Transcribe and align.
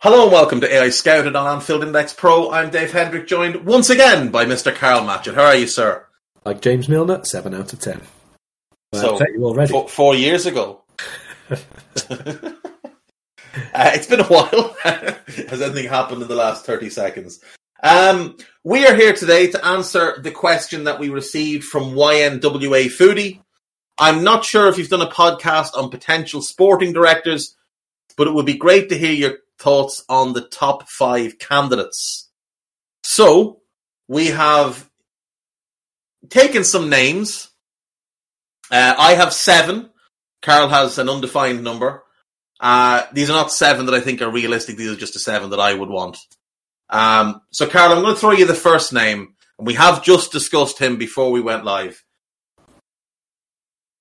Hello 0.00 0.24
and 0.24 0.32
welcome 0.32 0.60
to 0.60 0.68
AEye 0.68 0.92
Scouted 0.92 1.34
on 1.34 1.46
Anfield 1.56 1.82
Index 1.82 2.12
Pro. 2.12 2.50
I'm 2.50 2.68
Dave 2.68 2.92
Hendrick, 2.92 3.26
joined 3.26 3.64
once 3.64 3.88
again 3.88 4.28
by 4.28 4.44
Mr. 4.44 4.72
Karl 4.72 5.00
Matchett. 5.00 5.34
How 5.34 5.44
are 5.44 5.56
you, 5.56 5.66
sir? 5.66 6.04
Like 6.44 6.60
James 6.60 6.86
Milner, 6.86 7.24
7 7.24 7.54
out 7.54 7.72
of 7.72 7.80
10. 7.80 8.02
so, 8.92 9.18
you 9.34 9.42
already. 9.42 9.72
Four, 9.72 9.88
four 9.88 10.14
years 10.14 10.44
ago. 10.44 10.82
uh, 11.50 11.56
it's 13.72 14.06
been 14.06 14.20
a 14.20 14.24
while. 14.24 14.76
Has 14.84 15.62
anything 15.62 15.88
happened 15.88 16.20
in 16.20 16.28
the 16.28 16.34
last 16.34 16.66
30 16.66 16.90
seconds? 16.90 17.40
Um, 17.82 18.36
we 18.64 18.86
are 18.86 18.94
here 18.94 19.14
today 19.14 19.50
to 19.50 19.64
answer 19.64 20.20
the 20.20 20.30
question 20.30 20.84
that 20.84 21.00
we 21.00 21.08
received 21.08 21.64
from 21.64 21.94
YNWA 21.94 22.88
Foodie. 22.88 23.40
I'm 23.96 24.22
not 24.22 24.44
sure 24.44 24.68
if 24.68 24.76
you've 24.76 24.90
done 24.90 25.00
a 25.00 25.10
podcast 25.10 25.70
on 25.74 25.88
potential 25.88 26.42
sporting 26.42 26.92
directors, 26.92 27.56
but 28.18 28.26
it 28.26 28.34
would 28.34 28.44
be 28.44 28.58
great 28.58 28.90
to 28.90 28.98
hear 28.98 29.12
your 29.12 29.38
thoughts 29.58 30.04
on 30.08 30.32
the 30.32 30.42
top 30.42 30.88
five 30.88 31.38
candidates. 31.38 32.30
So 33.02 33.60
we 34.08 34.28
have 34.28 34.88
taken 36.28 36.64
some 36.64 36.88
names. 36.90 37.50
Uh, 38.70 38.94
I 38.98 39.14
have 39.14 39.32
seven. 39.32 39.90
Karl 40.42 40.68
has 40.68 40.98
an 40.98 41.08
undefined 41.08 41.62
number. 41.62 42.02
Uh, 42.60 43.02
these 43.12 43.30
are 43.30 43.34
not 43.34 43.52
seven 43.52 43.86
that 43.86 43.94
I 43.94 44.00
think 44.00 44.22
are 44.22 44.30
realistic. 44.30 44.76
These 44.76 44.90
are 44.90 44.96
just 44.96 45.16
a 45.16 45.20
seven 45.20 45.50
that 45.50 45.60
I 45.60 45.74
would 45.74 45.88
want. 45.88 46.18
Um, 46.88 47.42
so, 47.50 47.66
Karl, 47.66 47.92
I'm 47.92 48.02
going 48.02 48.14
to 48.14 48.20
throw 48.20 48.32
you 48.32 48.46
the 48.46 48.54
first 48.54 48.92
name, 48.92 49.34
and 49.58 49.66
we 49.66 49.74
have 49.74 50.04
just 50.04 50.32
discussed 50.32 50.78
him 50.78 50.96
before 50.96 51.30
we 51.32 51.40
went 51.40 51.64
live. 51.64 52.02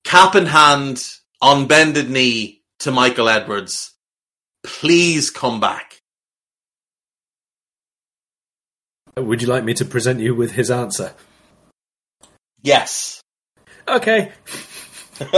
Cap 0.03 0.35
in 0.35 0.45
hand, 0.45 1.03
on 1.41 1.67
bended 1.67 2.09
knee 2.09 2.63
to 2.79 2.91
Michael 2.91 3.27
Edwards 3.27 3.94
Please 4.65 5.29
come 5.29 5.59
back. 5.59 6.01
Would 9.17 9.41
you 9.41 9.47
like 9.47 9.63
me 9.63 9.73
to 9.75 9.85
present 9.85 10.19
you 10.19 10.35
with 10.35 10.51
his 10.51 10.69
answer? 10.69 11.13
Yes. 12.61 13.21
Okay. 13.87 14.31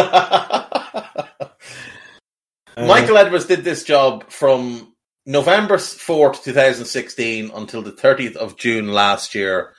Michael 2.77 3.17
Edwards 3.17 3.45
did 3.45 3.63
this 3.63 3.83
job 3.83 4.29
from 4.29 4.93
November 5.25 5.75
4th, 5.75 6.43
2016 6.43 7.51
until 7.53 7.81
the 7.81 7.91
30th 7.91 8.37
of 8.37 8.57
June 8.57 8.87
last 8.93 9.35
year 9.35 9.73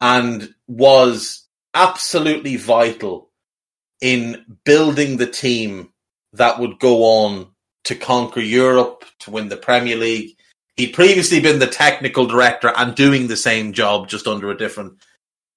and 0.00 0.54
was 0.66 1.46
absolutely 1.74 2.56
vital 2.56 3.30
in 4.00 4.44
building 4.64 5.18
the 5.18 5.26
team 5.26 5.90
that 6.32 6.58
would 6.58 6.78
go 6.78 7.02
on 7.04 7.48
to 7.86 7.94
conquer 7.94 8.40
Europe, 8.40 9.04
to 9.20 9.30
win 9.30 9.48
the 9.48 9.56
Premier 9.56 9.96
League. 9.96 10.36
He'd 10.76 10.92
previously 10.92 11.40
been 11.40 11.60
the 11.60 11.66
technical 11.66 12.26
director 12.26 12.72
and 12.76 12.94
doing 12.94 13.28
the 13.28 13.36
same 13.36 13.72
job, 13.72 14.08
just 14.08 14.26
under 14.26 14.50
a 14.50 14.58
different 14.58 14.98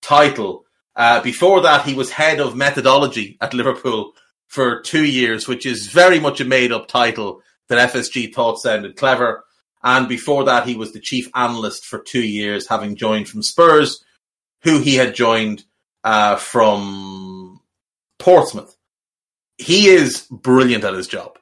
title. 0.02 0.66
Uh, 0.96 1.22
before 1.22 1.62
that, 1.62 1.86
he 1.86 1.96
was 1.96 2.12
head 2.12 2.40
of 2.40 2.56
methodology 2.56 3.38
at 3.42 3.54
Liverpool 3.56 4.14
for 4.48 4.82
two 4.82 5.06
years, 5.06 5.48
which 5.48 5.66
is 5.66 5.88
very 5.88 6.20
much 6.20 6.40
a 6.40 6.46
made 6.46 6.72
up 6.72 6.88
title 6.88 7.42
that 7.68 7.92
FSG 7.92 8.34
thought 8.34 8.60
sounded 8.60 8.96
clever. 8.96 9.44
And 9.84 10.08
before 10.08 10.44
that, 10.44 10.68
he 10.68 10.76
was 10.76 10.94
the 10.94 11.00
chief 11.00 11.30
analyst 11.34 11.86
for 11.86 12.00
two 12.00 12.24
years, 12.24 12.68
having 12.68 12.96
joined 12.96 13.28
from 13.28 13.42
Spurs, 13.42 14.04
who 14.64 14.80
he 14.80 14.96
had 14.96 15.16
joined 15.16 15.64
uh, 16.04 16.36
from 16.36 17.60
Portsmouth. 18.20 18.76
He 19.58 19.88
is 19.88 20.28
brilliant 20.30 20.84
at 20.84 20.94
his 20.94 21.08
job. 21.08 21.39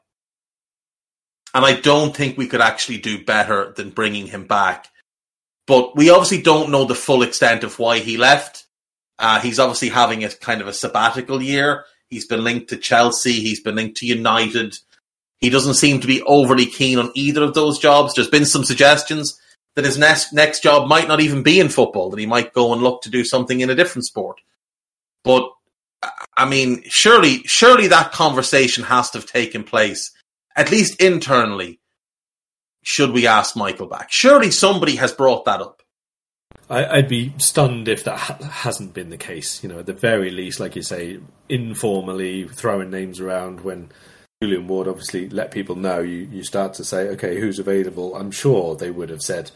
And 1.54 1.66
I 1.66 1.80
don't 1.80 2.16
think 2.16 2.38
we 2.38 2.48
could 2.48 2.62
actually 2.62 2.98
do 2.98 3.24
better 3.24 3.74
than 3.76 3.90
bringing 3.90 4.28
him 4.28 4.46
back. 4.46 4.88
But 5.66 5.96
we 5.96 6.10
obviously 6.10 6.42
don't 6.42 6.72
know 6.72 6.86
the 6.86 6.96
full 6.96 7.24
extent 7.24 7.64
of 7.64 7.80
why 7.80 8.00
he 8.00 8.18
left. 8.18 8.66
Uh, 9.20 9.40
he's 9.40 9.60
obviously 9.60 9.90
having 9.90 10.24
a 10.24 10.30
kind 10.30 10.62
of 10.62 10.68
a 10.68 10.74
sabbatical 10.74 11.42
year. 11.42 11.86
He's 12.10 12.28
been 12.28 12.44
linked 12.44 12.70
to 12.70 12.78
Chelsea. 12.78 13.34
He's 13.34 13.62
been 13.62 13.76
linked 13.76 13.98
to 13.98 14.06
United. 14.06 14.78
He 15.40 15.50
doesn't 15.50 15.76
seem 15.76 16.00
to 16.00 16.08
be 16.08 16.22
overly 16.24 16.66
keen 16.66 17.00
on 17.00 17.12
either 17.16 17.44
of 17.44 17.54
those 17.54 17.80
jobs. 17.80 18.14
There's 18.14 18.30
been 18.30 18.46
some 18.46 18.64
suggestions 18.64 19.40
that 19.76 19.86
his 19.86 19.98
next 19.98 20.34
next 20.34 20.64
job 20.64 20.88
might 20.88 21.08
not 21.08 21.20
even 21.20 21.44
be 21.44 21.60
in 21.60 21.70
football. 21.70 22.10
That 22.10 22.20
he 22.20 22.26
might 22.26 22.54
go 22.54 22.74
and 22.74 22.82
look 22.82 23.02
to 23.04 23.10
do 23.10 23.24
something 23.24 23.60
in 23.60 23.70
a 23.70 23.76
different 23.76 24.06
sport. 24.06 24.40
But 25.24 25.52
I 26.36 26.48
mean, 26.48 26.84
surely, 26.88 27.44
surely 27.44 27.88
that 27.88 28.12
conversation 28.12 28.84
has 28.86 29.12
to 29.12 29.20
have 29.20 29.28
taken 29.28 29.64
place 29.64 30.12
at 30.58 30.72
least 30.72 31.02
internally, 31.02 31.80
should 32.84 33.12
we 33.12 33.28
ask 33.28 33.56
Michael 33.56 33.88
back? 33.88 34.08
Surely 34.10 34.52
somebody 34.52 34.96
has 34.96 35.12
brought 35.14 35.46
that 35.46 35.62
up. 35.62 35.84
I, 36.70 36.98
would 36.98 37.08
be 37.08 37.34
stunned 37.38 37.88
if 37.88 38.04
that 38.04 38.18
ha- 38.18 38.44
hasn't 38.44 38.94
been 38.94 39.10
the 39.10 39.18
case. 39.18 39.64
You 39.64 39.70
know, 39.70 39.80
at 39.80 39.86
the 39.86 39.94
very 39.94 40.32
least, 40.32 40.60
like 40.60 40.76
you 40.76 40.82
say, 40.82 41.20
informally 41.48 42.48
throwing 42.48 42.90
names 42.90 43.20
around 43.20 43.62
when 43.62 43.90
Julian 44.42 44.68
Ward 44.68 44.88
obviously 44.88 45.30
let 45.30 45.52
people 45.52 45.76
know, 45.76 46.00
you, 46.00 46.28
you 46.32 46.44
start 46.44 46.74
to 46.76 46.84
say, 46.84 47.10
okay, 47.10 47.40
who's 47.40 47.60
available? 47.60 48.16
I'm 48.16 48.32
sure 48.32 48.76
they 48.76 48.92
would 48.92 49.10
have 49.10 49.22
said, 49.22 49.52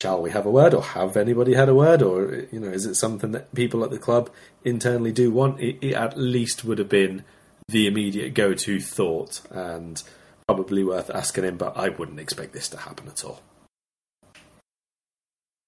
shall 0.00 0.22
we 0.22 0.30
have 0.30 0.46
a 0.46 0.50
word 0.50 0.74
or 0.74 0.82
have 0.82 1.16
anybody 1.16 1.54
had 1.54 1.68
a 1.68 1.74
word 1.74 2.02
or, 2.02 2.46
you 2.50 2.60
know, 2.60 2.68
is 2.68 2.86
it 2.86 2.94
something 2.94 3.32
that 3.32 3.54
people 3.54 3.84
at 3.84 3.90
the 3.90 3.98
club 3.98 4.30
internally 4.64 5.12
do 5.12 5.30
want? 5.30 5.60
It, 5.60 5.78
it 5.80 5.94
at 5.94 6.16
least 6.16 6.64
would 6.64 6.78
have 6.78 6.88
been 6.88 7.24
the 7.68 7.86
immediate 7.86 8.34
go 8.34 8.54
to 8.54 8.80
thought. 8.80 9.42
And 9.50 10.02
probably 10.48 10.82
worth 10.82 11.10
asking 11.10 11.44
him, 11.44 11.58
but 11.58 11.76
I 11.76 11.90
wouldn't 11.90 12.18
expect 12.18 12.54
this 12.54 12.70
to 12.70 12.78
happen 12.78 13.06
at 13.06 13.22
all. 13.22 13.42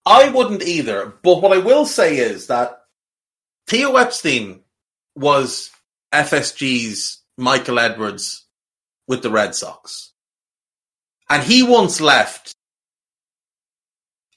I 0.06 0.30
wouldn't 0.30 0.62
either, 0.62 1.12
but 1.22 1.42
what 1.42 1.52
I 1.52 1.58
will 1.58 1.84
say 1.84 2.16
is 2.16 2.46
that 2.46 2.80
Theo 3.68 3.96
Epstein 3.96 4.60
was 5.14 5.70
FSG's 6.14 7.22
Michael 7.36 7.78
Edwards 7.78 8.46
with 9.06 9.22
the 9.22 9.30
Red 9.30 9.54
Sox. 9.54 10.12
And 11.28 11.42
he 11.42 11.62
once 11.62 12.00
left 12.00 12.54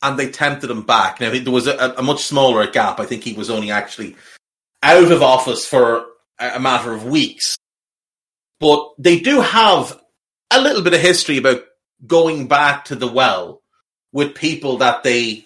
and 0.01 0.19
they 0.19 0.29
tempted 0.29 0.69
him 0.69 0.81
back. 0.83 1.21
Now, 1.21 1.31
there 1.31 1.53
was 1.53 1.67
a, 1.67 1.95
a, 1.97 2.03
much 2.03 2.23
smaller 2.23 2.69
gap. 2.69 2.99
I 2.99 3.05
think 3.05 3.23
he 3.23 3.33
was 3.33 3.49
only 3.49 3.71
actually 3.71 4.17
out 4.83 5.09
of 5.09 5.23
office 5.23 5.65
for 5.65 6.05
a 6.37 6.59
matter 6.59 6.91
of 6.91 7.05
weeks. 7.05 7.55
But 8.59 8.91
they 8.99 9.19
do 9.21 9.39
have 9.39 10.02
a 10.55 10.61
little 10.61 10.81
bit 10.81 10.93
of 10.93 11.01
history 11.01 11.37
about 11.37 11.63
going 12.05 12.47
back 12.47 12.85
to 12.85 12.95
the 12.95 13.07
well 13.07 13.61
with 14.11 14.35
people 14.35 14.77
that 14.77 15.03
they 15.03 15.45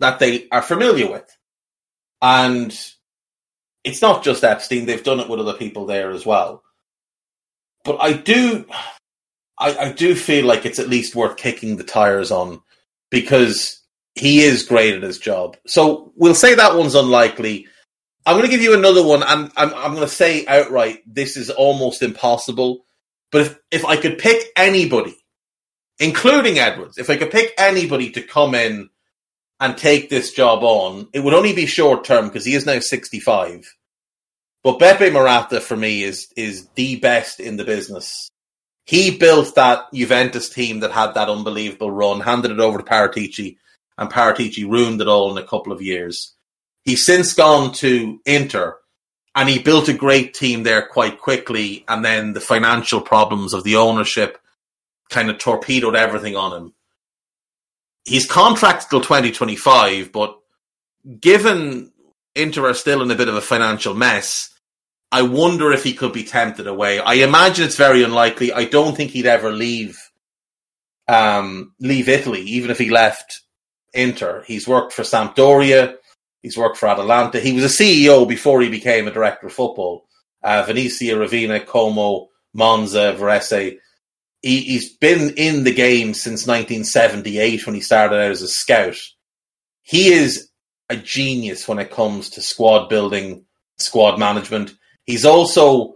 that 0.00 0.18
they 0.18 0.48
are 0.50 0.62
familiar 0.62 1.10
with. 1.10 1.36
And 2.20 2.76
it's 3.84 4.02
not 4.02 4.24
just 4.24 4.44
Epstein, 4.44 4.86
they've 4.86 5.02
done 5.02 5.20
it 5.20 5.28
with 5.28 5.40
other 5.40 5.54
people 5.54 5.86
there 5.86 6.10
as 6.10 6.26
well. 6.26 6.62
But 7.84 7.98
I 8.00 8.12
do 8.12 8.66
I, 9.58 9.76
I 9.76 9.92
do 9.92 10.14
feel 10.14 10.46
like 10.46 10.66
it's 10.66 10.78
at 10.78 10.88
least 10.88 11.14
worth 11.14 11.36
kicking 11.36 11.76
the 11.76 11.84
tires 11.84 12.30
on 12.30 12.60
because 13.10 13.80
he 14.14 14.40
is 14.42 14.66
great 14.66 14.94
at 14.94 15.02
his 15.02 15.18
job. 15.18 15.56
So 15.66 16.12
we'll 16.16 16.34
say 16.34 16.54
that 16.54 16.76
one's 16.76 16.94
unlikely. 16.94 17.66
I'm 18.24 18.36
going 18.36 18.48
to 18.48 18.50
give 18.50 18.62
you 18.62 18.74
another 18.74 19.04
one, 19.04 19.22
and 19.22 19.50
I'm, 19.56 19.74
I'm 19.74 19.94
going 19.94 20.06
to 20.06 20.08
say 20.08 20.46
outright 20.46 21.00
this 21.06 21.36
is 21.36 21.50
almost 21.50 22.02
impossible 22.02 22.84
but 23.32 23.40
if, 23.40 23.58
if 23.70 23.84
I 23.84 23.96
could 23.96 24.18
pick 24.18 24.52
anybody, 24.54 25.16
including 25.98 26.58
Edwards, 26.58 26.98
if 26.98 27.10
I 27.10 27.16
could 27.16 27.32
pick 27.32 27.52
anybody 27.58 28.10
to 28.10 28.22
come 28.22 28.54
in 28.54 28.90
and 29.58 29.76
take 29.76 30.10
this 30.10 30.32
job 30.32 30.62
on, 30.62 31.08
it 31.12 31.20
would 31.20 31.34
only 31.34 31.54
be 31.54 31.66
short 31.66 32.04
term 32.04 32.28
because 32.28 32.44
he 32.44 32.54
is 32.54 32.66
now 32.66 32.78
65. 32.78 33.74
But 34.62 34.78
Beppe 34.78 35.10
Marotta 35.10 35.60
for 35.60 35.76
me 35.76 36.04
is 36.04 36.32
is 36.36 36.68
the 36.74 36.96
best 36.96 37.40
in 37.40 37.56
the 37.56 37.64
business. 37.64 38.28
He 38.84 39.16
built 39.16 39.54
that 39.54 39.92
Juventus 39.92 40.50
team 40.50 40.80
that 40.80 40.92
had 40.92 41.14
that 41.14 41.28
unbelievable 41.28 41.90
run, 41.90 42.20
handed 42.20 42.50
it 42.50 42.60
over 42.60 42.78
to 42.78 42.84
Paratici, 42.84 43.56
and 43.96 44.10
Paratici 44.10 44.68
ruined 44.68 45.00
it 45.00 45.08
all 45.08 45.36
in 45.36 45.42
a 45.42 45.46
couple 45.46 45.72
of 45.72 45.82
years. 45.82 46.34
He's 46.84 47.06
since 47.06 47.32
gone 47.32 47.72
to 47.74 48.20
Inter, 48.26 48.76
and 49.34 49.48
he 49.48 49.58
built 49.58 49.88
a 49.88 49.94
great 49.94 50.34
team 50.34 50.62
there 50.62 50.86
quite 50.86 51.20
quickly. 51.20 51.84
And 51.88 52.04
then 52.04 52.32
the 52.32 52.40
financial 52.40 53.00
problems 53.00 53.54
of 53.54 53.64
the 53.64 53.76
ownership 53.76 54.38
kind 55.10 55.30
of 55.30 55.38
torpedoed 55.38 55.96
everything 55.96 56.36
on 56.36 56.52
him. 56.52 56.74
He's 58.04 58.26
contracted 58.26 58.90
till 58.90 59.00
2025, 59.00 60.12
but 60.12 60.38
given 61.20 61.92
Inter 62.34 62.68
are 62.68 62.74
still 62.74 63.02
in 63.02 63.10
a 63.10 63.14
bit 63.14 63.28
of 63.28 63.34
a 63.34 63.40
financial 63.40 63.94
mess, 63.94 64.50
I 65.12 65.22
wonder 65.22 65.72
if 65.72 65.84
he 65.84 65.92
could 65.92 66.12
be 66.12 66.24
tempted 66.24 66.66
away. 66.66 66.98
I 66.98 67.14
imagine 67.14 67.64
it's 67.64 67.76
very 67.76 68.02
unlikely. 68.02 68.52
I 68.52 68.64
don't 68.64 68.96
think 68.96 69.10
he'd 69.10 69.26
ever 69.26 69.52
leave 69.52 69.98
um, 71.08 71.74
leave 71.80 72.08
Italy, 72.08 72.42
even 72.42 72.70
if 72.70 72.78
he 72.78 72.90
left 72.90 73.42
Inter. 73.92 74.44
He's 74.46 74.66
worked 74.66 74.92
for 74.92 75.02
Sampdoria. 75.02 75.96
He's 76.42 76.56
worked 76.56 76.76
for 76.76 76.88
Atalanta. 76.88 77.40
He 77.40 77.52
was 77.52 77.64
a 77.64 77.82
CEO 77.82 78.28
before 78.28 78.60
he 78.60 78.68
became 78.68 79.06
a 79.06 79.12
director 79.12 79.46
of 79.46 79.52
football. 79.52 80.06
Uh, 80.42 80.64
Venezia, 80.66 81.16
Ravenna, 81.16 81.60
Como, 81.60 82.28
Monza, 82.52 83.16
Varese. 83.18 83.78
He, 84.42 84.74
has 84.74 84.88
been 84.88 85.34
in 85.36 85.62
the 85.62 85.72
game 85.72 86.14
since 86.14 86.48
1978 86.48 87.64
when 87.64 87.76
he 87.76 87.80
started 87.80 88.16
out 88.16 88.32
as 88.32 88.42
a 88.42 88.48
scout. 88.48 88.96
He 89.82 90.12
is 90.12 90.48
a 90.88 90.96
genius 90.96 91.68
when 91.68 91.78
it 91.78 91.92
comes 91.92 92.30
to 92.30 92.42
squad 92.42 92.88
building, 92.88 93.44
squad 93.78 94.18
management. 94.18 94.74
He's 95.04 95.24
also 95.24 95.94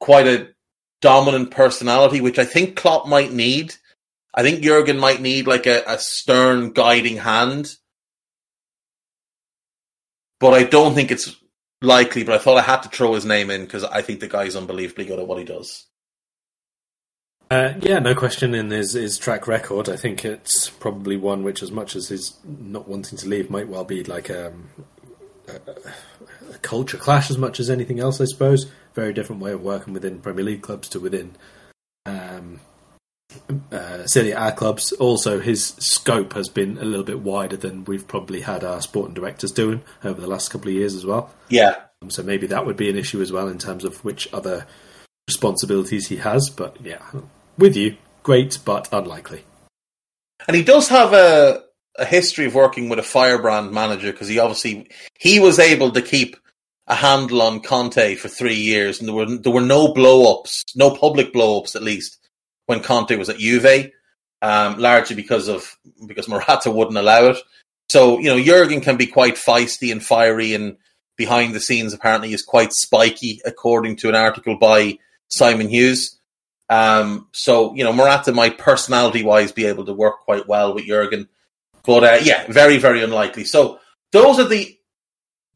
quite 0.00 0.26
a 0.26 0.48
dominant 1.00 1.52
personality, 1.52 2.20
which 2.20 2.40
I 2.40 2.44
think 2.44 2.74
Klopp 2.74 3.06
might 3.06 3.32
need. 3.32 3.74
I 4.34 4.42
think 4.42 4.62
Jurgen 4.62 4.98
might 4.98 5.20
need 5.20 5.46
like 5.46 5.66
a, 5.66 5.84
a 5.86 5.98
stern 5.98 6.72
guiding 6.72 7.18
hand. 7.18 7.76
But 10.42 10.54
I 10.54 10.64
don't 10.64 10.92
think 10.92 11.12
it's 11.12 11.36
likely. 11.80 12.24
But 12.24 12.34
I 12.34 12.38
thought 12.38 12.58
I 12.58 12.62
had 12.62 12.82
to 12.82 12.88
throw 12.88 13.14
his 13.14 13.24
name 13.24 13.48
in 13.48 13.62
because 13.62 13.84
I 13.84 14.02
think 14.02 14.18
the 14.18 14.26
guy's 14.26 14.56
unbelievably 14.56 15.04
good 15.04 15.20
at 15.20 15.26
what 15.28 15.38
he 15.38 15.44
does. 15.44 15.86
Uh, 17.48 17.74
yeah, 17.80 18.00
no 18.00 18.12
question 18.12 18.52
in 18.52 18.70
his, 18.70 18.94
his 18.94 19.18
track 19.18 19.46
record. 19.46 19.88
I 19.88 19.96
think 19.96 20.24
it's 20.24 20.68
probably 20.68 21.16
one 21.16 21.44
which, 21.44 21.62
as 21.62 21.70
much 21.70 21.94
as 21.94 22.08
his 22.08 22.34
not 22.44 22.88
wanting 22.88 23.18
to 23.18 23.28
leave, 23.28 23.50
might 23.50 23.68
well 23.68 23.84
be 23.84 24.02
like 24.02 24.30
um, 24.30 24.70
a, 25.46 25.60
a, 26.50 26.58
culture 26.58 26.96
clash 26.96 27.30
as 27.30 27.38
much 27.38 27.60
as 27.60 27.70
anything 27.70 28.00
else, 28.00 28.20
I 28.20 28.24
suppose. 28.24 28.66
Very 28.94 29.12
different 29.12 29.42
way 29.42 29.52
of 29.52 29.62
working 29.62 29.94
within 29.94 30.20
Premier 30.20 30.44
League 30.44 30.62
clubs 30.62 30.88
to 30.88 30.98
within 30.98 31.36
um, 32.04 32.58
uh, 33.70 34.06
Serie 34.06 34.32
A 34.32 34.52
clubs. 34.52 34.92
Also, 34.92 35.40
his 35.40 35.68
scope 35.78 36.32
has 36.34 36.48
been 36.48 36.78
a 36.78 36.84
little 36.84 37.04
bit 37.04 37.20
wider 37.20 37.56
than 37.56 37.84
we've 37.84 38.06
probably 38.06 38.40
had 38.40 38.64
our 38.64 38.80
sporting 38.80 39.14
directors 39.14 39.52
doing 39.52 39.82
over 40.04 40.20
the 40.20 40.26
last 40.26 40.50
couple 40.50 40.68
of 40.68 40.74
years 40.74 40.94
as 40.94 41.06
well. 41.06 41.30
Yeah. 41.48 41.76
Um, 42.02 42.10
so 42.10 42.22
maybe 42.22 42.46
that 42.48 42.66
would 42.66 42.76
be 42.76 42.90
an 42.90 42.96
issue 42.96 43.20
as 43.20 43.32
well 43.32 43.48
in 43.48 43.58
terms 43.58 43.84
of 43.84 44.04
which 44.04 44.28
other 44.32 44.66
responsibilities 45.28 46.08
he 46.08 46.16
has. 46.16 46.50
But 46.50 46.76
yeah, 46.82 47.02
with 47.58 47.76
you, 47.76 47.96
great, 48.22 48.58
but 48.64 48.88
unlikely. 48.92 49.44
And 50.46 50.56
he 50.56 50.62
does 50.62 50.88
have 50.88 51.12
a 51.12 51.62
a 51.98 52.04
history 52.04 52.46
of 52.46 52.54
working 52.54 52.88
with 52.88 52.98
a 52.98 53.02
firebrand 53.02 53.70
manager 53.70 54.12
because 54.12 54.28
he 54.28 54.38
obviously 54.38 54.88
he 55.18 55.40
was 55.40 55.58
able 55.58 55.90
to 55.92 56.00
keep 56.00 56.36
a 56.86 56.94
handle 56.94 57.42
on 57.42 57.60
Conte 57.60 58.16
for 58.16 58.28
three 58.28 58.56
years, 58.56 58.98
and 58.98 59.08
there 59.08 59.14
were 59.14 59.26
there 59.26 59.52
were 59.52 59.60
no 59.60 59.92
blow 59.92 60.38
ups, 60.38 60.64
no 60.74 60.90
public 60.90 61.32
blow 61.32 61.60
ups 61.60 61.76
at 61.76 61.82
least 61.82 62.18
when 62.72 62.82
Conte 62.82 63.16
was 63.16 63.28
at 63.28 63.38
Juve, 63.38 63.90
um, 64.42 64.78
largely 64.78 65.16
because 65.16 65.48
of 65.48 65.76
because 66.06 66.26
Marotta 66.26 66.74
wouldn't 66.74 66.98
allow 66.98 67.26
it. 67.26 67.38
So 67.90 68.18
you 68.18 68.26
know 68.26 68.42
Jurgen 68.42 68.80
can 68.80 68.96
be 68.96 69.06
quite 69.06 69.36
feisty 69.36 69.92
and 69.92 70.04
fiery, 70.04 70.54
and 70.54 70.76
behind 71.16 71.54
the 71.54 71.60
scenes 71.60 71.92
apparently 71.92 72.32
is 72.32 72.42
quite 72.42 72.72
spiky, 72.72 73.40
according 73.44 73.96
to 73.96 74.08
an 74.08 74.14
article 74.14 74.58
by 74.58 74.98
Simon 75.28 75.68
Hughes. 75.68 76.18
Um, 76.68 77.28
so 77.32 77.74
you 77.74 77.84
know 77.84 77.92
Marotta 77.92 78.34
might 78.34 78.58
personality 78.58 79.22
wise 79.22 79.52
be 79.52 79.66
able 79.66 79.84
to 79.84 79.92
work 79.92 80.20
quite 80.20 80.48
well 80.48 80.74
with 80.74 80.86
Jurgen 80.86 81.28
but 81.84 82.04
uh, 82.04 82.18
yeah, 82.22 82.46
very, 82.48 82.78
very 82.78 83.02
unlikely. 83.02 83.44
So 83.44 83.80
those 84.12 84.38
are 84.38 84.48
the 84.48 84.76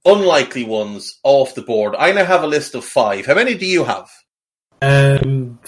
unlikely 0.04 0.64
ones 0.64 1.18
off 1.22 1.54
the 1.54 1.62
board. 1.62 1.94
I 1.96 2.12
now 2.12 2.24
have 2.24 2.42
a 2.42 2.48
list 2.48 2.74
of 2.74 2.84
five. 2.84 3.26
How 3.26 3.34
many 3.34 3.54
do 3.54 3.66
you 3.66 3.84
have? 3.84 4.10
Um, 4.82 5.58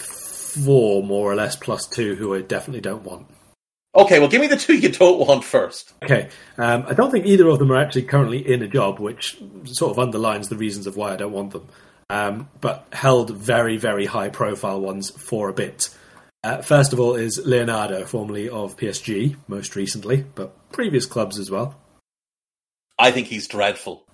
four 0.49 1.03
more 1.03 1.31
or 1.31 1.35
less, 1.35 1.55
plus 1.55 1.87
two 1.87 2.15
who 2.15 2.35
I 2.35 2.41
definitely 2.41 2.81
don't 2.81 3.03
want. 3.03 3.27
Okay, 3.95 4.19
well, 4.19 4.29
give 4.29 4.41
me 4.41 4.47
the 4.47 4.57
two 4.57 4.77
you 4.77 4.89
don't 4.89 5.25
want 5.27 5.43
first. 5.43 5.93
Okay, 6.03 6.29
um, 6.57 6.85
I 6.87 6.93
don't 6.93 7.11
think 7.11 7.25
either 7.25 7.47
of 7.47 7.59
them 7.59 7.71
are 7.71 7.77
actually 7.77 8.03
currently 8.03 8.39
in 8.39 8.61
a 8.61 8.67
job, 8.67 8.99
which 8.99 9.41
sort 9.65 9.91
of 9.91 9.99
underlines 9.99 10.49
the 10.49 10.55
reasons 10.57 10.85
of 10.85 10.95
why 10.95 11.13
I 11.13 11.15
don't 11.15 11.31
want 11.31 11.51
them. 11.51 11.67
Um, 12.11 12.49
but 12.59 12.87
held 12.91 13.35
very, 13.35 13.77
very 13.77 14.05
high 14.05 14.29
profile 14.29 14.79
ones 14.81 15.11
for 15.11 15.49
a 15.49 15.53
bit. 15.53 15.89
Uh, 16.43 16.61
first 16.61 16.93
of 16.93 16.99
all, 16.99 17.15
is 17.15 17.45
Leonardo, 17.45 18.05
formerly 18.05 18.47
of 18.47 18.77
PSG, 18.77 19.35
most 19.47 19.75
recently, 19.75 20.25
but 20.35 20.71
previous 20.71 21.05
clubs 21.05 21.37
as 21.37 21.51
well. 21.51 21.75
I 22.97 23.11
think 23.11 23.27
he's 23.27 23.47
dreadful. 23.47 24.05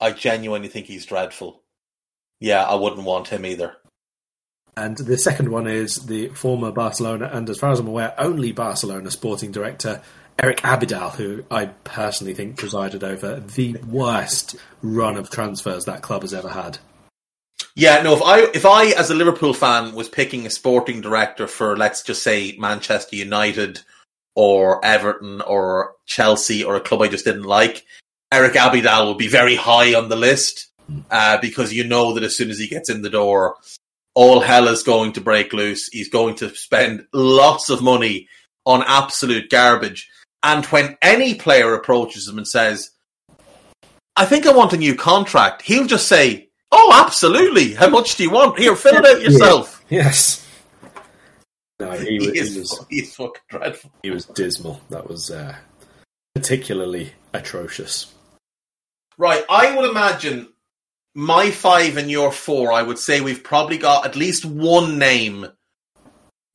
I 0.00 0.10
genuinely 0.10 0.68
think 0.68 0.86
he's 0.86 1.06
dreadful. 1.06 1.62
Yeah, 2.40 2.62
I 2.64 2.74
wouldn't 2.74 3.04
want 3.04 3.28
him 3.28 3.46
either. 3.46 3.76
And 4.76 4.96
the 4.98 5.16
second 5.16 5.50
one 5.50 5.66
is 5.66 6.04
the 6.06 6.28
former 6.28 6.70
Barcelona, 6.70 7.30
and 7.32 7.48
as 7.48 7.58
far 7.58 7.72
as 7.72 7.80
I'm 7.80 7.88
aware, 7.88 8.14
only 8.18 8.52
Barcelona 8.52 9.10
sporting 9.10 9.50
director, 9.50 10.02
Eric 10.38 10.58
Abidal, 10.58 11.12
who 11.12 11.44
I 11.50 11.66
personally 11.84 12.34
think 12.34 12.58
presided 12.58 13.02
over 13.02 13.40
the 13.40 13.76
worst 13.88 14.56
run 14.82 15.16
of 15.16 15.30
transfers 15.30 15.86
that 15.86 16.02
club 16.02 16.22
has 16.22 16.34
ever 16.34 16.50
had. 16.50 16.78
Yeah, 17.74 18.02
no. 18.02 18.14
If 18.14 18.22
I 18.22 18.40
if 18.54 18.66
I 18.66 18.86
as 18.88 19.10
a 19.10 19.14
Liverpool 19.14 19.54
fan 19.54 19.94
was 19.94 20.10
picking 20.10 20.46
a 20.46 20.50
sporting 20.50 21.00
director 21.00 21.46
for 21.46 21.76
let's 21.76 22.02
just 22.02 22.22
say 22.22 22.54
Manchester 22.58 23.16
United 23.16 23.80
or 24.34 24.84
Everton 24.84 25.40
or 25.40 25.94
Chelsea 26.04 26.62
or 26.62 26.76
a 26.76 26.80
club 26.80 27.00
I 27.00 27.08
just 27.08 27.24
didn't 27.24 27.44
like, 27.44 27.84
Eric 28.30 28.54
Abidal 28.54 29.08
would 29.08 29.18
be 29.18 29.28
very 29.28 29.56
high 29.56 29.94
on 29.94 30.10
the 30.10 30.16
list 30.16 30.68
uh, 31.10 31.38
because 31.40 31.72
you 31.72 31.84
know 31.84 32.12
that 32.12 32.22
as 32.22 32.36
soon 32.36 32.50
as 32.50 32.58
he 32.58 32.68
gets 32.68 32.90
in 32.90 33.00
the 33.00 33.10
door, 33.10 33.56
all 34.16 34.40
hell 34.40 34.66
is 34.66 34.82
going 34.82 35.12
to 35.12 35.20
break 35.20 35.52
loose. 35.52 35.88
He's 35.92 36.08
going 36.08 36.34
to 36.36 36.48
spend 36.56 37.06
lots 37.12 37.68
of 37.70 37.82
money 37.82 38.28
on 38.64 38.82
absolute 38.86 39.50
garbage. 39.50 40.10
And 40.42 40.64
when 40.66 40.96
any 41.02 41.34
player 41.34 41.74
approaches 41.74 42.26
him 42.26 42.38
and 42.38 42.48
says, 42.48 42.90
I 44.16 44.24
think 44.24 44.46
I 44.46 44.52
want 44.52 44.72
a 44.72 44.78
new 44.78 44.94
contract, 44.94 45.62
he'll 45.62 45.86
just 45.86 46.08
say, 46.08 46.48
Oh, 46.72 47.02
absolutely. 47.04 47.74
How 47.74 47.88
much 47.88 48.16
do 48.16 48.24
you 48.24 48.30
want? 48.30 48.58
Here, 48.58 48.74
fill 48.74 48.96
it 48.96 49.06
out 49.06 49.22
yourself. 49.22 49.84
Yes. 49.88 50.44
No, 51.78 51.92
he, 51.92 52.06
he, 52.18 52.38
is, 52.38 52.54
he 52.54 52.60
was. 52.60 52.86
He's 52.90 53.14
fucking 53.14 53.42
dreadful. 53.48 53.92
He 54.02 54.10
was 54.10 54.26
dismal. 54.26 54.80
That 54.90 55.08
was 55.08 55.30
uh, 55.30 55.54
particularly 56.34 57.12
atrocious. 57.32 58.12
Right, 59.18 59.44
I 59.48 59.76
would 59.76 59.88
imagine 59.88 60.48
my 61.16 61.50
five 61.50 61.96
and 61.96 62.10
your 62.10 62.30
four. 62.30 62.72
I 62.72 62.82
would 62.82 62.98
say 62.98 63.20
we've 63.20 63.42
probably 63.42 63.78
got 63.78 64.06
at 64.06 64.16
least 64.16 64.44
one 64.44 64.98
name 64.98 65.46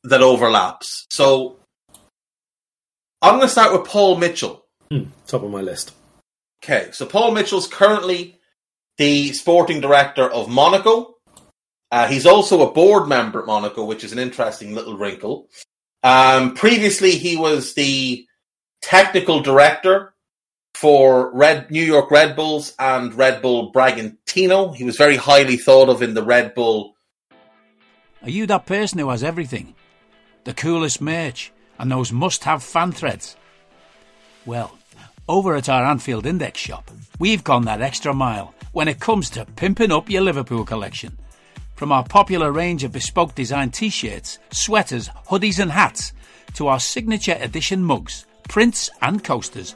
that 0.03 0.21
overlaps. 0.21 1.07
So 1.09 1.57
I'm 3.21 3.35
going 3.35 3.41
to 3.41 3.49
start 3.49 3.73
with 3.73 3.89
Paul 3.89 4.17
Mitchell. 4.17 4.65
Hmm, 4.89 5.05
top 5.25 5.43
of 5.43 5.51
my 5.51 5.61
list. 5.61 5.93
Okay, 6.63 6.91
so 6.91 7.07
Paul 7.07 7.31
Mitchell's 7.31 7.67
currently 7.67 8.39
the 8.97 9.33
sporting 9.33 9.81
director 9.81 10.29
of 10.29 10.47
Monaco. 10.47 11.15
Uh, 11.91 12.07
he's 12.07 12.27
also 12.27 12.61
a 12.61 12.71
board 12.71 13.09
member 13.09 13.39
at 13.39 13.47
Monaco, 13.47 13.83
which 13.83 14.03
is 14.03 14.13
an 14.13 14.19
interesting 14.19 14.75
little 14.75 14.95
wrinkle. 14.95 15.49
Um, 16.03 16.53
previously, 16.53 17.11
he 17.11 17.35
was 17.35 17.73
the 17.73 18.27
technical 18.81 19.41
director 19.41 20.10
for 20.81 21.29
Red 21.31 21.69
New 21.69 21.83
York 21.83 22.09
Red 22.09 22.35
Bulls 22.35 22.73
and 22.79 23.13
Red 23.13 23.43
Bull 23.43 23.71
Bragantino. 23.71 24.75
He 24.75 24.83
was 24.83 24.97
very 24.97 25.15
highly 25.15 25.55
thought 25.55 25.89
of 25.89 26.01
in 26.01 26.15
the 26.15 26.23
Red 26.23 26.55
Bull. 26.55 26.95
Are 28.23 28.31
you 28.31 28.47
that 28.47 28.65
person 28.65 28.97
who 28.97 29.11
has 29.11 29.23
everything? 29.23 29.75
The 30.43 30.55
coolest 30.55 30.99
merch 30.99 31.53
and 31.77 31.91
those 31.91 32.11
must 32.11 32.45
have 32.45 32.63
fan 32.63 32.93
threads? 32.93 33.35
Well, 34.43 34.75
over 35.29 35.55
at 35.55 35.69
our 35.69 35.85
Anfield 35.85 36.25
Index 36.25 36.59
shop, 36.59 36.89
we've 37.19 37.43
gone 37.43 37.65
that 37.65 37.83
extra 37.83 38.11
mile 38.11 38.55
when 38.71 38.87
it 38.87 38.99
comes 38.99 39.29
to 39.31 39.45
pimping 39.45 39.91
up 39.91 40.09
your 40.09 40.23
Liverpool 40.23 40.65
collection. 40.65 41.15
From 41.75 41.91
our 41.91 42.03
popular 42.03 42.51
range 42.51 42.83
of 42.83 42.91
bespoke 42.91 43.35
design 43.35 43.69
t 43.69 43.89
shirts, 43.89 44.39
sweaters, 44.49 45.09
hoodies, 45.29 45.59
and 45.59 45.71
hats, 45.71 46.13
to 46.55 46.69
our 46.69 46.79
signature 46.79 47.37
edition 47.39 47.83
mugs, 47.83 48.25
prints, 48.49 48.89
and 49.03 49.23
coasters, 49.23 49.75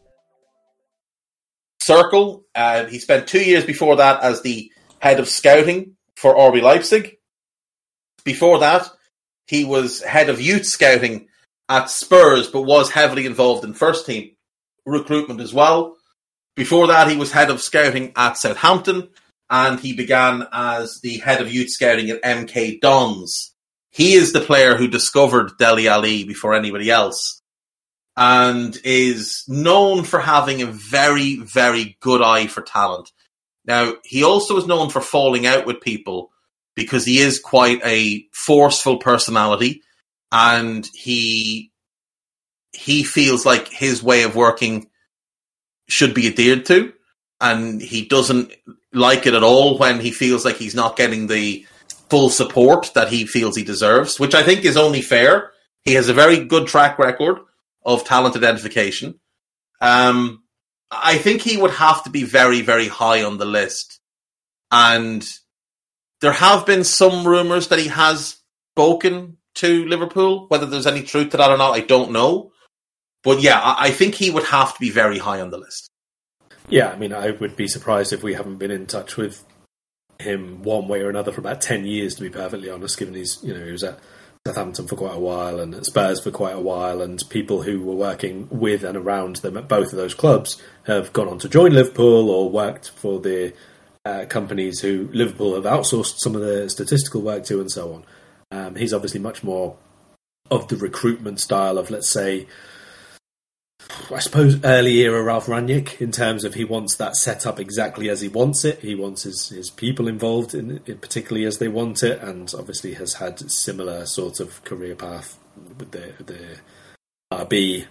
Circle, 1.81 2.45
uh, 2.53 2.85
he 2.85 2.99
spent 2.99 3.27
two 3.27 3.43
years 3.43 3.65
before 3.65 3.95
that 3.95 4.21
as 4.21 4.43
the 4.43 4.71
head 4.99 5.19
of 5.19 5.27
scouting 5.27 5.95
for 6.15 6.35
RB 6.35 6.61
Leipzig. 6.61 7.17
Before 8.23 8.59
that, 8.59 8.87
he 9.47 9.65
was 9.65 10.03
head 10.03 10.29
of 10.29 10.39
youth 10.39 10.67
scouting 10.67 11.27
at 11.67 11.89
Spurs, 11.89 12.47
but 12.47 12.61
was 12.61 12.91
heavily 12.91 13.25
involved 13.25 13.63
in 13.63 13.73
first 13.73 14.05
team 14.05 14.29
recruitment 14.85 15.41
as 15.41 15.55
well. 15.55 15.95
Before 16.55 16.85
that, 16.85 17.09
he 17.09 17.17
was 17.17 17.31
head 17.31 17.49
of 17.49 17.61
scouting 17.61 18.13
at 18.15 18.37
Southampton, 18.37 19.09
and 19.49 19.79
he 19.79 19.93
began 19.93 20.47
as 20.51 20.99
the 21.01 21.17
head 21.17 21.41
of 21.41 21.51
youth 21.51 21.71
scouting 21.71 22.11
at 22.11 22.21
MK 22.21 22.79
Dons. 22.79 23.55
He 23.89 24.13
is 24.13 24.33
the 24.33 24.41
player 24.41 24.75
who 24.75 24.87
discovered 24.87 25.57
Dele 25.57 25.87
Alli 25.87 26.25
before 26.25 26.53
anybody 26.53 26.91
else, 26.91 27.40
and 28.17 28.77
is 28.83 29.43
known 29.47 30.03
for 30.03 30.19
having 30.19 30.61
a 30.61 30.67
very, 30.67 31.37
very 31.37 31.97
good 32.01 32.21
eye 32.21 32.47
for 32.47 32.61
talent. 32.61 33.11
Now, 33.65 33.93
he 34.03 34.23
also 34.23 34.57
is 34.57 34.67
known 34.67 34.89
for 34.89 35.01
falling 35.01 35.45
out 35.45 35.65
with 35.65 35.81
people 35.81 36.31
because 36.75 37.05
he 37.05 37.19
is 37.19 37.39
quite 37.39 37.79
a 37.85 38.25
forceful 38.33 38.97
personality 38.97 39.81
and 40.31 40.87
he 40.93 41.71
he 42.73 43.03
feels 43.03 43.45
like 43.45 43.67
his 43.67 44.01
way 44.01 44.23
of 44.23 44.35
working 44.35 44.89
should 45.87 46.13
be 46.13 46.27
adhered 46.27 46.65
to 46.65 46.93
and 47.41 47.81
he 47.81 48.05
doesn't 48.05 48.53
like 48.93 49.27
it 49.27 49.33
at 49.33 49.43
all 49.43 49.77
when 49.77 49.99
he 49.99 50.11
feels 50.11 50.45
like 50.45 50.55
he's 50.55 50.75
not 50.75 50.95
getting 50.95 51.27
the 51.27 51.65
full 52.09 52.29
support 52.29 52.91
that 52.95 53.09
he 53.09 53.25
feels 53.25 53.55
he 53.55 53.63
deserves 53.63 54.19
which 54.19 54.33
i 54.33 54.41
think 54.41 54.63
is 54.63 54.77
only 54.77 55.01
fair 55.01 55.51
he 55.83 55.93
has 55.93 56.07
a 56.07 56.13
very 56.13 56.45
good 56.45 56.67
track 56.67 56.97
record 56.97 57.39
of 57.83 58.03
talent 58.03 58.35
identification 58.35 59.19
um, 59.81 60.43
i 60.91 61.17
think 61.17 61.41
he 61.41 61.57
would 61.57 61.71
have 61.71 62.03
to 62.03 62.09
be 62.09 62.23
very 62.23 62.61
very 62.61 62.87
high 62.87 63.23
on 63.23 63.37
the 63.37 63.45
list 63.45 63.99
and 64.71 65.27
there 66.21 66.31
have 66.31 66.65
been 66.65 66.83
some 66.83 67.27
rumours 67.27 67.67
that 67.67 67.79
he 67.79 67.87
has 67.89 68.37
spoken 68.73 69.37
to 69.55 69.85
Liverpool. 69.85 70.47
Whether 70.47 70.65
there's 70.65 70.87
any 70.87 71.01
truth 71.01 71.31
to 71.31 71.37
that 71.37 71.51
or 71.51 71.57
not, 71.57 71.75
I 71.75 71.81
don't 71.81 72.11
know. 72.11 72.51
But 73.23 73.41
yeah, 73.41 73.59
I, 73.59 73.87
I 73.87 73.91
think 73.91 74.15
he 74.15 74.31
would 74.31 74.45
have 74.45 74.73
to 74.73 74.79
be 74.79 74.89
very 74.89 75.17
high 75.17 75.41
on 75.41 75.51
the 75.51 75.57
list. 75.57 75.89
Yeah, 76.69 76.89
I 76.89 76.95
mean, 76.95 77.11
I 77.11 77.31
would 77.31 77.55
be 77.55 77.67
surprised 77.67 78.13
if 78.13 78.23
we 78.23 78.33
haven't 78.33 78.57
been 78.57 78.71
in 78.71 78.85
touch 78.85 79.17
with 79.17 79.43
him 80.19 80.63
one 80.63 80.87
way 80.87 81.01
or 81.01 81.09
another 81.09 81.31
for 81.31 81.41
about 81.41 81.59
ten 81.59 81.85
years. 81.85 82.15
To 82.15 82.21
be 82.21 82.29
perfectly 82.29 82.69
honest, 82.69 82.97
given 82.97 83.13
he's 83.13 83.43
you 83.43 83.53
know 83.53 83.65
he 83.65 83.71
was 83.71 83.83
at 83.83 83.99
Southampton 84.47 84.87
for 84.87 84.95
quite 84.95 85.15
a 85.15 85.19
while 85.19 85.59
and 85.59 85.85
Spurs 85.85 86.19
for 86.19 86.31
quite 86.31 86.55
a 86.55 86.59
while, 86.59 87.01
and 87.01 87.21
people 87.29 87.61
who 87.61 87.79
were 87.79 87.93
working 87.93 88.47
with 88.49 88.83
and 88.83 88.97
around 88.97 89.35
them 89.37 89.55
at 89.55 89.67
both 89.67 89.93
of 89.93 89.97
those 89.97 90.15
clubs 90.15 90.59
have 90.87 91.13
gone 91.13 91.27
on 91.27 91.37
to 91.39 91.47
join 91.47 91.73
Liverpool 91.73 92.27
or 92.27 92.49
worked 92.49 92.89
for 92.89 93.19
the 93.19 93.53
uh, 94.03 94.25
companies 94.27 94.79
who 94.79 95.09
Liverpool 95.13 95.53
have 95.53 95.65
outsourced 95.65 96.17
some 96.17 96.33
of 96.33 96.41
the 96.41 96.67
statistical 96.71 97.21
work 97.21 97.43
to, 97.43 97.61
and 97.61 97.71
so 97.71 97.93
on. 97.93 98.03
Um, 98.49 98.75
he's 98.75 98.93
obviously 98.93 99.19
much 99.19 99.43
more 99.43 99.77
of 100.49 100.67
the 100.69 100.75
recruitment 100.75 101.39
style 101.39 101.77
of, 101.77 101.91
let's 101.91 102.09
say, 102.09 102.47
I 104.11 104.19
suppose 104.19 104.63
early 104.63 104.99
era 104.99 105.23
Ralf 105.23 105.45
Rangnick 105.45 106.01
in 106.01 106.11
terms 106.11 106.43
of 106.43 106.53
he 106.53 106.65
wants 106.65 106.95
that 106.95 107.15
set 107.15 107.45
up 107.45 107.59
exactly 107.59 108.09
as 108.09 108.21
he 108.21 108.27
wants 108.27 108.65
it. 108.65 108.79
He 108.79 108.95
wants 108.95 109.23
his, 109.23 109.49
his 109.49 109.69
people 109.69 110.07
involved 110.07 110.53
in 110.53 110.81
it 110.85 111.01
particularly 111.01 111.45
as 111.45 111.57
they 111.57 111.67
want 111.67 112.03
it, 112.03 112.21
and 112.21 112.53
obviously 112.57 112.93
has 112.95 113.15
had 113.15 113.39
similar 113.51 114.05
sort 114.05 114.39
of 114.39 114.63
career 114.63 114.95
path 114.95 115.37
with 115.77 115.91
the 115.91 116.13
the 116.23 116.57
RB 117.33 117.85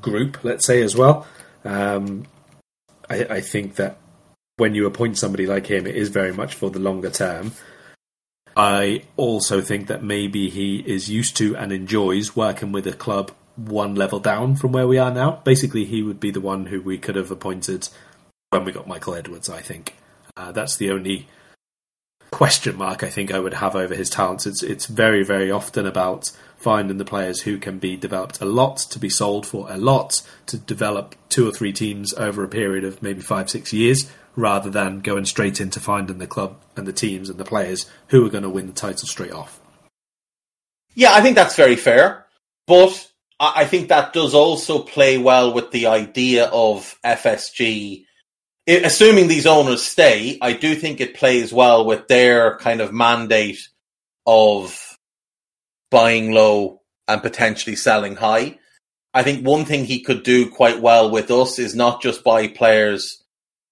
group, 0.00 0.42
let's 0.42 0.66
say 0.66 0.82
as 0.82 0.96
well. 0.96 1.26
Um, 1.64 2.26
I, 3.08 3.24
I 3.24 3.40
think 3.40 3.76
that 3.76 3.98
when 4.56 4.74
you 4.74 4.86
appoint 4.86 5.18
somebody 5.18 5.46
like 5.46 5.66
him, 5.66 5.86
it 5.86 5.96
is 5.96 6.08
very 6.08 6.32
much 6.32 6.54
for 6.54 6.70
the 6.70 6.78
longer 6.78 7.10
term. 7.10 7.52
I 8.56 9.02
also 9.16 9.60
think 9.60 9.88
that 9.88 10.02
maybe 10.02 10.48
he 10.48 10.78
is 10.78 11.10
used 11.10 11.36
to 11.36 11.54
and 11.56 11.72
enjoys 11.72 12.34
working 12.34 12.72
with 12.72 12.86
a 12.86 12.92
club 12.92 13.32
one 13.56 13.94
level 13.94 14.20
down 14.20 14.56
from 14.56 14.72
where 14.72 14.86
we 14.86 14.98
are 14.98 15.12
now. 15.12 15.40
Basically, 15.44 15.84
he 15.84 16.02
would 16.02 16.20
be 16.20 16.30
the 16.30 16.40
one 16.40 16.66
who 16.66 16.80
we 16.80 16.98
could 16.98 17.16
have 17.16 17.30
appointed 17.30 17.88
when 18.50 18.64
we 18.64 18.72
got 18.72 18.86
Michael 18.86 19.14
Edwards, 19.14 19.48
I 19.48 19.60
think. 19.60 19.96
Uh, 20.36 20.52
that's 20.52 20.76
the 20.76 20.90
only 20.90 21.28
question 22.30 22.76
mark 22.76 23.02
I 23.02 23.08
think 23.08 23.32
I 23.32 23.38
would 23.38 23.54
have 23.54 23.74
over 23.74 23.94
his 23.94 24.10
talents. 24.10 24.46
It's 24.46 24.62
it's 24.62 24.86
very 24.86 25.22
very 25.22 25.50
often 25.50 25.86
about 25.86 26.30
finding 26.56 26.98
the 26.98 27.04
players 27.04 27.42
who 27.42 27.58
can 27.58 27.78
be 27.78 27.96
developed 27.96 28.40
a 28.40 28.44
lot 28.44 28.78
to 28.78 28.98
be 28.98 29.08
sold 29.08 29.46
for 29.46 29.70
a 29.70 29.76
lot 29.76 30.22
to 30.46 30.58
develop 30.58 31.14
two 31.28 31.48
or 31.48 31.52
three 31.52 31.72
teams 31.72 32.12
over 32.14 32.42
a 32.44 32.48
period 32.48 32.84
of 32.84 33.02
maybe 33.02 33.20
five 33.20 33.48
six 33.48 33.72
years 33.72 34.10
rather 34.34 34.68
than 34.68 35.00
going 35.00 35.24
straight 35.24 35.60
into 35.60 35.80
finding 35.80 36.18
the 36.18 36.26
club 36.26 36.60
and 36.76 36.86
the 36.86 36.92
teams 36.92 37.30
and 37.30 37.38
the 37.38 37.44
players 37.44 37.90
who 38.08 38.26
are 38.26 38.30
going 38.30 38.42
to 38.42 38.50
win 38.50 38.66
the 38.66 38.72
title 38.72 39.08
straight 39.08 39.32
off. 39.32 39.60
Yeah, 40.94 41.14
I 41.14 41.20
think 41.20 41.36
that's 41.36 41.56
very 41.56 41.76
fair, 41.76 42.26
but 42.66 43.10
I 43.38 43.66
think 43.66 43.88
that 43.88 44.12
does 44.12 44.34
also 44.34 44.78
play 44.78 45.18
well 45.18 45.52
with 45.52 45.70
the 45.70 45.86
idea 45.86 46.46
of 46.46 46.98
FSG. 47.04 48.04
Assuming 48.66 49.28
these 49.28 49.46
owners 49.46 49.82
stay, 49.82 50.38
I 50.40 50.54
do 50.54 50.74
think 50.74 51.00
it 51.00 51.14
plays 51.14 51.52
well 51.52 51.84
with 51.84 52.08
their 52.08 52.56
kind 52.58 52.80
of 52.80 52.92
mandate 52.92 53.68
of 54.26 54.96
buying 55.90 56.32
low 56.32 56.80
and 57.06 57.22
potentially 57.22 57.76
selling 57.76 58.16
high. 58.16 58.58
I 59.12 59.22
think 59.22 59.46
one 59.46 59.64
thing 59.64 59.84
he 59.84 60.02
could 60.02 60.22
do 60.22 60.50
quite 60.50 60.80
well 60.80 61.10
with 61.10 61.30
us 61.30 61.58
is 61.58 61.74
not 61.74 62.02
just 62.02 62.24
buy 62.24 62.48
players 62.48 63.22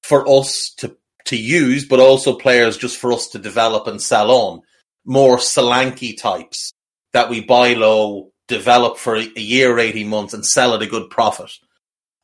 for 0.03 0.29
us 0.29 0.73
to 0.79 0.97
to 1.27 1.37
use, 1.37 1.87
but 1.87 2.01
also 2.01 2.37
players 2.37 2.77
just 2.77 2.99
for 2.99 3.13
us 3.13 3.29
to 3.29 3.39
develop 3.39 3.87
and 3.87 4.01
sell 4.01 4.31
on. 4.31 4.61
More 5.07 5.39
Solanke 5.39 6.19
types 6.19 6.73
that 7.13 7.31
we 7.31 7.41
buy 7.41 7.73
low, 7.75 8.31
develop 8.49 8.99
for 8.99 9.17
a 9.17 9.23
year, 9.37 9.79
18 9.79 10.09
months, 10.09 10.35
and 10.35 10.45
sell 10.45 10.75
at 10.75 10.83
a 10.83 10.87
good 10.87 11.11
profit. 11.11 11.51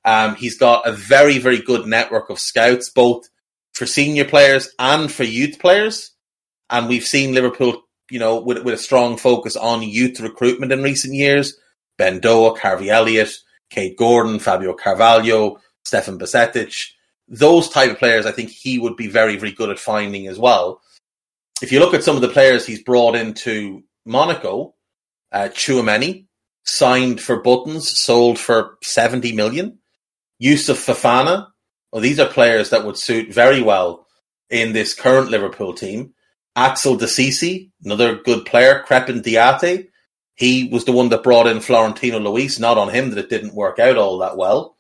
Um, 0.04 0.34
he's 0.36 0.58
got 0.58 0.86
a 0.86 0.92
very, 0.92 1.38
very 1.38 1.60
good 1.60 1.86
network 1.86 2.30
of 2.30 2.38
scouts, 2.38 2.90
both 2.90 3.28
for 3.74 3.86
senior 3.86 4.24
players 4.24 4.70
and 4.78 5.10
for 5.10 5.24
youth 5.24 5.58
players. 5.58 6.12
And 6.68 6.88
we've 6.88 7.04
seen 7.04 7.34
Liverpool, 7.34 7.82
you 8.10 8.18
know, 8.18 8.40
with, 8.40 8.62
with 8.62 8.74
a 8.74 8.78
strong 8.78 9.16
focus 9.16 9.56
on 9.56 9.82
youth 9.82 10.20
recruitment 10.20 10.72
in 10.72 10.82
recent 10.82 11.14
years. 11.14 11.56
Ben 11.98 12.20
Doak, 12.20 12.58
Harvey 12.58 12.90
Elliott, 12.90 13.32
Kaide 13.70 13.96
Gordon, 13.96 14.38
Fabio 14.38 14.72
Carvalho, 14.74 15.58
Stefan 15.84 16.18
Bajcetic 16.18 16.74
those 17.30 17.68
type 17.68 17.92
of 17.92 17.98
players, 17.98 18.26
I 18.26 18.32
think 18.32 18.50
he 18.50 18.78
would 18.78 18.96
be 18.96 19.06
very, 19.06 19.36
very 19.36 19.52
good 19.52 19.70
at 19.70 19.78
finding 19.78 20.26
as 20.26 20.38
well. 20.38 20.82
If 21.62 21.70
you 21.70 21.78
look 21.78 21.94
at 21.94 22.02
some 22.02 22.16
of 22.16 22.22
the 22.22 22.28
players 22.28 22.66
he's 22.66 22.82
brought 22.82 23.14
into 23.14 23.84
Monaco, 24.04 24.74
uh, 25.32 25.48
Tchouameni 25.52 26.26
signed 26.64 27.20
for 27.20 27.40
buttons, 27.42 27.98
sold 27.98 28.38
for 28.38 28.78
70 28.82 29.32
million. 29.32 29.78
Youssouf 30.42 30.76
Fofana, 30.76 31.48
well, 31.92 32.02
these 32.02 32.20
are 32.20 32.28
players 32.28 32.70
that 32.70 32.84
would 32.84 32.96
suit 32.96 33.32
very 33.32 33.62
well 33.62 34.06
in 34.48 34.72
this 34.72 34.94
current 34.94 35.30
Liverpool 35.30 35.74
team. 35.74 36.14
Axel 36.56 36.96
Disasi, 36.96 37.70
another 37.84 38.16
good 38.16 38.44
player. 38.44 38.84
Krépin 38.86 39.22
Diatta, 39.22 39.86
he 40.34 40.68
was 40.68 40.84
the 40.84 40.92
one 40.92 41.08
that 41.10 41.22
brought 41.22 41.46
in 41.46 41.60
Florentino 41.60 42.18
Luis. 42.18 42.58
Not 42.58 42.78
on 42.78 42.88
him 42.88 43.10
that 43.10 43.18
it 43.18 43.30
didn't 43.30 43.54
work 43.54 43.78
out 43.78 43.96
all 43.96 44.18
that 44.18 44.36
well. 44.36 44.76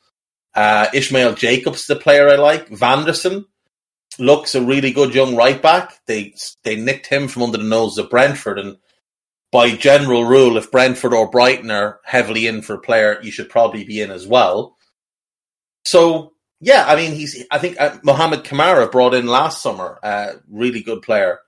Uh, 0.54 0.86
Ismail 0.92 1.34
Jakobs, 1.34 1.86
the 1.86 1.96
player 1.96 2.28
I 2.28 2.36
like. 2.36 2.68
Vanderson 2.70 3.44
looks 4.18 4.54
a 4.54 4.62
really 4.62 4.90
good 4.92 5.14
young 5.14 5.36
right 5.36 5.60
back. 5.60 5.98
They 6.06 6.34
they 6.64 6.76
nicked 6.76 7.06
him 7.06 7.28
from 7.28 7.42
under 7.42 7.58
the 7.58 7.64
nose 7.64 7.98
of 7.98 8.10
Brentford, 8.10 8.58
and 8.58 8.78
by 9.52 9.70
general 9.70 10.24
rule, 10.24 10.56
if 10.56 10.70
Brentford 10.70 11.12
or 11.12 11.30
Brighton 11.30 11.70
are 11.70 12.00
heavily 12.04 12.46
in 12.46 12.62
for 12.62 12.74
a 12.74 12.80
player, 12.80 13.20
you 13.22 13.30
should 13.30 13.48
probably 13.48 13.84
be 13.84 14.00
in 14.00 14.10
as 14.10 14.26
well. 14.26 14.76
So 15.84 16.32
yeah, 16.60 16.84
I 16.86 16.96
mean, 16.96 17.12
he's. 17.12 17.44
I 17.50 17.58
think 17.58 17.80
uh, 17.80 17.98
Mohamed 18.02 18.44
Camara 18.44 18.88
brought 18.88 19.14
in 19.14 19.26
last 19.26 19.62
summer, 19.62 19.98
uh, 20.02 20.32
really 20.50 20.82
good 20.82 21.02
player. 21.02 21.40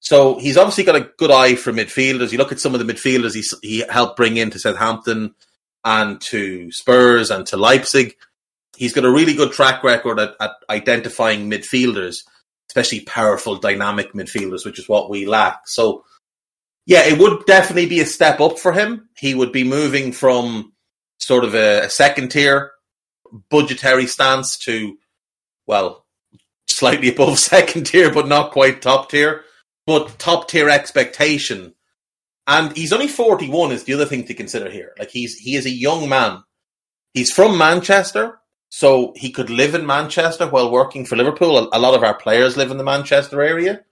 So 0.00 0.38
he's 0.38 0.56
obviously 0.56 0.84
got 0.84 0.96
a 0.96 1.10
good 1.18 1.30
eye 1.30 1.56
for 1.56 1.72
midfielders. 1.72 2.32
You 2.32 2.38
look 2.38 2.52
at 2.52 2.60
some 2.60 2.74
of 2.74 2.84
the 2.84 2.92
midfielders 2.92 3.34
he 3.34 3.44
he 3.66 3.84
helped 3.88 4.16
bring 4.16 4.36
in 4.36 4.50
to 4.50 4.58
Southampton 4.58 5.34
and 5.84 6.20
to 6.22 6.72
Spurs 6.72 7.30
and 7.30 7.46
to 7.46 7.56
Leipzig 7.56 8.16
he's 8.76 8.92
got 8.92 9.04
a 9.04 9.10
really 9.10 9.34
good 9.34 9.52
track 9.52 9.82
record 9.82 10.20
at, 10.20 10.34
at 10.40 10.52
identifying 10.70 11.50
midfielders, 11.50 12.18
especially 12.70 13.00
powerful, 13.00 13.56
dynamic 13.56 14.12
midfielders, 14.12 14.64
which 14.64 14.78
is 14.78 14.88
what 14.88 15.10
we 15.10 15.26
lack. 15.26 15.62
So, 15.66 16.04
yeah, 16.86 17.04
it 17.04 17.18
would 17.18 17.44
definitely 17.46 17.86
be 17.86 18.00
a 18.00 18.06
step 18.06 18.40
up 18.40 18.58
for 18.58 18.72
him. 18.72 19.08
He 19.16 19.34
would 19.34 19.52
be 19.52 19.64
moving 19.64 20.12
from 20.12 20.72
sort 21.18 21.44
of 21.44 21.54
a, 21.54 21.86
a 21.86 21.90
second 21.90 22.30
tier 22.30 22.72
budgetary 23.50 24.06
stance 24.06 24.56
to, 24.58 24.96
well, 25.66 26.06
slightly 26.66 27.08
above 27.12 27.38
second 27.38 27.84
tier, 27.84 28.12
but 28.12 28.28
not 28.28 28.52
quite 28.52 28.82
top 28.82 29.10
tier, 29.10 29.42
but 29.86 30.18
top 30.18 30.48
tier 30.48 30.68
expectation. 30.68 31.74
And 32.46 32.76
he's 32.76 32.92
only 32.92 33.08
41 33.08 33.72
is 33.72 33.84
the 33.84 33.94
other 33.94 34.06
thing 34.06 34.24
to 34.24 34.34
consider 34.34 34.70
here. 34.70 34.92
Like 34.98 35.10
he's, 35.10 35.36
he 35.36 35.56
is 35.56 35.66
a 35.66 35.70
young 35.70 36.08
man. 36.08 36.44
He's 37.12 37.32
from 37.32 37.58
Manchester, 37.58 38.38
so 38.68 39.12
he 39.16 39.30
could 39.30 39.50
live 39.50 39.74
in 39.74 39.86
Manchester 39.86 40.46
while 40.46 40.70
working 40.70 41.04
for 41.04 41.16
Liverpool. 41.16 41.68
A 41.72 41.78
lot 41.78 41.94
of 41.94 42.04
our 42.04 42.14
players 42.14 42.56
live 42.56 42.70
in 42.70 42.76
the 42.76 42.84
Manchester 42.84 43.42
area. 43.42 43.84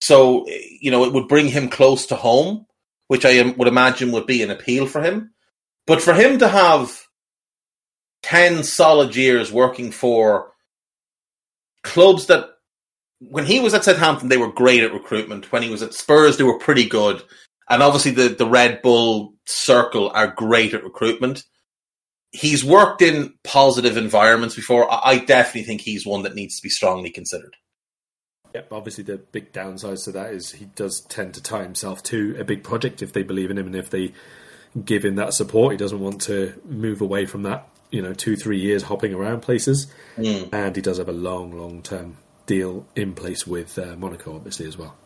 So, 0.00 0.46
you 0.48 0.90
know, 0.90 1.04
it 1.04 1.12
would 1.12 1.28
bring 1.28 1.48
him 1.48 1.68
close 1.68 2.06
to 2.06 2.16
home, 2.16 2.66
which 3.08 3.24
I 3.24 3.42
would 3.42 3.68
imagine 3.68 4.12
would 4.12 4.26
be 4.26 4.42
an 4.42 4.50
appeal 4.50 4.86
for 4.86 5.02
him. 5.02 5.32
But 5.86 6.02
for 6.02 6.14
him 6.14 6.38
to 6.38 6.48
have 6.48 7.06
10 8.22 8.64
solid 8.64 9.14
years 9.14 9.52
working 9.52 9.90
for 9.90 10.52
clubs 11.82 12.26
that, 12.26 12.50
when 13.20 13.46
he 13.46 13.60
was 13.60 13.72
at 13.72 13.84
Southampton, 13.84 14.28
they 14.28 14.36
were 14.36 14.52
great 14.52 14.82
at 14.82 14.92
recruitment. 14.92 15.50
When 15.50 15.62
he 15.62 15.70
was 15.70 15.82
at 15.82 15.94
Spurs, 15.94 16.36
they 16.36 16.44
were 16.44 16.58
pretty 16.58 16.86
good. 16.86 17.22
And 17.68 17.82
obviously, 17.82 18.12
the, 18.12 18.28
the 18.28 18.46
Red 18.46 18.82
Bull 18.82 19.34
circle 19.46 20.10
are 20.10 20.28
great 20.28 20.74
at 20.74 20.84
recruitment. 20.84 21.44
He's 22.30 22.64
worked 22.64 23.00
in 23.00 23.34
positive 23.44 23.96
environments 23.96 24.54
before. 24.54 24.86
I 24.90 25.18
definitely 25.18 25.62
think 25.62 25.80
he's 25.80 26.04
one 26.04 26.22
that 26.22 26.34
needs 26.34 26.56
to 26.56 26.62
be 26.62 26.68
strongly 26.68 27.10
considered. 27.10 27.56
Yep, 28.56 28.72
obviously 28.72 29.04
the 29.04 29.18
big 29.18 29.52
downsides 29.52 30.04
to 30.04 30.12
that 30.12 30.32
is 30.32 30.52
he 30.52 30.64
does 30.64 31.02
tend 31.02 31.34
to 31.34 31.42
tie 31.42 31.62
himself 31.62 32.02
to 32.04 32.34
a 32.38 32.44
big 32.44 32.64
project 32.64 33.02
if 33.02 33.12
they 33.12 33.22
believe 33.22 33.50
in 33.50 33.58
him 33.58 33.66
and 33.66 33.76
if 33.76 33.90
they 33.90 34.14
give 34.82 35.04
him 35.04 35.16
that 35.16 35.34
support. 35.34 35.72
He 35.72 35.76
doesn't 35.76 36.00
want 36.00 36.22
to 36.22 36.58
move 36.64 37.02
away 37.02 37.26
from 37.26 37.42
that 37.42 37.68
you 37.90 38.00
know 38.00 38.14
two 38.14 38.34
three 38.34 38.58
years 38.58 38.84
hopping 38.84 39.12
around 39.12 39.40
places, 39.42 39.92
mm. 40.16 40.48
and 40.54 40.74
he 40.74 40.80
does 40.80 40.96
have 40.96 41.10
a 41.10 41.12
long 41.12 41.52
long 41.52 41.82
term 41.82 42.16
deal 42.46 42.86
in 42.96 43.12
place 43.12 43.46
with 43.46 43.78
uh, 43.78 43.94
Monaco, 43.96 44.34
obviously 44.34 44.66
as 44.66 44.78
well. 44.78 44.96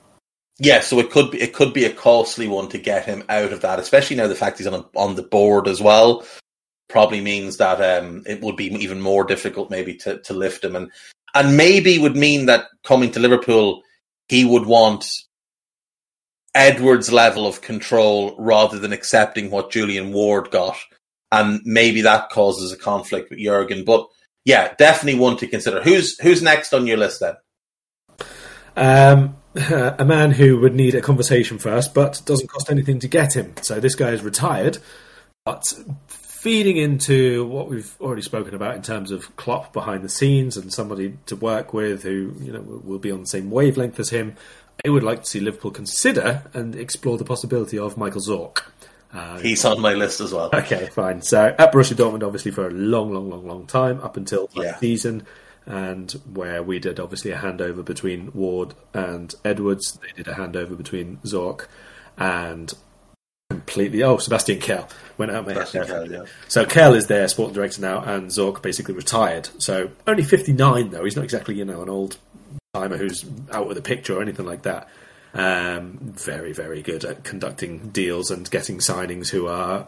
Yeah, 0.61 0.79
so 0.79 1.01
it 1.01 1.11
could 1.11 1.33
be 1.33 1.43
it 1.43 1.53
could 1.53 1.73
be 1.73 1.87
a 1.87 1.93
costly 1.93 2.47
one 2.47 2.69
to 2.69 2.79
get 2.79 3.05
him 3.05 3.25
out 3.29 3.53
of 3.53 3.63
that, 3.63 3.81
especially 3.81 4.15
now 4.15 4.29
the 4.29 4.37
fact 4.37 4.59
he's 4.59 4.69
on 4.69 4.75
a, 4.75 4.99
on 4.99 5.17
the 5.17 5.25
board 5.25 5.67
as 5.67 5.81
well. 5.81 6.25
Probably 6.89 7.21
means 7.21 7.57
that 7.57 7.81
um, 7.81 8.23
it 8.27 8.43
would 8.43 8.57
be 8.57 8.67
even 8.67 9.01
more 9.01 9.25
difficult 9.25 9.71
maybe 9.71 9.95
to, 9.97 10.19
to 10.19 10.35
lift 10.35 10.65
him, 10.65 10.77
and 10.77 10.93
and 11.35 11.57
maybe 11.57 11.99
would 11.99 12.17
mean 12.17 12.47
that 12.47 12.67
coming 12.85 13.11
to 13.13 13.21
Liverpool, 13.21 13.83
he 14.29 14.45
would 14.45 14.67
want 14.67 15.07
Edwards' 16.55 17.13
level 17.13 17.47
of 17.47 17.61
control 17.61 18.35
rather 18.39 18.79
than 18.79 18.93
accepting 18.93 19.51
what 19.51 19.71
Julian 19.71 20.13
Ward 20.13 20.51
got 20.51 20.77
and 21.33 21.61
maybe 21.65 22.03
that 22.03 22.31
causes 22.31 22.73
a 22.73 22.77
conflict 22.77 23.31
with 23.31 23.39
Jurgen. 23.39 23.85
But 23.85 24.07
yeah, 24.45 24.75
definitely 24.79 25.21
one 25.21 25.37
to 25.39 25.47
consider. 25.47 25.83
Who's 25.83 26.19
who's 26.21 26.43
next 26.43 26.73
on 26.75 26.87
your 26.87 26.97
list 26.97 27.21
then? 27.21 27.37
Um, 28.77 29.37
a 29.55 30.05
man 30.05 30.33
who 30.33 30.59
would 30.61 30.75
need 30.75 30.95
a 30.95 31.01
conversation 31.01 31.59
first, 31.59 31.95
but 31.95 32.23
doesn't 32.25 32.49
cost 32.49 32.71
anything 32.71 32.99
to 33.01 33.09
get 33.09 33.35
him. 33.35 33.55
So 33.63 33.81
this 33.81 33.95
guy 33.95 34.11
is 34.11 34.23
retired, 34.23 34.79
but 35.45 35.73
feeding 36.41 36.79
into 36.79 37.45
what 37.45 37.69
we've 37.69 37.95
already 38.01 38.23
spoken 38.23 38.55
about 38.55 38.75
in 38.75 38.81
terms 38.81 39.11
of 39.11 39.37
Klopp 39.37 39.75
behind 39.75 40.03
the 40.03 40.09
scenes 40.09 40.57
and 40.57 40.73
somebody 40.73 41.19
to 41.27 41.37
work 41.37 41.75
with 41.75 42.03
who 42.03 42.35
you 42.41 42.51
know 42.51 42.63
will 42.63 42.99
be 42.99 43.11
on 43.11 43.21
the 43.21 43.27
same 43.27 43.51
wavelength 43.51 44.01
as 44.01 44.09
him. 44.09 44.37
I 44.83 44.89
would 44.89 45.03
like 45.03 45.25
to 45.25 45.29
see 45.29 45.41
Liverpool 45.41 45.71
consider 45.71 46.45
and 46.55 46.75
explore 46.75 47.19
the 47.19 47.27
possibility 47.27 47.79
of 47.79 47.99
Michael 47.99 48.23
Zorc. 48.23 48.63
Uh, 49.13 49.39
He's 49.41 49.67
on 49.67 49.83
my 49.83 49.93
list 49.93 50.23
as 50.23 50.33
well. 50.33 50.49
Okay, 50.55 50.87
fine. 50.87 51.21
So 51.21 51.55
at 51.59 51.73
Borussia 51.73 51.93
Dortmund, 51.93 52.23
obviously 52.23 52.53
for 52.53 52.67
a 52.67 52.71
long, 52.71 53.13
long, 53.13 53.29
long, 53.29 53.47
long 53.47 53.67
time 53.67 54.01
up 54.01 54.17
until 54.17 54.49
yeah. 54.55 54.79
season, 54.79 55.27
and 55.67 56.11
where 56.33 56.63
we 56.63 56.79
did 56.79 56.99
obviously 56.99 57.33
a 57.33 57.37
handover 57.37 57.85
between 57.85 58.33
Ward 58.33 58.73
and 58.95 59.35
Edwards. 59.45 59.99
They 60.01 60.13
did 60.17 60.29
a 60.29 60.37
handover 60.37 60.75
between 60.75 61.19
Zorc 61.19 61.67
and 62.17 62.73
completely. 63.51 64.03
Oh, 64.03 64.17
Sebastian 64.17 64.61
Kehl 64.61 64.89
went 65.19 65.31
out. 65.31 65.47
Sebastian 65.47 65.85
Kehl, 65.85 66.11
yeah. 66.11 66.25
So 66.49 66.65
Kehl 66.65 66.97
is 66.97 67.09
their 67.09 67.29
sporting 67.29 67.55
director 67.55 67.83
now, 67.83 68.03
and 68.03 68.29
Zorc 68.29 68.63
basically 68.63 68.95
retired. 68.95 69.49
So 69.59 69.91
only 70.07 70.23
fifty 70.23 70.53
nine 70.53 70.91
though. 70.91 71.05
He's 71.05 71.17
not 71.17 71.25
exactly 71.25 71.57
you 71.57 71.65
know 71.65 71.83
an 71.83 71.91
old 71.91 72.17
timer 72.75 72.97
who's 72.97 73.25
out 73.53 73.69
of 73.69 73.75
the 73.75 73.83
picture 73.83 74.17
or 74.17 74.23
anything 74.23 74.47
like 74.47 74.63
that. 74.63 74.89
Um, 75.35 75.99
very, 76.01 76.53
very 76.53 76.83
good 76.83 77.05
at 77.05 77.25
conducting 77.25 77.91
deals 77.91 78.31
and 78.31 78.51
getting 78.51 78.79
signings 78.79 79.29
who 79.29 79.47
are 79.47 79.87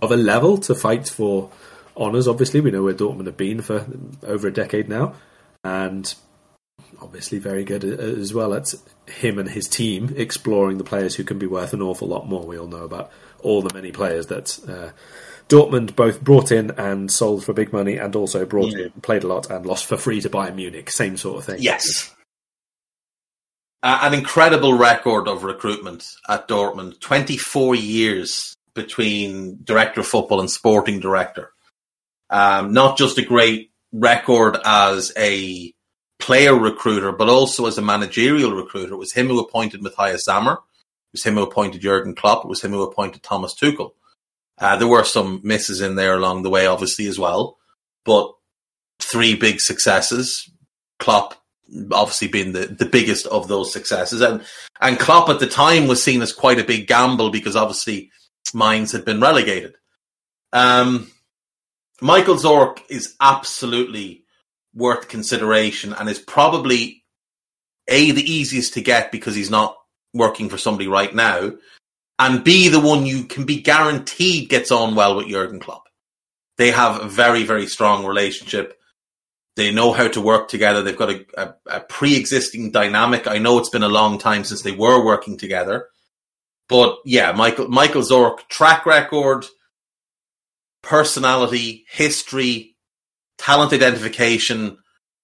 of 0.00 0.12
a 0.12 0.16
level 0.16 0.58
to 0.58 0.74
fight 0.74 1.08
for 1.08 1.50
honours. 1.96 2.28
Obviously, 2.28 2.60
we 2.60 2.70
know 2.70 2.82
where 2.82 2.94
Dortmund 2.94 3.26
have 3.26 3.36
been 3.36 3.62
for 3.62 3.86
over 4.22 4.48
a 4.48 4.52
decade 4.52 4.88
now, 4.88 5.14
and 5.64 6.14
obviously 7.00 7.38
very 7.38 7.64
good 7.64 7.84
as 7.84 8.32
well 8.32 8.54
at 8.54 8.74
him 9.06 9.38
and 9.38 9.48
his 9.48 9.68
team 9.68 10.14
exploring 10.16 10.78
the 10.78 10.84
players 10.84 11.14
who 11.14 11.24
can 11.24 11.38
be 11.38 11.46
worth 11.46 11.72
an 11.72 11.82
awful 11.82 12.08
lot 12.08 12.28
more. 12.28 12.46
We 12.46 12.58
all 12.58 12.66
know 12.66 12.84
about 12.84 13.10
all 13.40 13.62
the 13.62 13.74
many 13.74 13.92
players 13.92 14.26
that 14.26 14.58
uh, 14.68 14.90
Dortmund 15.48 15.96
both 15.96 16.22
brought 16.22 16.52
in 16.52 16.70
and 16.72 17.10
sold 17.10 17.44
for 17.44 17.52
big 17.52 17.72
money, 17.72 17.96
and 17.96 18.14
also 18.16 18.46
brought 18.46 18.72
yeah. 18.72 18.86
in, 18.86 18.92
played 19.02 19.24
a 19.24 19.26
lot, 19.26 19.50
and 19.50 19.66
lost 19.66 19.86
for 19.86 19.96
free 19.96 20.20
to 20.20 20.30
Bayern 20.30 20.54
Munich. 20.54 20.90
Same 20.90 21.16
sort 21.16 21.38
of 21.38 21.44
thing. 21.44 21.60
Yes, 21.60 22.14
uh, 23.82 23.98
an 24.02 24.14
incredible 24.14 24.78
record 24.78 25.26
of 25.26 25.44
recruitment 25.44 26.14
at 26.28 26.46
Dortmund. 26.46 27.00
24 27.00 27.74
years 27.74 28.56
between 28.74 29.58
director 29.64 30.00
of 30.00 30.06
football 30.06 30.40
and 30.40 30.50
sporting 30.50 31.00
director. 31.00 31.52
Um, 32.30 32.72
not 32.72 32.96
just 32.96 33.18
a 33.18 33.24
great 33.24 33.72
record 33.92 34.56
as 34.64 35.12
a 35.18 35.74
player 36.22 36.54
recruiter, 36.54 37.12
but 37.12 37.28
also 37.28 37.66
as 37.66 37.76
a 37.76 37.82
managerial 37.82 38.52
recruiter. 38.52 38.94
It 38.94 38.98
was 38.98 39.12
him 39.12 39.26
who 39.26 39.40
appointed 39.40 39.82
Matthias 39.82 40.24
Sammer. 40.24 40.52
It 40.52 41.12
was 41.12 41.24
him 41.24 41.34
who 41.34 41.42
appointed 41.42 41.82
Jurgen 41.82 42.14
Klopp. 42.14 42.44
It 42.44 42.48
was 42.48 42.62
him 42.62 42.70
who 42.70 42.82
appointed 42.82 43.22
Thomas 43.22 43.54
Tuchel. 43.54 43.92
Uh, 44.58 44.76
there 44.76 44.88
were 44.88 45.04
some 45.04 45.40
misses 45.42 45.80
in 45.80 45.96
there 45.96 46.14
along 46.14 46.42
the 46.42 46.50
way, 46.50 46.66
obviously, 46.66 47.06
as 47.08 47.18
well. 47.18 47.58
But 48.04 48.32
three 49.00 49.34
big 49.34 49.60
successes. 49.60 50.48
Klopp 51.00 51.42
obviously 51.90 52.28
being 52.28 52.52
the, 52.52 52.66
the 52.66 52.86
biggest 52.86 53.26
of 53.26 53.48
those 53.48 53.72
successes. 53.72 54.20
And 54.20 54.42
and 54.80 54.98
Klopp 54.98 55.28
at 55.28 55.40
the 55.40 55.46
time 55.46 55.88
was 55.88 56.02
seen 56.02 56.22
as 56.22 56.32
quite 56.32 56.58
a 56.58 56.64
big 56.64 56.86
gamble 56.86 57.30
because 57.30 57.56
obviously 57.56 58.10
Mainz 58.54 58.92
had 58.92 59.04
been 59.04 59.20
relegated. 59.20 59.74
Um, 60.52 61.10
Michael 62.00 62.36
Zorc 62.36 62.80
is 62.88 63.16
absolutely 63.20 64.21
worth 64.74 65.08
consideration 65.08 65.92
and 65.92 66.08
is 66.08 66.18
probably 66.18 67.04
a 67.88 68.10
the 68.12 68.32
easiest 68.32 68.74
to 68.74 68.80
get 68.80 69.12
because 69.12 69.34
he's 69.34 69.50
not 69.50 69.76
working 70.14 70.48
for 70.48 70.58
somebody 70.58 70.88
right 70.88 71.14
now, 71.14 71.52
and 72.18 72.44
b 72.44 72.68
the 72.68 72.80
one 72.80 73.06
you 73.06 73.24
can 73.24 73.44
be 73.44 73.60
guaranteed 73.60 74.48
gets 74.48 74.70
on 74.70 74.94
well 74.94 75.16
with 75.16 75.28
Jurgen 75.28 75.60
Klopp. 75.60 75.84
They 76.58 76.70
have 76.70 77.00
a 77.00 77.08
very 77.08 77.44
very 77.44 77.66
strong 77.66 78.06
relationship. 78.06 78.78
They 79.56 79.72
know 79.72 79.92
how 79.92 80.08
to 80.08 80.20
work 80.20 80.48
together. 80.48 80.82
They've 80.82 80.96
got 80.96 81.10
a, 81.10 81.26
a, 81.36 81.54
a 81.66 81.80
pre-existing 81.80 82.70
dynamic. 82.70 83.26
I 83.26 83.36
know 83.36 83.58
it's 83.58 83.68
been 83.68 83.82
a 83.82 83.88
long 83.88 84.16
time 84.18 84.44
since 84.44 84.62
they 84.62 84.72
were 84.72 85.04
working 85.04 85.36
together, 85.36 85.88
but 86.68 86.98
yeah, 87.04 87.32
Michael 87.32 87.68
Michael 87.68 88.02
Zorc 88.02 88.48
track 88.48 88.86
record, 88.86 89.44
personality, 90.82 91.84
history, 91.90 92.71
talent 93.42 93.72
identification, 93.72 94.78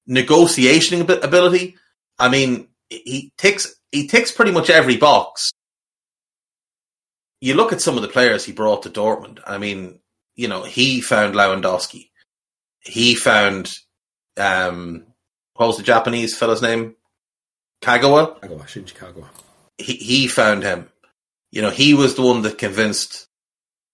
negotiation 0.06 1.02
ability. 1.02 1.76
I 2.18 2.28
mean, 2.28 2.68
he 2.90 3.32
ticks 3.38 3.76
he 3.92 4.08
ticks 4.08 4.32
pretty 4.32 4.50
much 4.50 4.70
every 4.70 4.96
box. 4.96 5.52
You 7.40 7.54
look 7.54 7.72
at 7.72 7.80
some 7.80 7.96
of 7.96 8.02
the 8.02 8.08
players 8.08 8.44
he 8.44 8.52
brought 8.52 8.82
to 8.82 8.90
Dortmund. 8.90 9.38
I 9.46 9.58
mean, 9.58 10.00
you 10.34 10.48
know, 10.48 10.64
he 10.64 11.00
found 11.00 11.34
Lewandowski. 11.34 12.10
He 12.80 13.14
found 13.14 13.78
um, 14.36 15.06
what 15.54 15.68
was 15.68 15.76
the 15.76 15.84
Japanese 15.84 16.36
fellow's 16.36 16.62
name? 16.62 16.96
Kagawa. 17.80 18.40
Kagawa, 18.40 18.64
Shinji 18.64 18.94
Kagawa. 18.94 19.26
He 19.78 19.94
he 19.94 20.26
found 20.26 20.64
him. 20.64 20.88
You 21.52 21.62
know, 21.62 21.70
he 21.70 21.94
was 21.94 22.16
the 22.16 22.22
one 22.22 22.42
that 22.42 22.58
convinced 22.58 23.28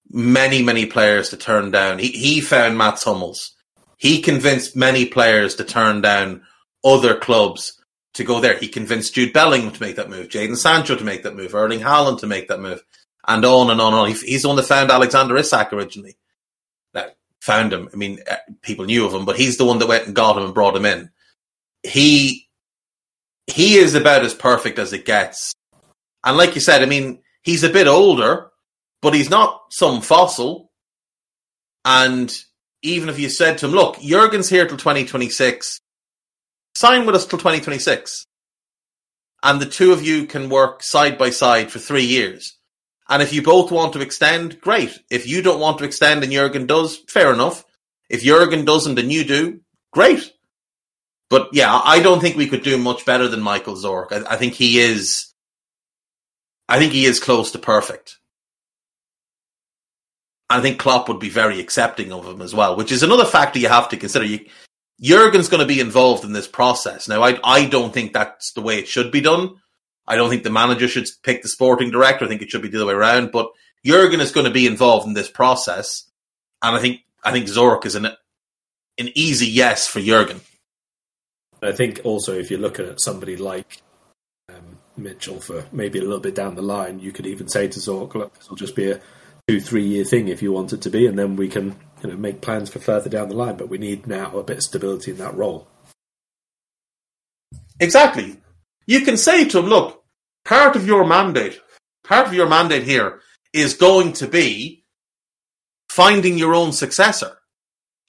many 0.08 0.62
many 0.62 0.86
players 0.86 1.30
to 1.30 1.36
turn 1.36 1.70
down. 1.70 1.98
He 1.98 2.08
he 2.08 2.40
found 2.40 2.78
Mats 2.78 3.04
Hummels. 3.04 3.53
He 4.04 4.20
convinced 4.20 4.76
many 4.76 5.06
players 5.06 5.54
to 5.54 5.64
turn 5.64 6.02
down 6.02 6.42
other 6.84 7.16
clubs 7.16 7.80
to 8.12 8.22
go 8.22 8.38
there. 8.38 8.58
He 8.58 8.68
convinced 8.68 9.14
Jude 9.14 9.32
Bellingham 9.32 9.72
to 9.72 9.80
make 9.80 9.96
that 9.96 10.10
move, 10.10 10.28
Jadon 10.28 10.58
Sancho 10.58 10.94
to 10.94 11.04
make 11.04 11.22
that 11.22 11.34
move, 11.34 11.54
Erling 11.54 11.80
Haaland 11.80 12.20
to 12.20 12.26
make 12.26 12.48
that 12.48 12.60
move, 12.60 12.82
and 13.26 13.42
on 13.46 13.70
and 13.70 13.80
on 13.80 13.94
and 13.94 14.00
on. 14.02 14.08
He's 14.08 14.42
the 14.42 14.48
one 14.48 14.58
that 14.58 14.64
found 14.64 14.90
Alexander 14.90 15.34
Isak 15.38 15.72
originally. 15.72 16.18
That 16.92 17.16
found 17.40 17.72
him. 17.72 17.88
I 17.94 17.96
mean, 17.96 18.18
uh, 18.30 18.36
people 18.60 18.84
knew 18.84 19.06
of 19.06 19.14
him, 19.14 19.24
but 19.24 19.38
he's 19.38 19.56
the 19.56 19.64
one 19.64 19.78
that 19.78 19.88
went 19.88 20.04
and 20.04 20.14
got 20.14 20.36
him 20.36 20.44
and 20.44 20.52
brought 20.52 20.76
him 20.76 20.84
in. 20.84 21.10
He 21.82 22.50
he 23.46 23.76
is 23.76 23.94
about 23.94 24.22
as 24.22 24.34
perfect 24.34 24.78
as 24.78 24.92
it 24.92 25.06
gets. 25.06 25.54
And 26.22 26.36
like 26.36 26.54
you 26.54 26.60
said, 26.60 26.82
I 26.82 26.86
mean, 26.86 27.20
he's 27.40 27.64
a 27.64 27.70
bit 27.70 27.86
older, 27.86 28.50
but 29.00 29.14
he's 29.14 29.30
not 29.30 29.62
some 29.70 30.02
fossil. 30.02 30.70
And 31.86 32.30
even 32.84 33.08
if 33.08 33.18
you 33.18 33.28
said 33.28 33.58
to 33.58 33.66
him, 33.66 33.72
look, 33.72 33.98
Jurgen's 34.00 34.50
here 34.50 34.66
till 34.66 34.76
2026, 34.76 35.80
sign 36.74 37.06
with 37.06 37.14
us 37.14 37.26
till 37.26 37.38
2026. 37.38 38.26
And 39.42 39.60
the 39.60 39.66
two 39.66 39.92
of 39.92 40.02
you 40.02 40.26
can 40.26 40.48
work 40.48 40.82
side 40.82 41.18
by 41.18 41.30
side 41.30 41.72
for 41.72 41.78
three 41.78 42.04
years. 42.04 42.56
And 43.08 43.22
if 43.22 43.32
you 43.32 43.42
both 43.42 43.70
want 43.70 43.94
to 43.94 44.00
extend, 44.00 44.60
great. 44.60 44.98
If 45.10 45.26
you 45.26 45.42
don't 45.42 45.60
want 45.60 45.78
to 45.78 45.84
extend 45.84 46.22
and 46.22 46.32
Jurgen 46.32 46.66
does, 46.66 46.98
fair 47.08 47.32
enough. 47.32 47.64
If 48.08 48.22
Jurgen 48.22 48.64
doesn't 48.64 48.98
and 48.98 49.12
you 49.12 49.24
do, 49.24 49.60
great. 49.92 50.32
But 51.30 51.48
yeah, 51.52 51.80
I 51.84 52.00
don't 52.00 52.20
think 52.20 52.36
we 52.36 52.48
could 52.48 52.62
do 52.62 52.78
much 52.78 53.04
better 53.04 53.28
than 53.28 53.40
Michael 53.40 53.76
Zorc. 53.76 54.12
I, 54.12 54.34
I 54.34 54.36
think 54.36 54.54
he 54.54 54.78
is, 54.78 55.32
I 56.68 56.78
think 56.78 56.92
he 56.92 57.06
is 57.06 57.20
close 57.20 57.50
to 57.52 57.58
perfect. 57.58 58.18
I 60.50 60.60
think 60.60 60.78
Klopp 60.78 61.08
would 61.08 61.20
be 61.20 61.30
very 61.30 61.60
accepting 61.60 62.12
of 62.12 62.26
him 62.26 62.42
as 62.42 62.54
well, 62.54 62.76
which 62.76 62.92
is 62.92 63.02
another 63.02 63.24
factor 63.24 63.58
you 63.58 63.68
have 63.68 63.88
to 63.88 63.96
consider. 63.96 64.24
You, 64.24 64.40
Jurgen's 65.00 65.48
going 65.48 65.60
to 65.60 65.66
be 65.66 65.80
involved 65.80 66.24
in 66.24 66.32
this 66.32 66.46
process. 66.46 67.08
Now, 67.08 67.22
I, 67.22 67.38
I 67.42 67.66
don't 67.66 67.92
think 67.92 68.12
that's 68.12 68.52
the 68.52 68.60
way 68.60 68.78
it 68.78 68.88
should 68.88 69.10
be 69.10 69.20
done. 69.20 69.56
I 70.06 70.16
don't 70.16 70.28
think 70.28 70.44
the 70.44 70.50
manager 70.50 70.86
should 70.86 71.08
pick 71.22 71.42
the 71.42 71.48
sporting 71.48 71.90
director. 71.90 72.24
I 72.24 72.28
think 72.28 72.42
it 72.42 72.50
should 72.50 72.62
be 72.62 72.68
the 72.68 72.78
other 72.78 72.86
way 72.86 72.94
around. 72.94 73.32
But 73.32 73.50
Jurgen 73.84 74.20
is 74.20 74.32
going 74.32 74.46
to 74.46 74.52
be 74.52 74.66
involved 74.66 75.06
in 75.06 75.14
this 75.14 75.30
process, 75.30 76.04
and 76.62 76.76
I 76.76 76.80
think 76.80 77.00
I 77.22 77.32
think 77.32 77.46
Zorc 77.46 77.86
is 77.86 77.94
an 77.94 78.06
an 78.06 79.10
easy 79.14 79.46
yes 79.46 79.86
for 79.86 80.00
Jurgen. 80.00 80.40
I 81.62 81.72
think 81.72 82.00
also 82.04 82.34
if 82.34 82.50
you're 82.50 82.60
looking 82.60 82.86
at 82.86 83.00
somebody 83.00 83.36
like 83.36 83.82
um, 84.50 84.78
Mitchell 84.96 85.40
for 85.40 85.64
maybe 85.72 85.98
a 85.98 86.02
little 86.02 86.20
bit 86.20 86.34
down 86.34 86.54
the 86.54 86.62
line, 86.62 87.00
you 87.00 87.12
could 87.12 87.26
even 87.26 87.48
say 87.48 87.66
to 87.68 87.80
Zorc, 87.80 88.14
"Look, 88.14 88.34
this 88.34 88.50
will 88.50 88.56
just 88.56 88.76
be 88.76 88.90
a 88.90 89.00
two 89.48 89.60
three 89.60 89.84
year 89.84 90.04
thing 90.04 90.28
if 90.28 90.42
you 90.42 90.52
want 90.52 90.72
it 90.72 90.82
to 90.82 90.90
be, 90.90 91.06
and 91.06 91.18
then 91.18 91.36
we 91.36 91.48
can 91.48 91.76
you 92.02 92.10
know 92.10 92.16
make 92.16 92.40
plans 92.40 92.70
for 92.70 92.78
further 92.78 93.10
down 93.10 93.28
the 93.28 93.34
line. 93.34 93.56
But 93.56 93.68
we 93.68 93.78
need 93.78 94.06
now 94.06 94.36
a 94.36 94.42
bit 94.42 94.58
of 94.58 94.62
stability 94.62 95.10
in 95.10 95.18
that 95.18 95.36
role." 95.36 95.68
Exactly. 97.80 98.40
You 98.86 99.00
can 99.00 99.16
say 99.16 99.44
to 99.48 99.58
him, 99.58 99.66
"Look, 99.66 100.02
part 100.44 100.76
of 100.76 100.86
your 100.86 101.06
mandate, 101.06 101.60
part 102.02 102.26
of 102.26 102.34
your 102.34 102.48
mandate 102.48 102.84
here 102.84 103.20
is 103.52 103.74
going 103.74 104.12
to 104.14 104.26
be 104.26 104.84
finding 105.88 106.38
your 106.38 106.54
own 106.54 106.72
successor, 106.72 107.38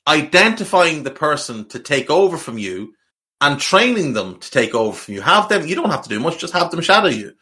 identifying 0.07 1.03
the 1.03 1.11
person 1.11 1.67
to 1.69 1.79
take 1.79 2.09
over 2.09 2.37
from 2.37 2.57
you." 2.57 2.93
And 3.41 3.59
training 3.59 4.13
them 4.13 4.39
to 4.39 4.49
take 4.49 4.73
over 4.73 4.97
from 4.97 5.13
you. 5.13 5.21
Have 5.21 5.49
them, 5.49 5.67
you 5.67 5.75
don't 5.75 5.91
have 5.91 6.03
to 6.03 6.09
do 6.09 6.21
much, 6.21 6.39
just 6.39 6.53
have 6.53 6.71
them 6.71 6.79
shadow 6.79 7.09
you. 7.09 7.33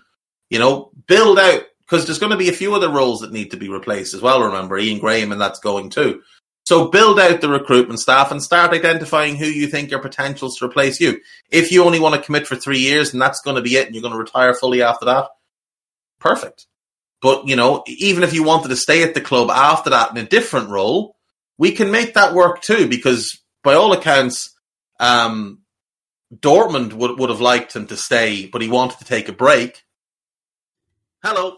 You 0.49 0.58
know, 0.58 0.91
build 1.06 1.38
out 1.38 1.65
because 1.93 2.08
there's 2.08 2.17
going 2.17 2.32
to 2.32 2.38
be 2.38 2.49
a 2.49 2.53
few 2.53 2.73
other 2.73 2.89
roles 2.89 3.19
that 3.19 3.32
need 3.32 3.51
to 3.51 3.58
be 3.58 3.69
replaced 3.69 4.15
as 4.15 4.21
well. 4.21 4.41
Remember, 4.41 4.79
Ian 4.79 4.97
Graham, 4.97 5.32
and 5.32 5.39
that's 5.39 5.60
going 5.60 5.91
too. 5.91 6.23
So 6.65 6.88
build 6.88 7.19
out 7.19 7.39
the 7.39 7.49
recruitment 7.49 7.99
staff 7.99 8.32
and 8.32 8.41
start 8.41 8.73
identifying 8.73 9.36
who 9.36 9.45
you 9.45 9.67
think 9.67 9.93
are 9.93 9.99
potentials 9.99 10.58
to 10.58 10.65
replace 10.65 10.99
you. 10.99 11.21
If 11.51 11.71
you 11.71 11.84
only 11.84 11.99
want 11.99 12.15
to 12.15 12.21
commit 12.21 12.47
for 12.47 12.56
three 12.56 12.79
years 12.79 13.13
and 13.13 13.21
that's 13.21 13.41
going 13.41 13.58
to 13.58 13.62
be 13.62 13.75
it, 13.75 13.86
and 13.86 13.93
you're 13.93 14.01
going 14.01 14.13
to 14.13 14.17
retire 14.17 14.56
fully 14.56 14.82
after 14.82 15.06
that, 15.06 15.27
perfect. 16.19 16.65
But 17.21 17.47
you 17.47 17.56
know, 17.56 17.84
even 17.86 18.23
if 18.23 18.34
you 18.34 18.43
wanted 18.43 18.69
to 18.69 18.75
stay 18.75 19.03
at 19.03 19.13
the 19.13 19.21
club 19.21 19.51
after 19.51 19.91
that 19.91 20.10
in 20.10 20.17
a 20.17 20.27
different 20.27 20.69
role, 20.69 21.15
we 21.60 21.73
can 21.73 21.91
make 21.91 22.15
that 22.15 22.34
work 22.34 22.63
too. 22.63 22.88
Because 22.88 23.39
by 23.63 23.75
all 23.75 23.93
accounts, 23.93 24.51
um, 24.99 25.60
Dortmund 26.34 26.93
would 26.93 27.19
would 27.19 27.29
have 27.29 27.39
liked 27.39 27.75
him 27.75 27.86
to 27.86 27.97
stay, 27.97 28.47
but 28.47 28.63
he 28.63 28.67
wanted 28.67 28.97
to 28.97 29.06
take 29.06 29.29
a 29.29 29.34
break. 29.34 29.84
Hello. 31.23 31.58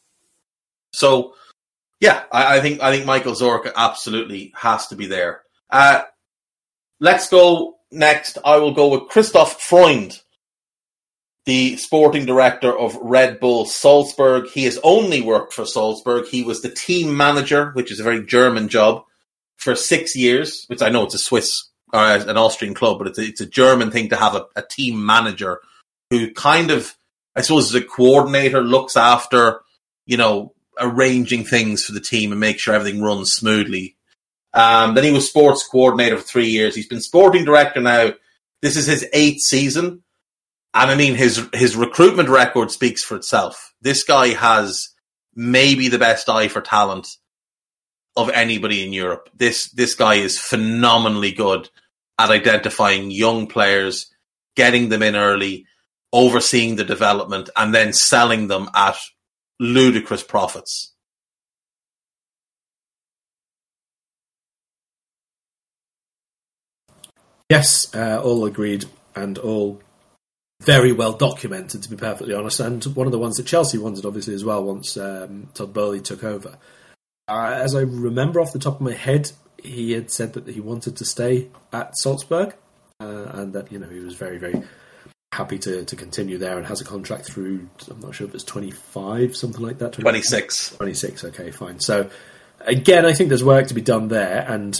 So, 0.93 1.33
yeah, 1.99 2.23
I, 2.31 2.57
I, 2.57 2.61
think 2.61 2.81
I 2.81 2.91
think 2.91 3.05
Michael 3.05 3.33
Zorc 3.33 3.71
absolutely 3.75 4.53
has 4.55 4.87
to 4.87 4.95
be 4.95 5.07
there. 5.07 5.41
Uh, 5.69 6.03
let's 6.99 7.29
go 7.29 7.75
next. 7.91 8.37
I 8.43 8.57
will 8.57 8.73
go 8.73 8.89
with 8.89 9.09
Christoph 9.09 9.61
Freund, 9.61 10.19
the 11.45 11.77
sporting 11.77 12.25
director 12.25 12.77
of 12.77 12.97
Red 13.01 13.39
Bull 13.39 13.65
Salzburg. 13.65 14.47
He 14.47 14.65
has 14.65 14.79
only 14.83 15.21
worked 15.21 15.53
for 15.53 15.65
Salzburg. 15.65 16.27
He 16.27 16.43
was 16.43 16.61
the 16.61 16.69
team 16.69 17.15
manager, 17.15 17.71
which 17.71 17.91
is 17.91 17.99
a 17.99 18.03
very 18.03 18.25
German 18.25 18.67
job, 18.67 19.03
for 19.57 19.75
six 19.75 20.15
years. 20.15 20.65
Which 20.67 20.81
I 20.81 20.89
know 20.89 21.03
it's 21.03 21.15
a 21.15 21.19
Swiss 21.19 21.69
or 21.93 21.99
an 21.99 22.37
Austrian 22.37 22.73
club, 22.73 22.97
but 22.97 23.07
it's 23.07 23.19
a, 23.19 23.23
it's 23.23 23.41
a 23.41 23.45
German 23.45 23.91
thing 23.91 24.09
to 24.09 24.15
have 24.15 24.35
a, 24.35 24.45
a 24.55 24.61
team 24.61 25.05
manager 25.05 25.59
who 26.09 26.31
kind 26.33 26.71
of, 26.71 26.95
I 27.35 27.41
suppose, 27.41 27.69
is 27.69 27.75
a 27.75 27.81
coordinator, 27.81 28.61
looks 28.61 28.95
after, 28.95 29.61
you 30.05 30.17
know, 30.17 30.53
arranging 30.81 31.45
things 31.45 31.83
for 31.83 31.93
the 31.93 32.01
team 32.01 32.31
and 32.31 32.39
make 32.39 32.59
sure 32.59 32.73
everything 32.73 33.01
runs 33.01 33.31
smoothly. 33.31 33.95
Um, 34.53 34.95
then 34.95 35.03
he 35.03 35.11
was 35.11 35.27
sports 35.27 35.65
coordinator 35.67 36.17
for 36.17 36.23
three 36.23 36.49
years. 36.49 36.75
He's 36.75 36.87
been 36.87 37.01
sporting 37.01 37.45
director 37.45 37.79
now. 37.79 38.11
This 38.61 38.75
is 38.75 38.85
his 38.85 39.07
eighth 39.13 39.41
season. 39.41 40.03
And 40.73 40.91
I 40.91 40.95
mean, 40.95 41.15
his, 41.15 41.47
his 41.53 41.75
recruitment 41.75 42.29
record 42.29 42.71
speaks 42.71 43.03
for 43.03 43.15
itself. 43.15 43.73
This 43.81 44.03
guy 44.03 44.29
has 44.29 44.89
maybe 45.35 45.87
the 45.87 45.99
best 45.99 46.29
eye 46.29 46.47
for 46.47 46.61
talent 46.61 47.07
of 48.15 48.29
anybody 48.29 48.83
in 48.83 48.93
Europe. 48.93 49.29
This, 49.33 49.69
this 49.71 49.95
guy 49.95 50.15
is 50.15 50.39
phenomenally 50.39 51.31
good 51.31 51.69
at 52.19 52.29
identifying 52.29 53.09
young 53.11 53.47
players, 53.47 54.13
getting 54.55 54.89
them 54.89 55.01
in 55.01 55.15
early, 55.15 55.65
overseeing 56.13 56.75
the 56.75 56.83
development, 56.83 57.49
and 57.55 57.73
then 57.73 57.93
selling 57.93 58.47
them 58.47 58.69
at 58.75 58.97
ludicrous 59.61 60.23
profits. 60.23 60.91
Yes, 67.47 67.93
uh, 67.93 68.19
all 68.23 68.45
agreed 68.45 68.85
and 69.15 69.37
all 69.37 69.79
very 70.63 70.91
well 70.91 71.13
documented, 71.13 71.83
to 71.83 71.89
be 71.89 71.95
perfectly 71.95 72.33
honest. 72.33 72.59
And 72.59 72.83
one 72.95 73.05
of 73.05 73.11
the 73.11 73.19
ones 73.19 73.37
that 73.37 73.45
Chelsea 73.45 73.77
wanted, 73.77 74.05
obviously, 74.05 74.33
as 74.33 74.43
well, 74.43 74.63
once 74.63 74.97
um, 74.97 75.49
Todd 75.53 75.73
Boehly 75.73 76.01
took 76.01 76.23
over. 76.23 76.57
Uh, 77.27 77.51
as 77.53 77.75
I 77.75 77.81
remember 77.81 78.41
off 78.41 78.53
the 78.53 78.59
top 78.59 78.75
of 78.75 78.81
my 78.81 78.93
head, 78.93 79.31
he 79.61 79.91
had 79.91 80.09
said 80.09 80.33
that 80.33 80.47
he 80.47 80.59
wanted 80.59 80.97
to 80.97 81.05
stay 81.05 81.49
at 81.71 81.97
Salzburg 81.97 82.55
uh, 82.99 83.25
and 83.33 83.53
that, 83.53 83.71
you 83.71 83.77
know, 83.77 83.89
he 83.89 83.99
was 83.99 84.15
very, 84.15 84.39
very 84.39 84.63
happy 85.33 85.57
to, 85.57 85.85
to 85.85 85.95
continue 85.95 86.37
there 86.37 86.57
and 86.57 86.67
has 86.67 86.81
a 86.81 86.85
contract 86.85 87.25
through, 87.25 87.69
I'm 87.89 88.01
not 88.01 88.15
sure 88.15 88.27
if 88.27 88.35
it's 88.35 88.43
25, 88.43 89.35
something 89.35 89.61
like 89.61 89.77
that. 89.79 89.93
26. 89.93 90.75
26, 90.75 91.23
okay, 91.25 91.51
fine. 91.51 91.79
So, 91.79 92.09
again, 92.59 93.05
I 93.05 93.13
think 93.13 93.29
there's 93.29 93.43
work 93.43 93.67
to 93.67 93.73
be 93.73 93.81
done 93.81 94.09
there. 94.09 94.45
And, 94.45 94.79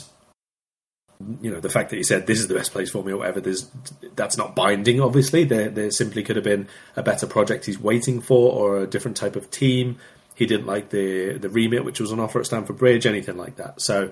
you 1.42 1.52
know, 1.52 1.62
the 1.62 1.70
fact 1.70 1.90
that 1.92 1.96
he 1.96 2.04
said 2.04 2.28
this 2.28 2.40
is 2.40 2.50
the 2.50 2.56
best 2.56 2.74
place 2.74 2.90
for 2.90 3.02
me 3.02 3.14
or 3.14 3.18
whatever, 3.18 3.40
there's, 3.40 3.70
that's 4.16 4.38
not 4.38 4.54
binding, 4.54 5.00
obviously. 5.00 5.46
There, 5.46 5.70
there 5.70 5.90
simply 5.90 6.22
could 6.22 6.36
have 6.36 6.46
been 6.46 6.68
a 6.98 7.04
better 7.04 7.28
project 7.28 7.66
he's 7.66 7.80
waiting 7.80 8.20
for 8.20 8.52
or 8.52 8.80
a 8.80 8.88
different 8.88 9.16
type 9.16 9.38
of 9.38 9.50
team. 9.52 10.00
He 10.36 10.46
didn't 10.46 10.66
like 10.66 10.90
the, 10.90 11.38
the 11.38 11.50
remit, 11.50 11.86
which 11.86 12.02
was 12.02 12.12
on 12.12 12.20
offer 12.20 12.42
at 12.42 12.46
Stamford 12.46 12.78
Bridge, 12.78 13.06
anything 13.06 13.38
like 13.38 13.56
that. 13.56 13.80
So, 13.80 14.12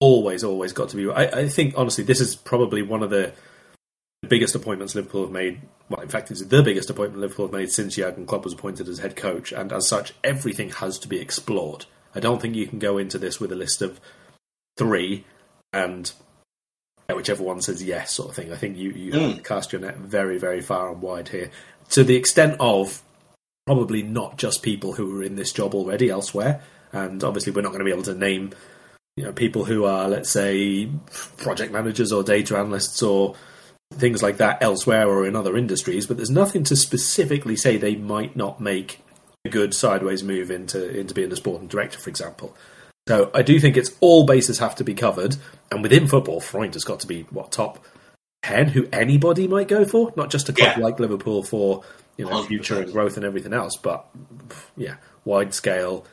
always, 0.00 0.42
always 0.42 0.72
got 0.72 0.88
to 0.90 0.96
be. 0.96 1.10
I, 1.10 1.40
I 1.40 1.48
think 1.48 1.74
honestly, 1.76 2.04
this 2.04 2.22
is 2.22 2.34
probably 2.34 2.80
one 2.80 3.02
of 3.02 3.10
the 3.10 3.34
biggest 4.26 4.54
appointments 4.54 4.94
Liverpool 4.94 5.22
have 5.22 5.32
made. 5.32 5.60
Well, 5.88 6.02
in 6.02 6.08
fact, 6.08 6.30
it's 6.30 6.44
the 6.44 6.62
biggest 6.62 6.90
appointment 6.90 7.20
Liverpool 7.20 7.46
have 7.46 7.54
made 7.54 7.70
since 7.70 7.96
Jurgen 7.96 8.26
Klopp 8.26 8.44
was 8.44 8.52
appointed 8.52 8.88
as 8.88 8.98
head 8.98 9.16
coach, 9.16 9.52
and 9.52 9.72
as 9.72 9.88
such, 9.88 10.12
everything 10.22 10.70
has 10.70 10.98
to 11.00 11.08
be 11.08 11.18
explored. 11.18 11.86
I 12.14 12.20
don't 12.20 12.40
think 12.40 12.54
you 12.54 12.66
can 12.66 12.78
go 12.78 12.98
into 12.98 13.18
this 13.18 13.40
with 13.40 13.52
a 13.52 13.56
list 13.56 13.82
of 13.82 14.00
three 14.76 15.24
and 15.72 16.12
whichever 17.14 17.42
one 17.42 17.60
says 17.60 17.82
yes, 17.82 18.12
sort 18.12 18.30
of 18.30 18.36
thing. 18.36 18.52
I 18.52 18.56
think 18.56 18.76
you 18.76 18.90
you 18.90 19.12
mm. 19.12 19.44
cast 19.44 19.72
your 19.72 19.80
net 19.80 19.98
very, 19.98 20.38
very 20.38 20.60
far 20.60 20.90
and 20.90 21.00
wide 21.00 21.28
here, 21.28 21.50
to 21.90 22.02
the 22.02 22.16
extent 22.16 22.56
of 22.58 23.02
probably 23.66 24.02
not 24.02 24.38
just 24.38 24.62
people 24.62 24.94
who 24.94 25.18
are 25.18 25.22
in 25.22 25.36
this 25.36 25.52
job 25.52 25.74
already 25.74 26.10
elsewhere, 26.10 26.62
and 26.92 27.22
obviously 27.22 27.52
we're 27.52 27.62
not 27.62 27.70
going 27.70 27.80
to 27.80 27.84
be 27.84 27.92
able 27.92 28.02
to 28.02 28.14
name 28.14 28.52
you 29.16 29.24
know 29.24 29.32
people 29.32 29.64
who 29.64 29.84
are 29.84 30.08
let's 30.08 30.30
say 30.30 30.90
project 31.38 31.72
managers 31.72 32.12
or 32.12 32.22
data 32.22 32.56
analysts 32.56 33.02
or 33.02 33.34
things 33.94 34.22
like 34.22 34.38
that 34.38 34.62
elsewhere 34.62 35.08
or 35.08 35.26
in 35.26 35.36
other 35.36 35.56
industries, 35.56 36.06
but 36.06 36.16
there's 36.16 36.30
nothing 36.30 36.64
to 36.64 36.76
specifically 36.76 37.56
say 37.56 37.76
they 37.76 37.96
might 37.96 38.36
not 38.36 38.60
make 38.60 39.00
a 39.44 39.48
good 39.48 39.74
sideways 39.74 40.22
move 40.22 40.50
into 40.50 40.98
into 40.98 41.14
being 41.14 41.32
a 41.32 41.36
sporting 41.36 41.68
director, 41.68 41.98
for 41.98 42.10
example. 42.10 42.56
So 43.08 43.30
I 43.32 43.42
do 43.42 43.60
think 43.60 43.76
it's 43.76 43.96
all 44.00 44.26
bases 44.26 44.58
have 44.58 44.74
to 44.76 44.84
be 44.84 44.94
covered, 44.94 45.36
and 45.70 45.82
within 45.82 46.08
football, 46.08 46.40
Freund 46.40 46.74
has 46.74 46.84
got 46.84 47.00
to 47.00 47.06
be 47.06 47.22
what 47.30 47.52
top 47.52 47.84
ten 48.42 48.68
who 48.68 48.88
anybody 48.92 49.46
might 49.46 49.68
go 49.68 49.84
for, 49.84 50.12
not 50.16 50.30
just 50.30 50.48
a 50.48 50.52
club 50.52 50.76
yeah. 50.76 50.82
like 50.82 50.98
Liverpool 50.98 51.42
for 51.42 51.82
you 52.16 52.24
know 52.24 52.42
100%. 52.42 52.46
future 52.48 52.80
and 52.80 52.92
growth 52.92 53.16
and 53.16 53.24
everything 53.24 53.52
else, 53.52 53.76
but 53.76 54.06
yeah, 54.76 54.96
wide 55.24 55.54
scale, 55.54 56.04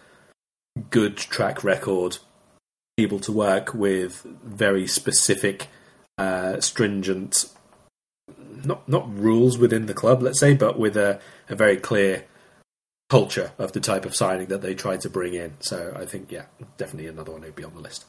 good 0.89 1.17
track 1.17 1.63
record, 1.63 2.19
able 2.97 3.19
to 3.19 3.31
work 3.31 3.73
with 3.73 4.21
very 4.43 4.85
specific, 4.85 5.67
uh, 6.19 6.59
stringent 6.59 7.45
not 8.65 8.87
not 8.87 9.13
rules 9.17 9.57
within 9.57 9.85
the 9.85 9.93
club, 9.93 10.21
let's 10.21 10.39
say, 10.39 10.53
but 10.53 10.79
with 10.79 10.97
a, 10.97 11.19
a 11.49 11.55
very 11.55 11.77
clear 11.77 12.25
culture 13.09 13.51
of 13.57 13.73
the 13.73 13.79
type 13.79 14.05
of 14.05 14.15
signing 14.15 14.47
that 14.47 14.61
they 14.61 14.73
try 14.73 14.97
to 14.97 15.09
bring 15.09 15.33
in. 15.33 15.53
So 15.59 15.95
I 15.95 16.05
think, 16.05 16.31
yeah, 16.31 16.45
definitely 16.77 17.07
another 17.07 17.31
one 17.31 17.43
who'd 17.43 17.55
be 17.55 17.63
on 17.63 17.75
the 17.75 17.81
list. 17.81 18.05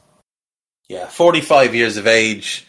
Yeah, 0.88 1.06
forty-five 1.06 1.74
years 1.74 1.96
of 1.96 2.06
age. 2.06 2.66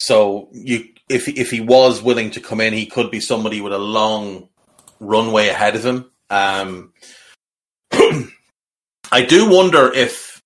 So 0.00 0.48
you, 0.52 0.88
if 1.08 1.28
if 1.28 1.50
he 1.50 1.60
was 1.60 2.02
willing 2.02 2.30
to 2.32 2.40
come 2.40 2.60
in, 2.60 2.72
he 2.72 2.86
could 2.86 3.10
be 3.10 3.20
somebody 3.20 3.60
with 3.60 3.72
a 3.72 3.78
long 3.78 4.48
runway 5.00 5.48
ahead 5.48 5.76
of 5.76 5.84
him. 5.84 6.10
Um, 6.30 6.92
I 9.10 9.24
do 9.26 9.50
wonder 9.50 9.92
if 9.92 10.42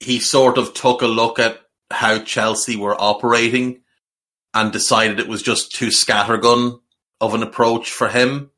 he 0.00 0.18
sort 0.18 0.58
of 0.58 0.74
took 0.74 1.02
a 1.02 1.06
look 1.06 1.38
at 1.38 1.60
how 1.90 2.18
Chelsea 2.20 2.76
were 2.76 2.96
operating 2.98 3.82
and 4.54 4.72
decided 4.72 5.20
it 5.20 5.28
was 5.28 5.42
just 5.42 5.72
too 5.72 5.88
scattergun 5.88 6.80
of 7.20 7.34
an 7.34 7.42
approach 7.42 7.90
for 7.90 8.08
him. 8.08 8.50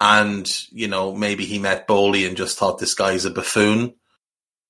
And, 0.00 0.46
you 0.70 0.88
know, 0.88 1.14
maybe 1.14 1.44
he 1.44 1.58
met 1.58 1.86
Boehly 1.86 2.26
and 2.26 2.36
just 2.36 2.58
thought 2.58 2.78
this 2.78 2.94
guy's 2.94 3.24
a 3.24 3.30
buffoon. 3.30 3.94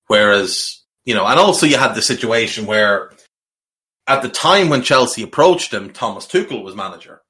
Whereas, 0.07 0.83
you 1.05 1.15
know, 1.15 1.27
and 1.27 1.39
also 1.39 1.67
you 1.67 1.79
had 1.79 1.95
the 1.95 2.03
situation 2.03 2.67
where 2.67 3.13
at 4.07 4.23
the 4.23 4.29
time 4.29 4.69
when 4.69 4.83
Chelsea 4.83 5.23
approached 5.23 5.75
him, 5.75 5.93
Thomas 5.93 6.27
Tuchel 6.27 6.63
was 6.63 6.77
manager. 6.77 7.23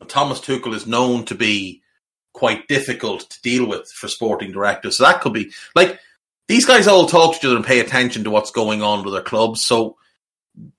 And 0.00 0.08
Thomas 0.08 0.40
Tuchel 0.40 0.74
is 0.74 0.86
known 0.86 1.24
to 1.26 1.34
be 1.34 1.82
quite 2.34 2.68
difficult 2.68 3.28
to 3.30 3.42
deal 3.42 3.66
with 3.66 3.90
for 3.90 4.08
sporting 4.08 4.52
directors. 4.52 4.98
So 4.98 5.04
that 5.04 5.20
could 5.20 5.32
be 5.32 5.52
like 5.74 5.98
these 6.46 6.64
guys 6.64 6.86
all 6.86 7.06
talk 7.06 7.32
to 7.32 7.38
each 7.38 7.44
other 7.44 7.56
and 7.56 7.64
pay 7.64 7.80
attention 7.80 8.24
to 8.24 8.30
what's 8.30 8.50
going 8.50 8.82
on 8.82 9.04
with 9.04 9.12
their 9.12 9.22
clubs. 9.22 9.64
So 9.64 9.96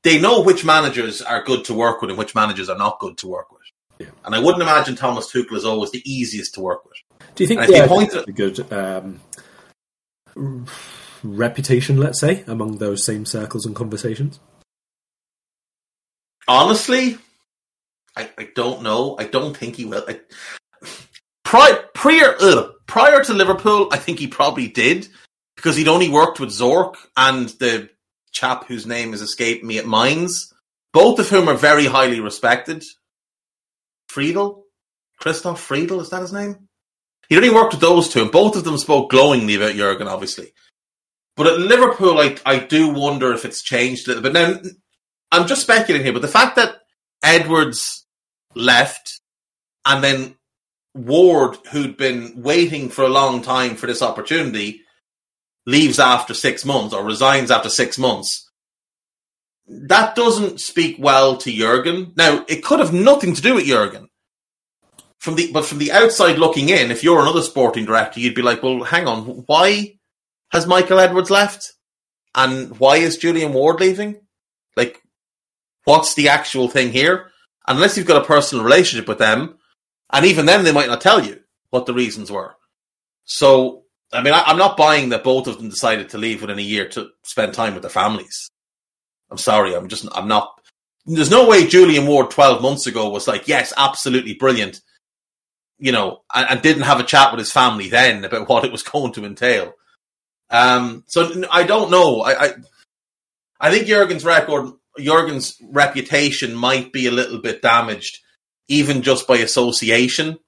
they 0.03 0.19
know 0.19 0.41
which 0.41 0.65
managers 0.65 1.21
are 1.21 1.43
good 1.43 1.65
to 1.65 1.73
work 1.73 2.01
with 2.01 2.09
and 2.09 2.19
which 2.19 2.35
managers 2.35 2.69
are 2.69 2.77
not 2.77 2.99
good 2.99 3.17
to 3.19 3.27
work 3.27 3.51
with. 3.51 3.61
Yeah. 3.99 4.07
And 4.25 4.33
I 4.33 4.39
wouldn't 4.39 4.61
imagine 4.61 4.95
Thomas 4.95 5.31
Tuchel 5.31 5.57
is 5.57 5.65
always 5.65 5.91
the 5.91 6.01
easiest 6.09 6.53
to 6.55 6.61
work 6.61 6.85
with. 6.85 6.97
Do 7.35 7.43
you 7.43 7.47
think 7.47 7.67
yeah, 7.69 7.87
pointed, 7.87 8.27
a 8.27 8.31
good 8.31 8.71
um, 8.71 9.19
reputation, 11.23 11.97
let's 11.97 12.19
say, 12.19 12.43
among 12.47 12.77
those 12.77 13.05
same 13.05 13.25
circles 13.25 13.65
and 13.65 13.75
conversations? 13.75 14.39
Honestly, 16.47 17.17
I, 18.15 18.29
I 18.37 18.49
don't 18.55 18.81
know. 18.81 19.15
I 19.19 19.25
don't 19.25 19.55
think 19.55 19.75
he 19.75 19.85
will. 19.85 20.03
I, 20.07 20.19
prior, 21.43 21.85
prior, 21.93 22.35
ugh, 22.41 22.73
prior 22.87 23.23
to 23.23 23.33
Liverpool, 23.33 23.89
I 23.91 23.97
think 23.97 24.19
he 24.19 24.27
probably 24.27 24.67
did 24.67 25.07
because 25.55 25.75
he'd 25.75 25.87
only 25.87 26.09
worked 26.09 26.39
with 26.39 26.49
Zorc 26.49 26.95
and 27.15 27.49
the 27.59 27.89
chap 28.31 28.65
whose 28.67 28.85
name 28.85 29.11
has 29.11 29.21
escaped 29.21 29.63
me 29.63 29.77
at 29.77 29.87
Mainz, 29.87 30.53
both 30.93 31.19
of 31.19 31.29
whom 31.29 31.47
are 31.47 31.55
very 31.55 31.85
highly 31.85 32.19
respected. 32.19 32.83
Friedel? 34.07 34.63
Christoph 35.19 35.59
Friedel, 35.59 36.01
is 36.01 36.09
that 36.09 36.21
his 36.21 36.33
name? 36.33 36.67
He 37.27 37.35
only 37.35 37.49
worked 37.49 37.73
with 37.73 37.81
those 37.81 38.09
two, 38.09 38.23
and 38.23 38.31
both 38.31 38.55
of 38.55 38.63
them 38.63 38.77
spoke 38.77 39.11
glowingly 39.11 39.55
about 39.55 39.75
Jurgen, 39.75 40.07
obviously. 40.07 40.53
But 41.35 41.47
at 41.47 41.59
Liverpool, 41.59 42.19
I, 42.19 42.35
I 42.45 42.59
do 42.59 42.89
wonder 42.89 43.31
if 43.33 43.45
it's 43.45 43.61
changed 43.61 44.07
a 44.07 44.15
little 44.15 44.23
bit. 44.23 44.33
Now, 44.33 44.59
I'm 45.31 45.47
just 45.47 45.61
speculating 45.61 46.03
here, 46.03 46.13
but 46.13 46.21
the 46.21 46.27
fact 46.27 46.55
that 46.55 46.77
Edwards 47.23 48.05
left 48.55 49.21
and 49.85 50.03
then 50.03 50.35
Ward, 50.95 51.57
who'd 51.71 51.97
been 51.97 52.41
waiting 52.41 52.89
for 52.89 53.03
a 53.03 53.09
long 53.09 53.41
time 53.41 53.75
for 53.75 53.87
this 53.87 54.01
opportunity, 54.01 54.81
leaves 55.65 56.00
after 56.00 56.34
six 56.34 56.65
months 56.65 56.93
or 56.93 57.04
resigns 57.04 57.52
after 57.52 57.69
six 57.69 57.98
months, 57.98 58.50
that 59.67 60.15
doesn't 60.15 60.60
speak 60.60 60.98
well 61.00 61.38
to 61.38 61.52
Jurgen. 61.52 62.13
Now, 62.15 62.43
it 62.48 62.63
could 62.63 62.80
have 62.80 62.93
nothing 62.93 63.34
to 63.36 63.41
do 63.41 63.56
with 63.56 63.65
Jurgen. 63.65 64.08
From 65.19 65.36
the 65.36 65.52
but 65.52 65.65
from 65.65 65.80
the 65.80 65.91
outside 65.91 66.39
looking 66.39 66.69
in, 66.69 66.91
if 66.91 67.04
you're 67.04 67.22
another 67.22 67.41
sporting 67.41 67.86
director, 67.86 68.19
you'd 68.19 68.36
be 68.36 68.41
like, 68.41 68.63
well, 68.63 68.84
hang 68.84 69.06
on, 69.06 69.43
why 69.48 69.98
has 70.52 70.65
Michael 70.65 71.00
Edwards 71.00 71.30
left? 71.30 71.74
And 72.34 72.80
why 72.80 72.98
is 72.98 73.17
Julian 73.17 73.54
Ward 73.54 73.80
leaving? 73.80 74.22
Like, 74.78 75.02
what's 75.84 76.13
the 76.13 76.30
actual 76.30 76.69
thing 76.69 76.91
here? 76.91 77.32
Unless 77.67 77.98
you've 77.98 78.08
got 78.08 78.22
a 78.22 78.26
personal 78.26 78.63
relationship 78.63 79.08
with 79.08 79.17
them, 79.17 79.58
and 80.12 80.26
even 80.26 80.45
then, 80.45 80.63
they 80.63 80.72
might 80.72 80.88
not 80.88 81.02
tell 81.02 81.24
you 81.24 81.39
what 81.69 81.86
the 81.86 81.93
reasons 81.93 82.32
were. 82.32 82.56
So 83.26 83.84
I 84.12 84.24
mean, 84.24 84.34
I, 84.34 84.50
am 84.50 84.58
not 84.58 84.78
buying 84.78 85.10
that 85.10 85.24
both 85.24 85.48
of 85.48 85.58
them 85.58 85.69
decided 85.69 86.10
to 86.10 86.17
leave 86.17 86.41
within 86.41 86.58
a 86.58 86.63
year 86.63 86.88
to 86.89 87.10
spend 87.24 87.54
time 87.54 87.74
with 87.74 87.84
their 87.84 87.91
families. 87.91 88.50
I'm 89.30 89.38
sorry, 89.38 89.76
I'm 89.76 89.88
just, 89.88 90.08
I'm 90.13 90.28
not. 90.28 90.60
There's 91.06 91.30
no 91.30 91.48
way 91.48 91.67
Julian 91.67 92.08
Ward 92.08 92.32
12 92.32 92.62
months 92.62 92.88
ago 92.88 93.10
was 93.10 93.28
like, 93.28 93.48
yes, 93.48 93.72
absolutely 93.78 94.34
brilliant, 94.34 94.82
you 95.78 95.91
know, 95.91 96.22
and, 96.34 96.50
and 96.50 96.62
didn't 96.62 96.84
have 96.84 97.00
a 97.00 97.04
chat 97.04 97.32
with 97.32 97.39
his 97.39 97.52
family 97.52 97.88
then 97.89 98.26
about 98.26 98.50
what 98.50 98.65
it 98.65 98.72
was 98.72 98.84
going 98.84 99.13
to 99.13 99.26
entail. 99.26 99.74
Um, 100.50 101.04
so 101.08 101.43
I 101.52 101.63
don't 101.63 101.91
know. 101.91 102.22
I, 102.22 102.45
I, 102.45 102.54
I 103.60 103.72
think 103.72 103.86
Jurgen's 103.86 104.26
record, 104.26 104.72
Jurgen's 104.98 105.56
reputation 105.62 106.56
might 106.56 106.91
be 106.91 107.06
a 107.06 107.12
little 107.12 107.39
bit 107.39 107.62
damaged, 107.62 108.19
even 108.67 109.04
just 109.04 109.28
by 109.28 109.38
association, 109.38 110.39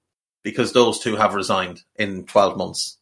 because 0.44 0.74
those 0.74 1.00
two 1.00 1.16
have 1.18 1.36
resigned 1.36 1.82
in 1.98 2.26
12 2.26 2.58
months. 2.58 2.98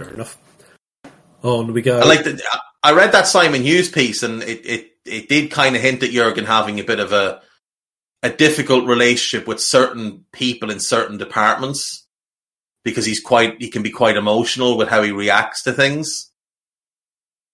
Fair 0.00 0.14
enough. 0.14 0.38
On 1.42 1.72
we 1.74 1.82
go. 1.82 1.98
I 1.98 2.04
like 2.04 2.26
I 2.82 2.92
read 2.92 3.12
that 3.12 3.26
Simon 3.26 3.62
Hughes 3.62 3.90
piece, 3.90 4.22
and 4.22 4.42
it 4.42 4.64
it, 4.64 4.90
it 5.04 5.28
did 5.28 5.50
kind 5.50 5.76
of 5.76 5.82
hint 5.82 6.02
at 6.02 6.10
Jurgen 6.10 6.46
having 6.46 6.80
a 6.80 6.84
bit 6.84 7.00
of 7.00 7.12
a 7.12 7.42
a 8.22 8.30
difficult 8.30 8.86
relationship 8.86 9.46
with 9.46 9.60
certain 9.60 10.24
people 10.32 10.70
in 10.70 10.80
certain 10.80 11.18
departments 11.18 12.06
because 12.82 13.04
he's 13.04 13.20
quite 13.20 13.60
he 13.60 13.68
can 13.68 13.82
be 13.82 13.90
quite 13.90 14.16
emotional 14.16 14.78
with 14.78 14.88
how 14.88 15.02
he 15.02 15.10
reacts 15.10 15.64
to 15.64 15.72
things. 15.72 16.30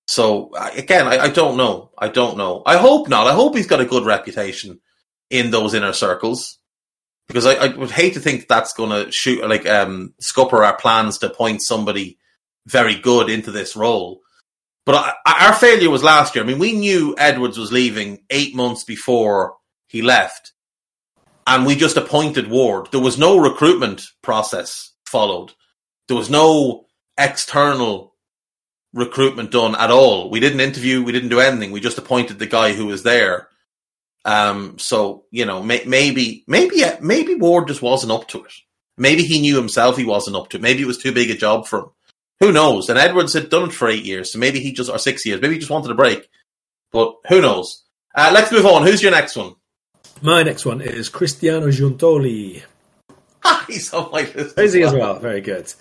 So 0.09 0.53
again, 0.55 1.09
I, 1.09 1.19
I, 1.19 1.29
don't 1.31 1.57
know. 1.57 1.91
I 1.99 2.07
don't 2.07 2.37
know. 2.37 2.63
I 2.65 2.77
hope 2.77 3.09
not. 3.09 3.27
I 3.27 3.33
hope 3.33 3.57
he's 3.57 3.67
got 3.67 3.81
a 3.81 3.85
good 3.85 4.05
reputation 4.05 4.79
in 5.31 5.51
those 5.51 5.75
inner 5.75 5.93
circles 5.93 6.61
because 7.27 7.45
I, 7.45 7.55
I 7.55 7.77
would 7.77 7.91
hate 7.91 8.15
to 8.15 8.21
think 8.21 8.47
that's 8.47 8.73
going 8.73 8.91
to 8.91 9.11
shoot 9.11 9.45
like 9.49 9.67
um, 9.67 10.15
scupper 10.21 10.65
our 10.65 10.77
plans 10.77 11.19
to 11.19 11.27
appoint 11.27 11.61
somebody 11.61 12.19
very 12.67 12.97
good 12.97 13.31
into 13.31 13.51
this 13.51 13.77
role. 13.77 14.21
But 14.85 15.17
our 15.27 15.55
failure 15.55 15.91
was 15.91 16.05
last 16.05 16.35
year. 16.35 16.45
I 16.45 16.47
mean, 16.47 16.61
we 16.61 16.73
knew 16.73 17.15
Edwards 17.19 17.59
was 17.59 17.73
leaving 17.73 18.23
eight 18.31 18.55
months 18.55 18.85
before 18.85 19.57
he 19.89 20.01
left, 20.03 20.53
and 21.47 21.67
we 21.67 21.75
just 21.75 21.97
appointed 21.97 22.49
Ward. 22.49 22.89
There 22.93 23.01
was 23.01 23.19
no 23.19 23.39
recruitment 23.39 24.03
process 24.23 24.93
followed. 25.05 25.53
There 26.07 26.17
was 26.17 26.31
no 26.31 26.87
external 27.19 28.15
recruitment 28.93 29.51
done 29.51 29.75
at 29.75 29.91
all. 29.91 30.31
We 30.31 30.39
didn't 30.39 30.61
interview. 30.61 31.03
We 31.03 31.13
didn't 31.13 31.31
do 31.31 31.41
anything. 31.41 31.73
We 31.73 31.81
just 31.81 31.99
appointed 31.99 32.39
the 32.39 32.47
guy 32.47 32.73
who 32.73 32.87
was 32.87 33.03
there. 33.03 33.49
Um, 34.25 34.79
so 34.79 35.25
you 35.33 35.47
know, 35.47 35.65
may, 35.65 35.83
maybe, 35.85 36.45
maybe, 36.47 36.83
maybe 37.01 37.35
Ward 37.35 37.67
just 37.69 37.83
wasn't 37.83 38.13
up 38.13 38.29
to 38.29 38.45
it. 38.45 38.53
Maybe 38.97 39.25
he 39.25 39.41
knew 39.41 39.57
himself 39.57 39.97
he 39.97 40.05
wasn't 40.05 40.37
up 40.37 40.49
to 40.51 40.59
it. 40.59 40.63
Maybe 40.63 40.83
it 40.83 40.87
was 40.87 40.99
too 40.99 41.13
big 41.13 41.31
a 41.31 41.35
job 41.35 41.67
for 41.67 41.79
him. 41.81 41.91
Who 42.41 42.53
knows? 42.53 42.89
And 42.89 42.99
Edwards 42.99 43.33
had 43.33 43.49
done 43.51 43.69
it 43.69 43.73
for 43.73 43.89
eight 43.89 44.05
years, 44.05 44.33
so 44.33 44.39
maybe 44.39 44.61
he 44.61 44.73
just 44.73 44.91
or 44.91 44.99
six 44.99 45.25
years, 45.27 45.41
maybe 45.41 45.55
he 45.55 45.61
just 45.61 45.71
wanted 45.71 45.91
a 45.91 45.95
break. 45.95 46.29
But 46.93 47.15
who 47.29 47.41
knows? 47.41 47.85
Uh, 48.15 48.31
let's 48.33 48.53
move 48.53 48.67
on. 48.67 48.85
Who's 48.87 49.03
your 49.03 49.13
next 49.13 49.37
one? 49.37 49.55
My 50.23 50.43
next 50.43 50.65
one 50.65 50.81
is 50.81 51.09
Cristiano 51.09 51.69
Giuntoli. 51.69 52.63
He's 53.67 53.93
on 53.93 54.11
my 54.11 54.23
list. 54.23 54.59
Is 54.59 54.73
he 54.73 54.83
as 54.83 54.93
well? 54.93 55.19
Very 55.19 55.41
good. 55.41 55.73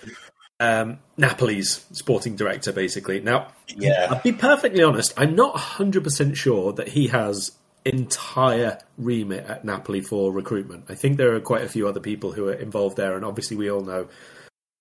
Um, 0.60 1.00
Napoli's 1.18 1.86
sporting 1.94 2.36
director, 2.36 2.72
basically. 2.72 3.20
Now, 3.22 3.50
Yeah. 3.68 4.08
I'll 4.10 4.22
be 4.22 4.32
perfectly 4.32 4.84
honest, 4.84 5.13
I'm 5.18 5.36
not 5.36 5.56
100% 5.56 6.36
sure 6.36 6.74
that 6.74 6.89
he 6.89 7.08
has 7.08 7.52
entire 7.86 8.80
remit 8.98 9.46
at 9.46 9.63
Napoli 9.63 10.02
for 10.02 10.32
recruitment. 10.32 10.86
I 10.89 10.96
think 10.96 11.18
there 11.18 11.36
are 11.36 11.39
quite 11.39 11.63
a 11.63 11.70
few 11.70 11.88
other 11.88 12.00
people 12.00 12.32
who 12.32 12.48
are 12.48 12.54
involved 12.54 12.98
there, 12.98 13.15
and 13.15 13.24
obviously 13.24 13.56
we 13.58 13.70
all 13.70 13.82
know, 13.82 14.08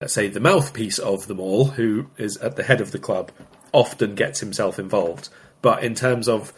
let's 0.04 0.12
say, 0.12 0.28
the 0.28 0.38
mouthpiece 0.38 0.98
of 0.98 1.28
them 1.28 1.40
all, 1.40 1.64
who 1.64 2.06
is 2.18 2.36
at 2.36 2.56
the 2.56 2.62
head 2.62 2.82
of 2.82 2.92
the 2.92 2.98
club, 2.98 3.32
often 3.72 4.14
gets 4.14 4.38
himself 4.38 4.78
involved. 4.78 5.30
But 5.62 5.82
in 5.82 5.94
terms 5.94 6.28
of 6.28 6.52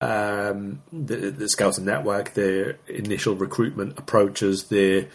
um, 0.00 0.82
the, 0.92 1.30
the 1.30 1.48
scouting 1.48 1.84
network, 1.84 2.34
the 2.34 2.74
initial 2.88 3.36
recruitment 3.36 4.00
approaches, 4.00 4.64
the 4.64 5.06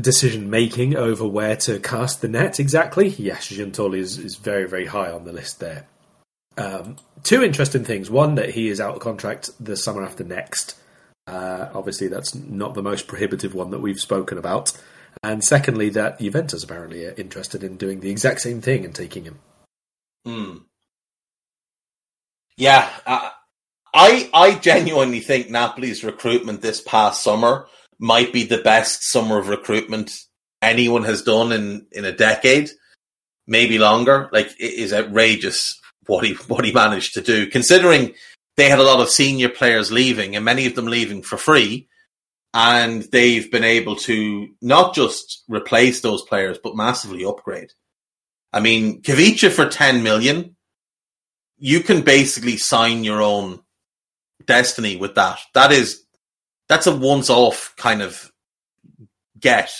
decision 0.00 0.50
making 0.50 0.96
over 0.96 1.24
where 1.24 1.54
to 1.54 1.78
cast 1.78 2.20
the 2.20 2.26
net 2.26 2.58
exactly, 2.58 3.10
yes, 3.10 3.46
Giuntoli 3.46 3.98
is, 3.98 4.18
is 4.18 4.34
very, 4.34 4.68
very 4.68 4.86
high 4.86 5.12
on 5.12 5.22
the 5.22 5.32
list 5.32 5.60
there. 5.60 5.86
Um, 6.56 6.96
two 7.22 7.44
interesting 7.44 7.84
things. 7.84 8.10
One, 8.10 8.34
that 8.34 8.50
he 8.50 8.70
is 8.70 8.80
out 8.80 8.96
of 8.96 9.00
contract 9.02 9.50
the 9.60 9.76
summer 9.76 10.02
after 10.02 10.24
next. 10.24 10.76
Uh, 11.28 11.68
obviously, 11.72 12.08
that's 12.08 12.34
not 12.34 12.74
the 12.74 12.82
most 12.82 13.06
prohibitive 13.06 13.54
one 13.54 13.70
that 13.70 13.80
we've 13.80 14.00
spoken 14.00 14.36
about. 14.36 14.72
And 15.22 15.42
secondly, 15.42 15.88
that 15.90 16.20
Juventus 16.20 16.64
apparently 16.64 17.04
are 17.06 17.14
interested 17.16 17.64
in 17.64 17.76
doing 17.76 18.00
the 18.00 18.10
exact 18.10 18.40
same 18.40 18.60
thing 18.60 18.84
and 18.84 18.94
taking 18.94 19.24
him. 19.24 19.38
Hmm. 20.24 20.58
Yeah, 22.56 22.88
uh, 23.06 23.30
I 23.94 24.30
I 24.32 24.54
genuinely 24.54 25.20
think 25.20 25.48
Napoli's 25.48 26.04
recruitment 26.04 26.60
this 26.60 26.80
past 26.80 27.22
summer 27.22 27.66
might 27.98 28.32
be 28.32 28.44
the 28.44 28.58
best 28.58 29.02
summer 29.02 29.38
of 29.38 29.48
recruitment 29.48 30.12
anyone 30.62 31.04
has 31.04 31.22
done 31.22 31.52
in 31.52 31.86
in 31.92 32.04
a 32.04 32.12
decade, 32.12 32.70
maybe 33.46 33.78
longer. 33.78 34.28
Like 34.32 34.48
it 34.58 34.74
is 34.74 34.92
outrageous 34.92 35.80
what 36.06 36.24
he 36.24 36.34
what 36.48 36.64
he 36.64 36.72
managed 36.72 37.14
to 37.14 37.20
do, 37.20 37.46
considering 37.46 38.14
they 38.56 38.68
had 38.68 38.80
a 38.80 38.84
lot 38.84 39.00
of 39.00 39.08
senior 39.08 39.48
players 39.48 39.92
leaving 39.92 40.34
and 40.34 40.44
many 40.44 40.66
of 40.66 40.74
them 40.74 40.86
leaving 40.86 41.22
for 41.22 41.36
free. 41.36 41.88
And 42.54 43.02
they've 43.02 43.50
been 43.50 43.64
able 43.64 43.96
to 43.96 44.48
not 44.62 44.94
just 44.94 45.44
replace 45.48 46.00
those 46.00 46.22
players, 46.22 46.58
but 46.62 46.76
massively 46.76 47.24
upgrade. 47.24 47.72
I 48.52 48.60
mean, 48.60 49.02
Khvicha 49.02 49.50
for 49.50 49.68
10 49.68 50.02
million, 50.02 50.56
you 51.58 51.80
can 51.80 52.02
basically 52.02 52.56
sign 52.56 53.04
your 53.04 53.20
own 53.20 53.60
destiny 54.46 54.96
with 54.96 55.14
that. 55.16 55.38
That 55.54 55.72
is, 55.72 56.04
that's 56.68 56.86
a 56.86 56.96
once 56.96 57.28
off 57.28 57.74
kind 57.76 58.00
of 58.00 58.32
get. 59.38 59.70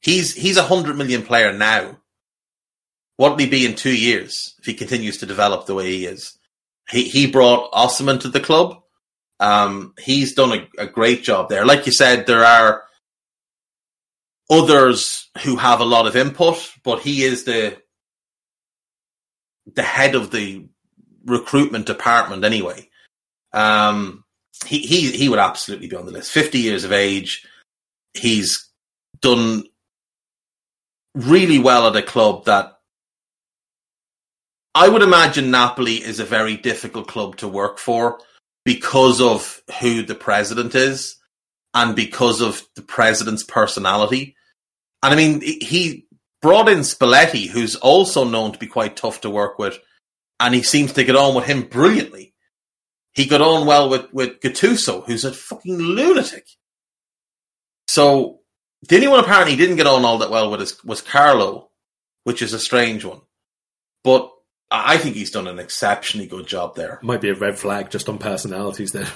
He's, 0.00 0.34
he's 0.34 0.56
a 0.56 0.62
hundred 0.62 0.96
million 0.96 1.22
player 1.22 1.52
now. 1.52 1.98
What'll 3.16 3.38
he 3.38 3.46
be 3.46 3.66
in 3.66 3.74
two 3.74 3.96
years 3.96 4.54
if 4.58 4.66
he 4.66 4.74
continues 4.74 5.18
to 5.18 5.26
develop 5.26 5.66
the 5.66 5.74
way 5.74 5.86
he 5.86 6.06
is? 6.06 6.38
He, 6.88 7.04
he 7.04 7.30
brought 7.30 7.72
Osimhen 7.72 8.20
to 8.20 8.28
the 8.28 8.40
club. 8.40 8.82
Um, 9.38 9.94
he's 9.98 10.34
done 10.34 10.52
a, 10.52 10.82
a 10.82 10.86
great 10.86 11.22
job 11.22 11.48
there. 11.48 11.66
Like 11.66 11.86
you 11.86 11.92
said, 11.92 12.26
there 12.26 12.44
are 12.44 12.84
others 14.48 15.28
who 15.42 15.56
have 15.56 15.80
a 15.80 15.84
lot 15.84 16.06
of 16.06 16.16
input, 16.16 16.72
but 16.84 17.00
he 17.00 17.22
is 17.24 17.44
the, 17.44 17.76
the 19.74 19.82
head 19.82 20.14
of 20.14 20.30
the 20.30 20.66
recruitment 21.24 21.86
department 21.86 22.44
anyway. 22.44 22.88
Um, 23.52 24.24
he, 24.64 24.78
he, 24.78 25.10
he 25.10 25.28
would 25.28 25.38
absolutely 25.38 25.88
be 25.88 25.96
on 25.96 26.06
the 26.06 26.12
list. 26.12 26.30
50 26.30 26.58
years 26.58 26.84
of 26.84 26.92
age. 26.92 27.46
He's 28.14 28.70
done 29.20 29.64
really 31.14 31.58
well 31.58 31.88
at 31.88 31.96
a 31.96 32.02
club 32.02 32.44
that 32.46 32.72
I 34.74 34.88
would 34.88 35.02
imagine 35.02 35.50
Napoli 35.50 35.96
is 35.96 36.20
a 36.20 36.24
very 36.24 36.56
difficult 36.56 37.08
club 37.08 37.36
to 37.36 37.48
work 37.48 37.78
for 37.78 38.18
because 38.66 39.20
of 39.20 39.62
who 39.80 40.02
the 40.02 40.16
president 40.16 40.74
is 40.74 41.16
and 41.72 41.94
because 41.94 42.40
of 42.40 42.60
the 42.74 42.82
president's 42.82 43.44
personality. 43.44 44.34
And 45.04 45.14
I 45.14 45.16
mean, 45.16 45.40
he 45.40 46.08
brought 46.42 46.68
in 46.68 46.80
Spalletti, 46.80 47.46
who's 47.46 47.76
also 47.76 48.24
known 48.24 48.50
to 48.50 48.58
be 48.58 48.66
quite 48.66 48.96
tough 48.96 49.20
to 49.20 49.30
work 49.30 49.56
with, 49.56 49.78
and 50.40 50.52
he 50.52 50.64
seems 50.64 50.92
to 50.94 51.04
get 51.04 51.14
on 51.14 51.36
with 51.36 51.44
him 51.44 51.62
brilliantly. 51.62 52.34
He 53.14 53.26
got 53.26 53.40
on 53.40 53.68
well 53.68 53.88
with, 53.88 54.12
with 54.12 54.40
Gattuso, 54.40 55.06
who's 55.06 55.24
a 55.24 55.32
fucking 55.32 55.78
lunatic. 55.78 56.48
So 57.86 58.40
the 58.88 58.96
only 58.96 59.06
one 59.06 59.20
apparently 59.20 59.54
didn't 59.54 59.76
get 59.76 59.86
on 59.86 60.04
all 60.04 60.18
that 60.18 60.30
well 60.30 60.50
with 60.50 60.60
is, 60.60 60.84
was 60.84 61.02
Carlo, 61.02 61.70
which 62.24 62.42
is 62.42 62.52
a 62.52 62.58
strange 62.58 63.04
one. 63.04 63.20
But 64.02 64.28
I 64.70 64.98
think 64.98 65.14
he's 65.14 65.30
done 65.30 65.46
an 65.46 65.58
exceptionally 65.58 66.26
good 66.26 66.46
job 66.46 66.74
there. 66.74 66.98
Might 67.02 67.20
be 67.20 67.30
a 67.30 67.34
red 67.34 67.58
flag 67.58 67.90
just 67.90 68.08
on 68.08 68.18
personalities 68.18 68.92
there. 68.92 69.08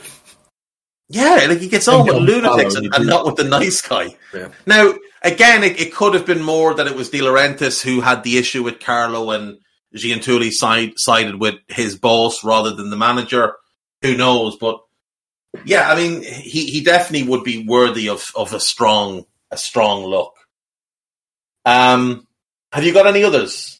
Yeah, 1.09 1.45
like 1.49 1.59
he 1.59 1.69
gets 1.69 1.89
on 1.89 2.07
with 2.07 2.17
lunatics 2.17 2.77
and, 2.77 2.95
and 2.95 3.07
not 3.07 3.27
with 3.27 3.35
the 3.35 3.43
nice 3.43 3.83
guy. 3.83 4.15
Yeah. 4.33 4.51
Now, 4.65 4.95
again, 5.23 5.65
it, 5.65 5.81
it 5.81 5.93
could 5.93 6.15
have 6.15 6.25
been 6.25 6.43
more 6.43 6.73
that 6.75 6.87
it 6.87 6.95
was 6.95 7.11
De 7.11 7.19
Laurentiis 7.19 7.83
who 7.83 8.01
had 8.01 8.23
the 8.23 8.39
issue 8.39 8.63
with 8.63 8.79
Carlo 8.79 9.33
and 9.33 9.59
Giuntoli 9.97 10.53
side, 10.53 10.93
sided 10.97 11.41
with 11.41 11.57
his 11.67 11.99
boss 11.99 12.45
rather 12.45 12.77
than 12.77 12.91
the 12.91 12.97
manager. 12.97 13.55
Who 14.03 14.17
knows? 14.17 14.57
But 14.57 14.81
yeah, 15.65 15.91
I 15.91 15.97
mean, 15.97 16.23
he, 16.23 16.67
he 16.67 16.85
definitely 16.85 17.29
would 17.29 17.43
be 17.43 17.67
worthy 17.67 18.09
of, 18.09 18.31
of 18.37 18.53
a 18.53 18.61
strong 18.61 19.25
a 19.51 19.57
strong 19.57 20.05
look. 20.05 20.35
Um, 21.65 22.29
have 22.73 22.85
you 22.85 22.95
got 22.95 23.09
any 23.09 23.25
others? 23.25 23.80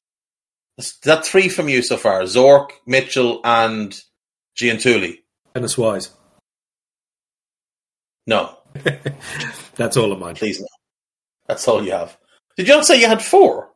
Is 0.81 0.99
that 1.03 1.27
three 1.27 1.51
from 1.51 1.69
you 1.69 1.83
so 1.83 1.99
far? 1.99 2.23
Zorc, 2.23 2.71
Mitchell, 2.87 3.41
and 3.45 4.01
Giuntoli. 4.57 5.19
Dennis 5.55 5.77
Wise. 5.77 6.11
No, 8.27 8.57
That's 9.77 9.97
all 9.97 10.13
of 10.13 10.19
mine. 10.19 10.37
please 10.37 10.61
no. 10.61 10.67
That's 11.47 11.67
all 11.69 11.85
you 11.85 11.93
have. 11.93 12.17
Did 12.57 12.69
you 12.69 12.75
not 12.75 12.87
say 12.87 13.01
you 13.01 13.09
had 13.09 13.23
four? 13.23 13.71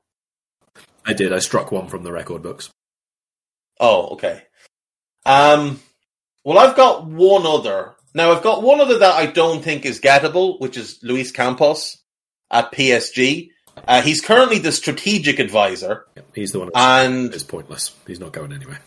I 1.05 1.13
did. 1.13 1.33
I 1.33 1.41
struck 1.41 1.73
one 1.73 1.89
from 1.89 2.05
the 2.05 2.13
record 2.13 2.43
books. 2.43 2.71
Oh, 3.81 4.15
okay. 4.15 4.43
Um, 5.27 5.81
well, 6.45 6.59
I've 6.59 6.77
got 6.77 7.07
one 7.07 7.45
other. 7.45 7.97
Now, 8.15 8.31
I've 8.33 8.43
got 8.43 8.63
one 8.63 8.81
other 8.81 8.99
that 8.99 9.15
I 9.15 9.27
don't 9.27 9.63
think 9.63 9.85
is 9.85 10.01
gettable, 10.01 10.61
which 10.61 10.77
is 10.77 11.01
Luis 11.03 11.33
Campos 11.33 11.99
at 12.51 12.73
PSG. 12.73 13.51
Uh, 13.87 14.01
he's 14.03 14.21
currently 14.21 14.59
the 14.59 14.73
strategic 14.73 15.39
advisor, 15.39 16.07
Yeah, 16.17 16.23
he's 16.35 16.53
the 16.53 16.61
one 16.61 16.71
and 16.75 17.33
that's 17.33 17.43
pointless. 17.43 17.95
He's 18.07 18.21
not 18.21 18.33
going 18.33 18.53
anywhere. 18.53 18.81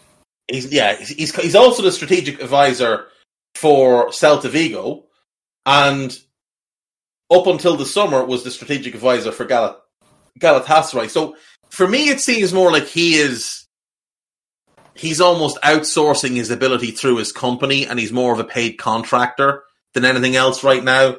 he's 0.50 0.72
yeah, 0.72 0.96
he's 0.96 1.36
he's 1.36 1.56
also 1.56 1.84
the 1.84 1.92
strategic 1.92 2.42
advisor 2.42 3.08
for 3.56 4.08
Celta 4.10 4.50
Vigo, 4.50 5.06
and 5.66 6.18
up 7.32 7.48
until 7.48 7.76
the 7.76 7.86
summer 7.86 8.24
was 8.24 8.44
the 8.44 8.52
strategic 8.52 8.96
advisor 8.96 9.32
for 9.32 9.46
Galat- 9.46 9.78
Galatasaray. 10.40 11.10
So 11.10 11.36
for 11.70 11.88
me, 11.88 12.10
it 12.10 12.22
seems 12.22 12.54
more 12.54 12.72
like 12.72 12.86
he 12.88 13.16
is 13.16 13.66
he's 14.96 15.20
almost 15.22 15.60
outsourcing 15.62 16.36
his 16.36 16.50
ability 16.50 16.92
through 16.92 17.18
his 17.18 17.32
company, 17.32 17.86
and 17.86 18.00
he's 18.00 18.12
more 18.14 18.34
of 18.34 18.40
a 18.40 18.44
paid 18.46 18.78
contractor 18.80 19.64
than 19.94 20.06
anything 20.06 20.36
else 20.36 20.64
right 20.64 20.84
now. 20.84 21.18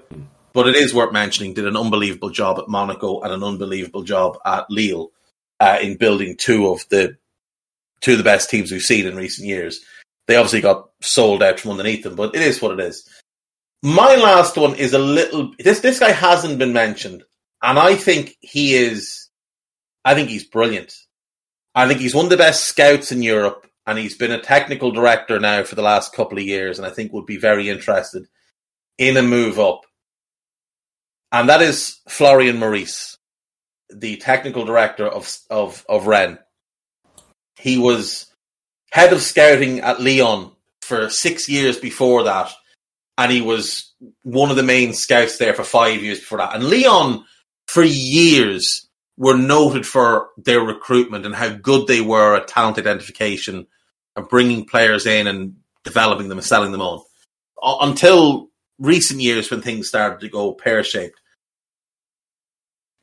But 0.53 0.69
it 0.69 0.77
is 0.77 0.95
worth 0.95 1.13
mentioning, 1.13 1.55
did 1.55 1.67
an 1.67 1.77
unbelievable 1.77 2.31
job 2.31 2.59
at 2.59 2.69
Monaco 2.69 3.21
and 3.21 3.33
an 3.33 3.45
unbelievable 3.45 4.03
job 4.03 4.39
at 4.45 4.71
Lille 4.71 5.11
uh, 5.61 5.79
in 5.81 5.97
building 5.97 6.37
two 6.37 6.69
of 6.69 6.85
the 6.91 7.17
two 8.01 8.13
of 8.13 8.19
the 8.19 8.25
best 8.25 8.49
teams 8.49 8.71
we've 8.71 8.83
seen 8.83 9.07
in 9.07 9.17
recent 9.17 9.49
years. 9.49 9.81
They 10.27 10.37
obviously 10.37 10.61
got 10.61 10.91
sold 11.01 11.43
out 11.43 11.59
from 11.59 11.73
underneath 11.73 12.05
them, 12.05 12.15
but 12.15 12.35
it 12.35 12.43
is 12.43 12.61
what 12.61 12.79
it 12.79 12.81
is. 12.81 13.09
My 13.83 14.17
last 14.17 14.57
one 14.57 14.75
is 14.75 14.93
a 14.93 14.99
little. 14.99 15.53
This 15.59 15.81
this 15.81 16.01
guy 16.01 16.11
hasn't 16.11 16.59
been 16.59 16.73
mentioned, 16.73 17.23
and 17.63 17.79
I 17.79 17.95
think 17.95 18.37
he 18.41 18.75
is. 18.75 19.29
I 20.05 20.15
think 20.15 20.29
he's 20.29 20.45
brilliant. 20.45 20.95
I 21.75 21.87
think 21.87 22.01
he's 22.01 22.15
one 22.15 22.27
of 22.27 22.31
the 22.31 22.37
best 22.37 22.65
scouts 22.65 23.13
in 23.13 23.23
Europe, 23.23 23.67
and 23.87 23.99
he's 23.99 24.17
been 24.17 24.33
a 24.33 24.41
technical 24.41 24.91
director 24.91 25.39
now 25.39 25.63
for 25.63 25.77
the 25.77 25.83
last 25.83 26.13
couple 26.13 26.39
of 26.39 26.45
years, 26.45 26.79
and 26.79 26.87
I 26.87 26.91
think 26.91 27.13
would 27.13 27.27
be 27.27 27.37
very 27.37 27.69
interested 27.69 28.27
in 28.97 29.17
a 29.17 29.23
move 29.23 29.61
up. 29.61 29.83
And 31.31 31.49
that 31.49 31.61
is 31.63 32.01
Florian 32.09 32.59
Maurice, 32.59 33.19
the 33.91 34.17
technical 34.17 34.65
director 34.65 35.07
of 35.07 35.37
of 35.51 35.85
of 35.89 36.07
Rennes. 36.07 36.39
He 37.57 37.77
was 37.79 38.27
head 38.91 39.13
of 39.13 39.21
scouting 39.21 39.81
at 39.81 40.01
Lyon 40.01 40.53
for 40.81 41.11
six 41.11 41.49
years 41.49 41.79
before 41.79 42.25
that, 42.25 42.51
and 43.19 43.31
he 43.31 43.43
was 43.43 43.93
one 44.23 44.51
of 44.51 44.57
the 44.57 44.63
main 44.63 44.95
scouts 44.95 45.39
there 45.39 45.55
for 45.55 45.65
five 45.65 46.03
years 46.03 46.21
before 46.21 46.39
that. 46.39 46.55
And 46.55 46.65
Lyon, 46.65 47.25
for 47.67 47.83
years, 47.83 48.89
were 49.19 49.37
noted 49.37 49.87
for 49.87 50.29
their 50.39 50.61
recruitment 50.61 51.27
and 51.27 51.35
how 51.35 51.51
good 51.51 51.87
they 51.87 52.01
were 52.01 52.37
at 52.37 52.49
talent 52.49 52.79
identification 52.79 53.67
and 54.17 54.29
bringing 54.29 54.65
players 54.65 55.05
in 55.05 55.27
and 55.27 55.57
developing 55.85 56.29
them 56.29 56.39
and 56.39 56.47
selling 56.47 56.73
them 56.73 56.81
on. 56.81 57.03
Until 57.61 58.49
recent 58.79 59.21
years 59.21 59.51
when 59.51 59.63
things 59.63 59.89
started 59.89 60.21
to 60.21 60.29
go 60.29 60.53
pear 60.53 60.85
shaped. 60.85 61.21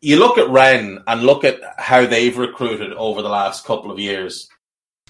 You 0.01 0.19
look 0.19 0.38
at 0.38 0.49
Rennes 0.49 0.99
and 1.07 1.23
look 1.23 1.43
at 1.43 1.59
how 1.78 2.05
they've 2.05 2.38
recruited 2.38 2.93
over 2.93 3.21
the 3.21 3.30
last 3.30 3.65
couple 3.65 3.91
of 3.91 3.99
years, 3.99 4.47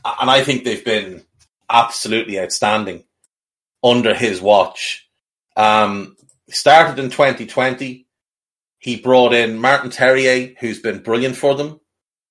and 0.04 0.30
I 0.30 0.44
think 0.44 0.64
they've 0.64 0.86
been 0.86 1.24
absolutely 1.70 2.40
outstanding 2.40 3.04
under 3.84 4.14
his 4.14 4.42
watch. 4.42 5.08
Um, 5.58 6.16
started 6.50 7.00
in 7.02 7.10
2020. 7.10 8.08
He 8.80 8.96
brought 8.98 9.34
in 9.34 9.60
Martin 9.60 9.90
Terrier, 9.90 10.54
who's 10.60 10.80
been 10.80 11.02
brilliant 11.02 11.36
for 11.36 11.56
them. 11.56 11.80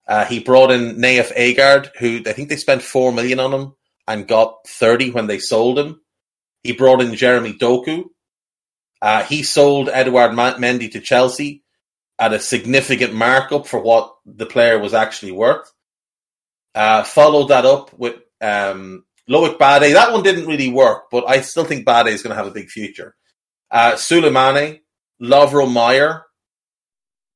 Uh, 0.06 0.24
he 0.24 0.38
brought 0.38 0.70
in 0.70 0.96
Nayef 0.96 1.34
Aguerd, 1.34 1.90
who 1.98 2.20
I 2.26 2.32
think 2.32 2.48
they 2.48 2.56
spent 2.56 2.82
four 2.82 3.12
million 3.12 3.40
on 3.40 3.52
him 3.52 3.74
and 4.06 4.28
got 4.28 4.66
30 4.66 5.10
when 5.10 5.26
they 5.26 5.38
sold 5.38 5.78
him. 5.78 6.00
He 6.62 6.72
brought 6.72 7.00
in 7.00 7.14
Jeremy 7.14 7.54
Doku. 7.54 8.04
Uh, 9.04 9.22
he 9.22 9.42
sold 9.42 9.90
Edouard 9.90 10.30
Mendy 10.30 10.90
to 10.92 10.98
Chelsea 10.98 11.62
at 12.18 12.32
a 12.32 12.40
significant 12.40 13.12
markup 13.12 13.66
for 13.66 13.78
what 13.78 14.14
the 14.24 14.46
player 14.46 14.78
was 14.78 14.94
actually 14.94 15.32
worth. 15.32 15.70
Uh, 16.74 17.02
followed 17.02 17.48
that 17.48 17.66
up 17.66 17.92
with 17.98 18.16
um, 18.40 19.04
Loic 19.28 19.58
Bade. 19.58 19.94
That 19.94 20.10
one 20.10 20.22
didn't 20.22 20.46
really 20.46 20.70
work, 20.70 21.10
but 21.10 21.28
I 21.28 21.42
still 21.42 21.66
think 21.66 21.84
Bade 21.84 22.06
is 22.06 22.22
going 22.22 22.30
to 22.30 22.36
have 22.42 22.46
a 22.46 22.50
big 22.50 22.70
future. 22.70 23.14
Uh, 23.70 23.92
Sulemana, 23.92 24.80
Lovro 25.20 25.68
Majer. 25.70 26.22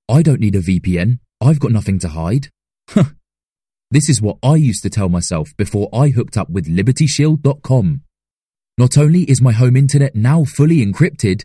I 0.09 0.23
don't 0.23 0.41
need 0.41 0.57
a 0.57 0.63
VPN. 0.63 1.19
I've 1.39 1.61
got 1.61 1.71
nothing 1.71 1.99
to 1.99 2.09
hide. 2.09 2.49
this 3.91 4.09
is 4.09 4.23
what 4.23 4.39
I 4.43 4.55
used 4.55 4.83
to 4.85 4.91
tell 4.91 5.11
myself 5.11 5.51
before 5.59 5.91
I 5.93 6.09
hooked 6.09 6.39
up 6.39 6.49
with 6.49 6.67
LibertyShield.com. 6.67 8.05
Not 8.79 8.97
only 8.97 9.25
is 9.25 9.43
my 9.43 9.53
home 9.53 9.77
internet 9.77 10.15
now 10.15 10.45
fully 10.45 10.87
encrypted, 10.87 11.45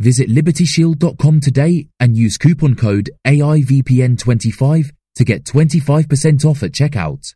Visit 0.00 0.30
libertyshield.com 0.30 1.40
today 1.40 1.88
and 2.00 2.16
use 2.16 2.38
coupon 2.38 2.74
code 2.74 3.10
AIVPN25 3.26 4.92
to 5.16 5.24
get 5.26 5.44
25% 5.44 6.44
off 6.46 6.62
at 6.62 6.72
checkout. 6.72 7.34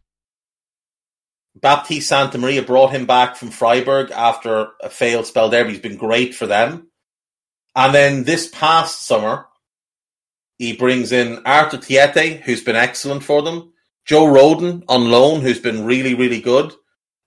Baptiste 1.61 2.11
Santamaria 2.11 2.67
brought 2.67 2.93
him 2.93 3.05
back 3.05 3.37
from 3.37 3.51
Freiburg 3.51 4.11
after 4.13 4.69
a 4.83 4.89
failed 4.89 5.27
spell 5.27 5.51
there, 5.51 5.69
he's 5.69 5.79
been 5.79 5.99
great 5.99 6.35
for 6.35 6.47
them. 6.47 6.89
And 7.77 7.95
then 7.95 8.25
this 8.25 8.49
past 8.49 9.07
summer, 9.07 9.47
he 10.57 10.75
brings 10.75 11.13
in 11.13 11.43
Arthur 11.45 11.77
Theate, 11.77 12.41
who's 12.41 12.65
been 12.65 12.77
excellent 12.77 13.25
for 13.25 13.43
them. 13.43 13.75
Joe 14.07 14.25
Rodon 14.25 14.85
on 14.89 15.11
loan, 15.11 15.43
who's 15.43 15.61
been 15.61 15.85
really, 15.85 16.15
really 16.15 16.41
good. 16.41 16.73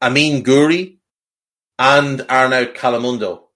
Amine 0.02 0.44
Gouiri 0.44 0.98
and 1.78 2.26
Arnaud 2.28 2.74
Kalimuendo. 2.74 3.47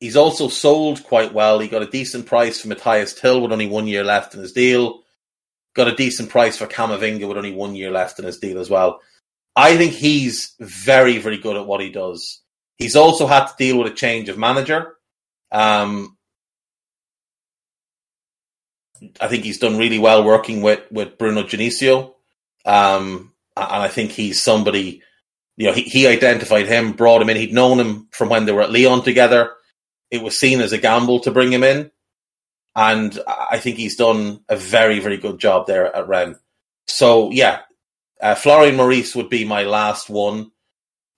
He's 0.00 0.16
also 0.16 0.48
sold 0.48 1.04
quite 1.04 1.34
well. 1.34 1.58
He 1.58 1.68
got 1.68 1.82
a 1.82 1.86
decent 1.86 2.24
price 2.24 2.60
for 2.60 2.68
Mathys 2.68 3.18
Tel 3.18 3.40
with 3.40 3.52
only 3.52 3.66
one 3.66 3.86
year 3.86 4.02
left 4.02 4.34
in 4.34 4.40
his 4.40 4.52
deal. 4.52 5.02
Got 5.74 5.88
a 5.88 5.94
decent 5.94 6.30
price 6.30 6.56
for 6.56 6.66
Camavinga 6.66 7.28
with 7.28 7.36
only 7.36 7.52
one 7.52 7.74
year 7.74 7.90
left 7.90 8.18
in 8.18 8.24
his 8.24 8.38
deal 8.38 8.58
as 8.58 8.70
well. 8.70 9.00
I 9.54 9.76
think 9.76 9.92
he's 9.92 10.54
very, 10.58 11.18
very 11.18 11.36
good 11.36 11.56
at 11.56 11.66
what 11.66 11.82
he 11.82 11.90
does. 11.90 12.40
He's 12.78 12.96
also 12.96 13.26
had 13.26 13.46
to 13.46 13.54
deal 13.58 13.78
with 13.78 13.92
a 13.92 13.94
change 13.94 14.30
of 14.30 14.38
manager. 14.38 14.94
Um, 15.52 16.16
I 19.20 19.28
think 19.28 19.44
he's 19.44 19.58
done 19.58 19.76
really 19.76 19.98
well 19.98 20.24
working 20.24 20.62
with, 20.62 20.80
with 20.90 21.18
Bruno 21.18 21.42
Genesio. 21.42 22.14
Um, 22.64 23.34
and 23.54 23.82
I 23.82 23.88
think 23.88 24.12
he's 24.12 24.42
somebody, 24.42 25.02
you 25.58 25.66
know, 25.66 25.72
he, 25.74 25.82
he 25.82 26.06
identified 26.06 26.68
him, 26.68 26.92
brought 26.92 27.20
him 27.20 27.28
in. 27.28 27.36
He'd 27.36 27.52
known 27.52 27.78
him 27.78 28.08
from 28.12 28.30
when 28.30 28.46
they 28.46 28.52
were 28.52 28.62
at 28.62 28.72
Lyon 28.72 29.02
together. 29.02 29.52
It 30.10 30.22
was 30.22 30.38
seen 30.38 30.60
as 30.60 30.72
a 30.72 30.78
gamble 30.78 31.20
to 31.20 31.30
bring 31.30 31.52
him 31.52 31.62
in. 31.62 31.90
And 32.76 33.18
I 33.26 33.58
think 33.58 33.76
he's 33.76 33.96
done 33.96 34.40
a 34.48 34.56
very, 34.56 35.00
very 35.00 35.16
good 35.16 35.38
job 35.38 35.66
there 35.66 35.94
at 35.94 36.08
Rennes. 36.08 36.36
So, 36.86 37.30
yeah, 37.30 37.60
uh, 38.20 38.34
Florian 38.34 38.76
Maurice 38.76 39.14
would 39.16 39.28
be 39.28 39.44
my 39.44 39.64
last 39.64 40.08
one. 40.08 40.52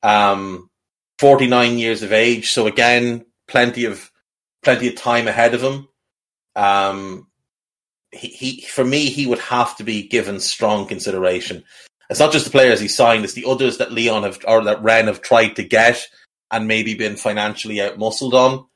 Um, 0.03 0.71
49 1.19 1.79
years 1.79 2.03
of 2.03 2.13
age, 2.13 2.51
so 2.51 2.67
again, 2.67 3.25
plenty 3.47 3.85
of 3.85 4.11
plenty 4.63 4.89
of 4.89 4.97
time 4.97 5.29
ahead 5.29 5.55
of 5.55 5.63
him. 5.63 5.89
Um, 6.57 7.29
he, 8.11 8.29
he, 8.29 8.61
for 8.63 8.85
me, 8.85 9.07
he 9.07 9.27
would 9.27 9.39
have 9.39 9.77
to 9.77 9.85
be 9.85 10.09
given 10.09 10.41
strong 10.41 10.87
consideration. 10.87 11.65
It's 12.11 12.21
not 12.21 12.33
just 12.33 12.45
the 12.45 12.51
players 12.51 12.81
he 12.81 12.89
signed; 12.89 13.25
it's 13.25 13.35
the 13.35 13.45
others 13.47 13.79
that 13.79 13.93
Lyon 13.93 14.25
have 14.25 14.41
or 14.49 14.65
that 14.65 14.83
Rennes 14.83 15.07
have 15.07 15.23
tried 15.23 15.55
to 15.57 15.63
get 15.63 16.05
and 16.51 16.67
maybe 16.67 16.95
been 16.95 17.17
financially 17.17 17.77
outmuscled 17.77 18.33
on. 18.33 18.67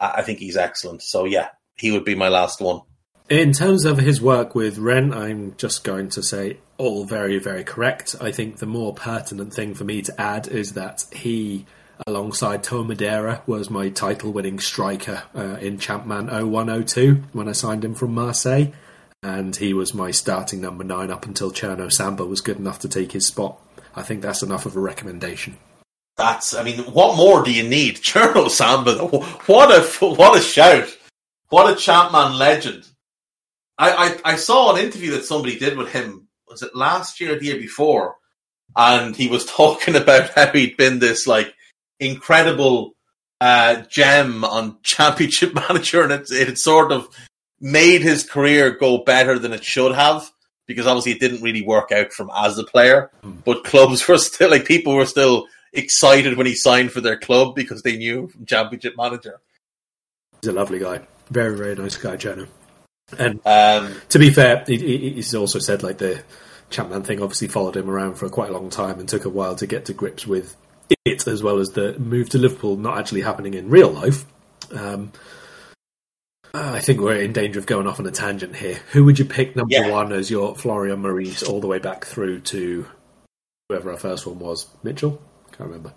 I, 0.00 0.22
think 0.22 0.38
he's 0.38 0.56
excellent. 0.56 1.02
So 1.02 1.24
yeah, 1.24 1.48
he 1.76 1.90
would 1.90 2.04
be 2.04 2.14
my 2.14 2.28
last 2.28 2.60
one. 2.60 2.82
In 3.28 3.52
terms 3.52 3.84
of 3.84 3.98
his 3.98 4.20
work 4.20 4.54
with 4.54 4.78
Rennes, 4.78 5.14
I'm 5.14 5.54
just 5.56 5.84
going 5.84 6.08
to 6.10 6.22
say 6.22 6.56
all 6.78 7.04
very, 7.04 7.38
very 7.38 7.62
correct. 7.62 8.16
I 8.20 8.32
think 8.32 8.56
the 8.56 8.66
more 8.66 8.92
pertinent 8.92 9.54
thing 9.54 9.74
for 9.74 9.84
me 9.84 10.02
to 10.02 10.20
add 10.20 10.48
is 10.48 10.72
that 10.72 11.04
he, 11.12 11.64
alongside 12.08 12.64
To 12.64 12.82
Madeira, 12.82 13.42
was 13.46 13.70
my 13.70 13.88
title 13.88 14.32
winning 14.32 14.58
striker 14.58 15.22
uh, 15.36 15.58
in 15.60 15.78
Champman 15.78 16.26
0102 16.26 17.22
when 17.32 17.48
I 17.48 17.52
signed 17.52 17.84
him 17.84 17.94
from 17.94 18.14
Marseille. 18.14 18.72
And 19.22 19.54
he 19.54 19.74
was 19.74 19.94
my 19.94 20.10
starting 20.10 20.60
number 20.60 20.82
nine 20.82 21.10
up 21.10 21.26
until 21.26 21.52
Cherno 21.52 21.92
Samba 21.92 22.24
was 22.24 22.40
good 22.40 22.58
enough 22.58 22.80
to 22.80 22.88
take 22.88 23.12
his 23.12 23.26
spot. 23.26 23.60
I 23.94 24.02
think 24.02 24.22
that's 24.22 24.42
enough 24.42 24.66
of 24.66 24.74
a 24.74 24.80
recommendation. 24.80 25.56
That's, 26.20 26.54
I 26.54 26.62
mean, 26.62 26.80
what 26.80 27.16
more 27.16 27.42
do 27.42 27.50
you 27.50 27.66
need? 27.66 27.96
Cherno 28.02 28.50
Samba, 28.50 28.98
what 29.06 29.70
a, 29.70 29.82
what 30.04 30.38
a 30.38 30.42
shout. 30.42 30.94
What 31.48 31.72
a 31.72 31.80
Champman 31.80 32.38
legend. 32.38 32.86
I, 33.78 34.18
I, 34.24 34.32
I 34.32 34.36
saw 34.36 34.74
an 34.74 34.84
interview 34.84 35.12
that 35.12 35.24
somebody 35.24 35.58
did 35.58 35.78
with 35.78 35.90
him. 35.90 36.28
Was 36.46 36.62
it 36.62 36.76
last 36.76 37.20
year 37.20 37.34
or 37.34 37.38
the 37.38 37.46
year 37.46 37.56
before? 37.56 38.16
And 38.76 39.16
he 39.16 39.28
was 39.28 39.46
talking 39.46 39.96
about 39.96 40.30
how 40.34 40.48
he'd 40.52 40.76
been 40.76 40.98
this 40.98 41.26
like 41.26 41.54
incredible 41.98 42.94
uh, 43.40 43.76
gem 43.88 44.44
on 44.44 44.76
Championship 44.82 45.54
Manager, 45.54 46.02
and 46.02 46.12
it, 46.12 46.30
it 46.30 46.48
had 46.48 46.58
sort 46.58 46.92
of 46.92 47.08
made 47.62 48.02
his 48.02 48.28
career 48.28 48.72
go 48.72 48.98
better 48.98 49.38
than 49.38 49.54
it 49.54 49.64
should 49.64 49.94
have 49.94 50.30
because 50.66 50.86
obviously 50.86 51.12
it 51.12 51.20
didn't 51.20 51.42
really 51.42 51.62
work 51.62 51.90
out 51.92 52.12
from 52.12 52.30
as 52.36 52.58
a 52.58 52.64
player. 52.64 53.10
Mm. 53.24 53.42
But 53.42 53.64
clubs 53.64 54.06
were 54.06 54.18
still 54.18 54.50
like 54.50 54.66
people 54.66 54.94
were 54.94 55.06
still 55.06 55.46
excited 55.72 56.36
when 56.36 56.46
he 56.46 56.54
signed 56.54 56.92
for 56.92 57.00
their 57.00 57.18
club 57.18 57.54
because 57.54 57.82
they 57.82 57.96
knew 57.96 58.28
from 58.28 58.46
Championship 58.46 58.94
Manager. 58.96 59.40
He's 60.40 60.48
a 60.48 60.52
lovely 60.52 60.78
guy, 60.78 61.00
very 61.30 61.56
very 61.56 61.74
nice 61.74 61.96
guy, 61.96 62.16
Jenna. 62.16 62.46
And 63.18 63.40
um, 63.44 63.94
to 64.10 64.18
be 64.18 64.30
fair, 64.30 64.64
he, 64.66 65.12
he's 65.14 65.34
also 65.34 65.58
said 65.58 65.82
like 65.82 65.98
the 65.98 66.22
Champman 66.70 67.04
thing 67.04 67.22
obviously 67.22 67.48
followed 67.48 67.76
him 67.76 67.90
around 67.90 68.14
for 68.14 68.28
quite 68.28 68.50
a 68.50 68.52
long 68.52 68.70
time 68.70 69.00
and 69.00 69.08
took 69.08 69.24
a 69.24 69.28
while 69.28 69.56
to 69.56 69.66
get 69.66 69.86
to 69.86 69.92
grips 69.92 70.26
with 70.26 70.56
it, 71.04 71.26
as 71.26 71.42
well 71.42 71.58
as 71.58 71.70
the 71.70 71.98
move 71.98 72.30
to 72.30 72.38
Liverpool 72.38 72.76
not 72.76 72.98
actually 72.98 73.22
happening 73.22 73.54
in 73.54 73.68
real 73.68 73.90
life. 73.90 74.24
Um, 74.72 75.12
I 76.52 76.80
think 76.80 77.00
we're 77.00 77.20
in 77.20 77.32
danger 77.32 77.60
of 77.60 77.66
going 77.66 77.86
off 77.86 78.00
on 78.00 78.06
a 78.06 78.10
tangent 78.10 78.56
here. 78.56 78.78
Who 78.92 79.04
would 79.04 79.18
you 79.18 79.24
pick 79.24 79.54
number 79.54 79.72
yeah. 79.72 79.90
one 79.90 80.12
as 80.12 80.30
your 80.30 80.56
Florian 80.56 81.00
Maurice 81.00 81.42
all 81.42 81.60
the 81.60 81.68
way 81.68 81.78
back 81.78 82.04
through 82.04 82.40
to 82.40 82.86
whoever 83.68 83.92
our 83.92 83.96
first 83.96 84.26
one 84.26 84.38
was? 84.38 84.66
Mitchell? 84.82 85.22
Can't 85.60 85.72
remember. 85.72 85.92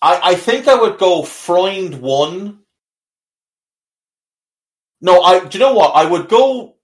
I, 0.00 0.30
I 0.30 0.34
think 0.36 0.66
I 0.66 0.74
would 0.74 0.96
go 0.96 1.22
Freund 1.22 2.00
one. 2.00 2.60
No, 5.02 5.20
I. 5.20 5.44
Do 5.44 5.58
you 5.58 5.62
know 5.62 5.74
what? 5.74 5.94
I 5.94 6.06
would 6.06 6.30
go. 6.30 6.76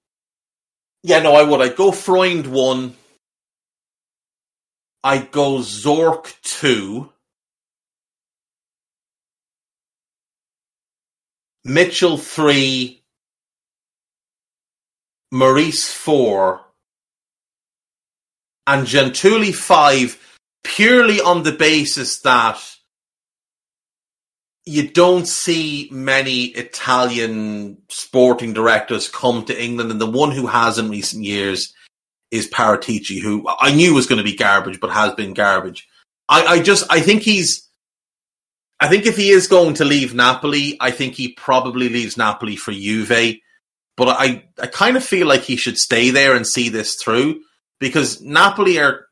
Yeah, 1.02 1.20
no, 1.20 1.34
I 1.34 1.44
would. 1.44 1.62
I'd 1.62 1.74
go 1.74 1.90
Freund 1.90 2.48
one. 2.48 2.96
I'd 5.02 5.30
go 5.30 5.60
Zorc 5.60 6.34
two. 6.42 7.10
Mitchell 11.64 12.18
three. 12.18 13.02
Maurice 15.32 15.90
four. 15.90 16.60
And 18.66 18.86
Giuntoli 18.86 19.54
five, 19.54 20.22
purely 20.68 21.20
on 21.20 21.42
the 21.42 21.52
basis 21.52 22.20
that 22.20 22.62
you 24.66 24.86
don't 24.90 25.26
see 25.26 25.88
many 25.90 26.44
Italian 26.44 27.78
sporting 27.88 28.52
directors 28.52 29.08
come 29.08 29.46
to 29.46 29.62
England, 29.62 29.90
and 29.90 30.00
the 30.00 30.10
one 30.10 30.30
who 30.30 30.46
has 30.46 30.78
in 30.78 30.90
recent 30.90 31.24
years 31.24 31.72
is 32.30 32.50
Paratici, 32.50 33.22
who 33.22 33.48
I 33.48 33.74
knew 33.74 33.94
was 33.94 34.06
going 34.06 34.18
to 34.18 34.30
be 34.30 34.36
garbage, 34.36 34.78
but 34.78 34.90
has 34.90 35.14
been 35.14 35.32
garbage. 35.32 35.88
I, 36.28 36.44
I 36.44 36.62
just 36.62 36.84
I 36.90 37.00
think 37.00 37.22
he's 37.22 37.66
I 38.78 38.88
think 38.88 39.06
if 39.06 39.16
he 39.16 39.30
is 39.30 39.48
going 39.48 39.74
to 39.74 39.86
leave 39.86 40.14
Napoli, 40.14 40.76
I 40.80 40.90
think 40.90 41.14
he 41.14 41.32
probably 41.32 41.88
leaves 41.88 42.18
Napoli 42.18 42.56
for 42.56 42.72
Juve. 42.72 43.38
But 43.96 44.08
I, 44.08 44.44
I 44.62 44.66
kind 44.66 44.96
of 44.96 45.04
feel 45.04 45.26
like 45.26 45.42
he 45.42 45.56
should 45.56 45.78
stay 45.78 46.10
there 46.10 46.36
and 46.36 46.46
see 46.46 46.68
this 46.68 46.94
through 47.02 47.40
because 47.80 48.20
Napoli 48.20 48.78
are 48.78 49.07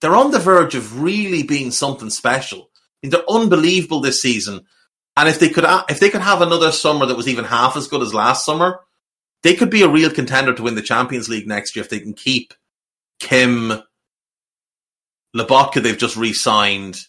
they're 0.00 0.16
on 0.16 0.30
the 0.30 0.38
verge 0.38 0.74
of 0.74 1.02
really 1.02 1.42
being 1.42 1.70
something 1.70 2.10
special. 2.10 2.70
They're 3.02 3.22
unbelievable 3.28 4.00
this 4.00 4.20
season. 4.20 4.66
And 5.16 5.28
if 5.28 5.38
they 5.38 5.48
could, 5.48 5.64
if 5.88 6.00
they 6.00 6.10
could 6.10 6.20
have 6.20 6.42
another 6.42 6.72
summer 6.72 7.06
that 7.06 7.16
was 7.16 7.28
even 7.28 7.44
half 7.44 7.76
as 7.76 7.88
good 7.88 8.02
as 8.02 8.14
last 8.14 8.44
summer, 8.44 8.80
they 9.42 9.54
could 9.54 9.70
be 9.70 9.82
a 9.82 9.88
real 9.88 10.10
contender 10.10 10.54
to 10.54 10.62
win 10.62 10.74
the 10.74 10.82
Champions 10.82 11.28
League 11.28 11.46
next 11.46 11.74
year 11.74 11.84
if 11.84 11.90
they 11.90 12.00
can 12.00 12.14
keep 12.14 12.54
Kim, 13.18 13.72
Lobotka. 15.36 15.82
They've 15.82 15.96
just 15.96 16.16
re-signed 16.16 17.00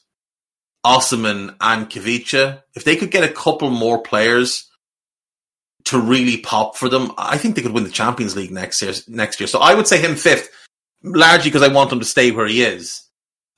Osimhen 0.85 1.55
and 1.61 1.89
Khvicha. 1.89 2.63
If 2.73 2.83
they 2.83 2.95
could 2.95 3.11
get 3.11 3.23
a 3.23 3.33
couple 3.33 3.69
more 3.69 4.01
players 4.01 4.69
to 5.85 5.99
really 5.99 6.37
pop 6.37 6.77
for 6.77 6.89
them, 6.89 7.11
I 7.17 7.37
think 7.37 7.55
they 7.55 7.61
could 7.61 7.73
win 7.73 7.83
the 7.83 7.89
Champions 7.89 8.35
League 8.35 8.51
next 8.51 8.81
year. 8.81 8.93
Next 9.07 9.39
year, 9.39 9.47
so 9.47 9.59
I 9.59 9.73
would 9.73 9.87
say 9.87 9.99
him 10.01 10.15
fifth, 10.15 10.49
largely 11.03 11.49
because 11.49 11.67
I 11.67 11.73
want 11.73 11.91
him 11.91 11.99
to 11.99 12.05
stay 12.05 12.31
where 12.31 12.47
he 12.47 12.63
is. 12.63 13.07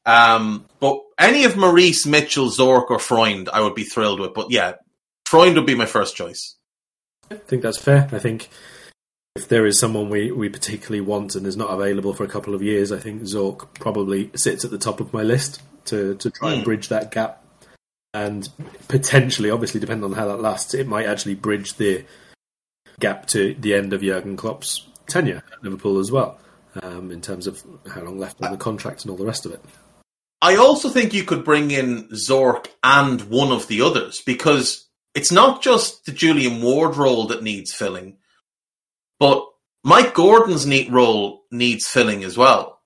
Um, 0.06 0.66
but 0.80 1.00
any 1.18 1.46
of 1.46 1.56
Maurice, 1.56 2.06
Mitchell, 2.06 2.50
Zorc, 2.50 2.89
or 2.89 3.00
Freund, 3.00 3.50
I 3.52 3.62
would 3.62 3.76
be 3.76 3.84
thrilled 3.84 4.20
with. 4.20 4.34
But 4.34 4.52
yeah, 4.52 4.74
Freund 5.26 5.56
would 5.56 5.66
be 5.66 5.76
my 5.76 5.86
first 5.86 6.16
choice. 6.16 6.56
I 7.32 7.36
think 7.36 7.64
that's 7.64 7.78
fair. 7.78 8.10
I 8.12 8.20
think 8.20 8.50
if 9.36 9.48
there 9.48 9.66
is 9.66 9.80
someone 9.80 10.10
we, 10.10 10.32
we 10.32 10.50
particularly 10.50 11.02
want 11.02 11.36
and 11.36 11.48
is 11.48 11.58
not 11.58 11.72
available 11.72 12.14
for 12.14 12.24
a 12.24 12.28
couple 12.30 12.54
of 12.54 12.62
years, 12.62 12.91
I 12.91 13.00
think 13.00 13.24
Zorc 13.24 13.74
probably 13.76 14.30
sits 14.36 14.64
at 14.66 14.72
the 14.72 14.78
top 14.78 15.00
of 15.00 15.14
my 15.14 15.24
list 15.24 15.62
to, 15.86 16.16
to 16.16 16.30
try 16.30 16.50
mm. 16.50 16.54
and 16.54 16.62
hmm. 16.62 16.66
bridge 16.66 16.89
that 16.89 17.12
gap. 17.12 17.39
And 18.14 18.48
potentially, 18.89 19.50
obviously, 19.50 19.80
depending 19.80 20.04
on 20.04 20.14
how 20.14 20.28
that 20.28 20.39
lasts, 20.39 20.76
it 20.76 20.88
might 20.88 21.08
actually 21.08 21.34
bridge 21.34 21.74
the 21.76 22.06
gap 23.00 23.26
to 23.28 23.56
the 23.56 23.74
end 23.74 23.91
of 23.91 24.02
Jurgen 24.02 24.38
Klopp's 24.38 24.88
tenure 25.08 25.44
at 25.52 25.64
Liverpool 25.64 25.98
as 25.98 26.12
well, 26.12 26.39
um, 26.82 27.11
in 27.11 27.21
terms 27.21 27.47
of 27.47 27.63
how 27.88 28.01
long 28.01 28.17
left 28.17 28.41
on 28.41 28.51
the 28.51 28.57
contract 28.57 29.03
and 29.03 29.11
all 29.11 29.17
the 29.17 29.26
rest 29.26 29.45
of 29.45 29.51
it. 29.51 29.61
I 30.41 30.57
also 30.57 30.89
think 30.89 31.13
you 31.13 31.24
could 31.24 31.45
bring 31.45 31.71
in 31.71 32.09
Zorc 32.09 32.67
and 32.84 33.21
one 33.24 33.51
of 33.51 33.67
the 33.67 33.82
others 33.82 34.21
because 34.21 34.88
it's 35.15 35.32
not 35.32 35.61
just 35.61 36.05
the 36.05 36.11
Julian 36.11 36.61
Ward 36.61 36.97
role 36.97 37.28
that 37.28 37.43
needs 37.43 37.74
filling, 37.74 38.17
but 39.19 39.47
Mike 39.84 40.13
Gordon's 40.13 40.65
neat 40.65 40.91
role 40.91 41.43
needs 41.51 41.88
filling 41.88 42.24
as 42.24 42.38
well. 42.38 42.82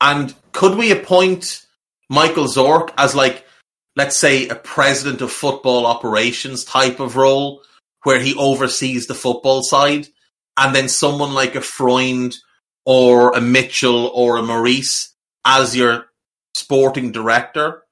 And 0.00 0.34
could 0.52 0.76
we 0.76 0.92
appoint 0.92 1.66
Michael 2.08 2.44
Zorc 2.44 2.90
as 2.96 3.14
like, 3.14 3.44
let's 3.96 4.18
say, 4.18 4.48
a 4.48 4.54
president 4.54 5.22
of 5.22 5.32
football 5.32 5.86
operations 5.86 6.64
type 6.64 7.00
of 7.00 7.16
role 7.16 7.62
where 8.04 8.20
he 8.20 8.34
oversees 8.36 9.06
the 9.06 9.14
football 9.14 9.62
side, 9.62 10.08
and 10.58 10.74
then 10.74 10.88
someone 10.88 11.34
like 11.34 11.54
a 11.54 11.60
Freund 11.60 12.36
or 12.84 13.30
a 13.30 13.40
Mitchell 13.40 14.08
or 14.08 14.36
a 14.36 14.42
Maurice 14.42 15.14
as 15.44 15.76
your 15.76 16.06
sporting 16.54 17.12
director 17.12 17.84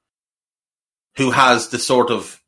who 1.16 1.30
has 1.30 1.68
the 1.68 1.78
sort 1.78 2.10
of 2.10 2.42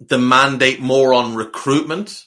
the 0.00 0.18
mandate 0.18 0.80
more 0.80 1.14
on 1.14 1.36
recruitment 1.36 2.26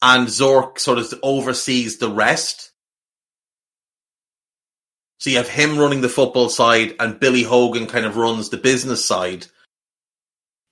and 0.00 0.28
Zorc 0.28 0.78
sort 0.78 0.98
of 0.98 1.12
oversees 1.22 1.98
the 1.98 2.08
rest. 2.08 2.72
So 5.18 5.30
you 5.30 5.36
have 5.38 5.48
him 5.48 5.78
running 5.78 6.00
the 6.00 6.08
football 6.08 6.48
side 6.48 6.94
and 7.00 7.18
Billy 7.18 7.42
Hogan 7.42 7.88
kind 7.88 8.06
of 8.06 8.16
runs 8.16 8.50
the 8.50 8.56
business 8.56 9.04
side. 9.04 9.46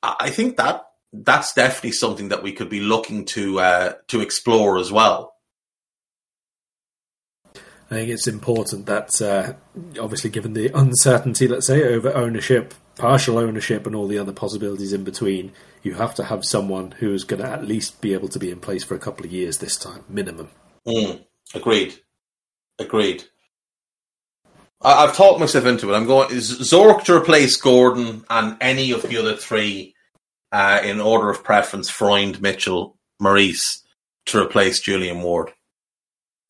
I 0.02 0.30
think 0.30 0.56
that 0.56 0.85
that's 1.12 1.52
definitely 1.54 1.92
something 1.92 2.28
that 2.28 2.42
we 2.42 2.52
could 2.52 2.68
be 2.68 2.80
looking 2.80 3.24
to 3.26 3.60
uh, 3.60 3.92
to 4.08 4.20
explore 4.20 4.78
as 4.78 4.92
well. 4.92 5.34
I 7.88 7.94
think 7.94 8.10
it's 8.10 8.26
important 8.26 8.86
that, 8.86 9.22
uh, 9.22 9.52
obviously, 10.00 10.28
given 10.28 10.54
the 10.54 10.76
uncertainty, 10.76 11.46
let's 11.46 11.68
say, 11.68 11.84
over 11.84 12.12
ownership, 12.12 12.74
partial 12.96 13.38
ownership, 13.38 13.86
and 13.86 13.94
all 13.94 14.08
the 14.08 14.18
other 14.18 14.32
possibilities 14.32 14.92
in 14.92 15.04
between, 15.04 15.52
you 15.84 15.94
have 15.94 16.12
to 16.16 16.24
have 16.24 16.44
someone 16.44 16.90
who's 16.98 17.22
going 17.22 17.40
to 17.40 17.48
at 17.48 17.64
least 17.64 18.00
be 18.00 18.12
able 18.12 18.28
to 18.28 18.40
be 18.40 18.50
in 18.50 18.58
place 18.58 18.82
for 18.82 18.96
a 18.96 18.98
couple 18.98 19.24
of 19.24 19.30
years 19.30 19.58
this 19.58 19.76
time, 19.76 20.04
minimum. 20.08 20.50
Mm, 20.84 21.24
agreed. 21.54 21.94
Agreed. 22.80 23.24
I, 24.82 25.06
have 25.06 25.16
talked 25.16 25.38
myself 25.38 25.64
into 25.64 25.92
it. 25.92 25.96
I'm 25.96 26.06
going 26.06 26.28
Zorc 26.30 27.04
to 27.04 27.16
replace 27.16 27.56
Gordon 27.56 28.24
and 28.28 28.56
any 28.60 28.90
of 28.90 29.02
the 29.02 29.16
other 29.16 29.36
three 29.36 29.95
uh, 30.52 30.80
in 30.82 31.00
order 31.00 31.30
of 31.30 31.44
preference: 31.44 31.88
Freund, 31.88 32.40
Mitchell, 32.40 32.96
Maurice 33.20 33.82
to 34.26 34.42
replace 34.42 34.80
Julian 34.80 35.22
Ward 35.22 35.52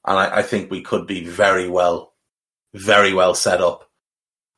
and 0.07 0.19
I, 0.19 0.39
I 0.39 0.43
think 0.43 0.71
we 0.71 0.83
could 0.83 1.07
be 1.07 1.25
very 1.25 1.69
well, 1.69 2.15
very 2.75 3.13
well 3.13 3.35
set 3.35 3.61
up. 3.61 3.91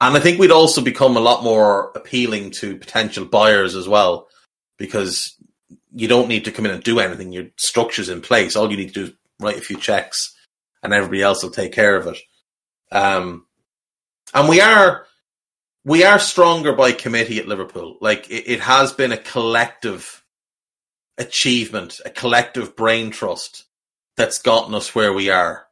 And 0.01 0.17
I 0.17 0.21
think 0.21 0.39
we'd 0.39 0.53
also 0.53 0.81
become 0.81 1.17
a 1.17 1.21
lot 1.21 1.43
more 1.43 1.91
appealing 1.95 2.53
to 2.53 2.77
potential 2.77 3.25
buyers 3.25 3.75
as 3.75 3.89
well, 3.89 4.29
because 4.79 5.35
you 5.93 6.07
don't 6.07 6.29
need 6.29 6.45
to 6.45 6.53
come 6.53 6.67
in 6.67 6.73
and 6.73 6.83
do 6.83 7.01
anything. 7.01 7.33
Your 7.33 7.47
structure's 7.57 8.09
in 8.09 8.21
place. 8.21 8.55
All 8.55 8.71
you 8.71 8.77
need 8.77 8.95
to 8.95 8.95
do 8.95 9.05
is 9.05 9.13
write 9.41 9.57
a 9.57 9.63
few 9.63 9.77
checks, 9.77 10.37
and 10.83 10.93
everybody 10.93 11.23
else 11.23 11.43
will 11.43 11.51
take 11.51 11.73
care 11.73 11.97
of 11.97 12.07
it. 12.07 12.19
Um, 12.93 13.47
and 14.35 14.49
we 14.49 14.61
are 14.61 15.07
we 15.85 16.05
are 16.05 16.19
stronger 16.19 16.73
by 16.73 16.93
committee 16.93 17.39
at 17.39 17.49
Liverpool. 17.49 17.97
Like 18.01 18.31
it, 18.31 18.49
it 18.49 18.61
has 18.61 18.93
been 18.93 19.13
a 19.13 19.17
collective 19.17 20.25
achievement, 21.17 22.01
a 22.05 22.11
collective 22.11 22.77
brain 22.77 23.11
trust 23.11 23.65
that's 24.17 24.41
gotten 24.41 24.75
us 24.75 24.95
where 24.95 25.13
we 25.13 25.31
are. 25.31 25.67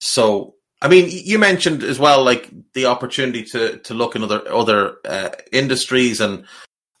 So, 0.00 0.54
I 0.80 0.88
mean, 0.88 1.08
you 1.10 1.38
mentioned 1.38 1.82
as 1.82 1.98
well, 1.98 2.24
like 2.24 2.48
the 2.74 2.86
opportunity 2.86 3.44
to 3.44 3.78
to 3.78 3.94
look 3.94 4.14
in 4.14 4.22
other 4.22 4.48
other 4.50 4.96
uh, 5.04 5.30
industries 5.52 6.20
and 6.20 6.44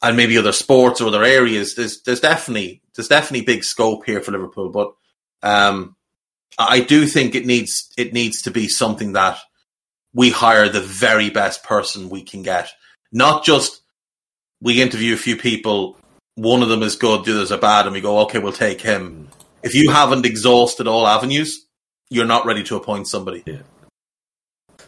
and 0.02 0.16
maybe 0.16 0.38
other 0.38 0.52
sports 0.52 1.00
or 1.00 1.08
other 1.08 1.22
areas. 1.22 1.74
There's 1.74 2.02
there's 2.02 2.20
definitely 2.20 2.82
there's 2.94 3.08
definitely 3.08 3.46
big 3.46 3.64
scope 3.64 4.04
here 4.04 4.20
for 4.20 4.32
Liverpool, 4.32 4.70
but 4.70 4.94
um, 5.42 5.96
I 6.58 6.80
do 6.80 7.06
think 7.06 7.34
it 7.34 7.46
needs 7.46 7.92
it 7.96 8.12
needs 8.12 8.42
to 8.42 8.50
be 8.50 8.68
something 8.68 9.12
that 9.12 9.38
we 10.14 10.30
hire 10.30 10.68
the 10.68 10.80
very 10.80 11.30
best 11.30 11.64
person 11.64 12.08
we 12.08 12.22
can 12.22 12.42
get, 12.42 12.70
not 13.12 13.44
just 13.44 13.82
we 14.60 14.82
interview 14.82 15.14
a 15.14 15.18
few 15.18 15.36
people. 15.36 15.96
One 16.34 16.62
of 16.62 16.68
them 16.68 16.82
is 16.82 16.96
good, 16.96 17.24
the 17.24 17.32
others 17.32 17.52
are 17.52 17.58
bad, 17.58 17.86
and 17.86 17.94
we 17.94 18.00
go, 18.00 18.20
okay, 18.20 18.38
we'll 18.38 18.52
take 18.52 18.80
him 18.80 19.28
if 19.62 19.74
you 19.74 19.90
haven't 19.90 20.26
exhausted 20.26 20.86
all 20.86 21.06
avenues, 21.06 21.66
you're 22.10 22.26
not 22.26 22.46
ready 22.46 22.62
to 22.64 22.76
appoint 22.76 23.08
somebody. 23.08 23.42
Yeah. 23.46 23.62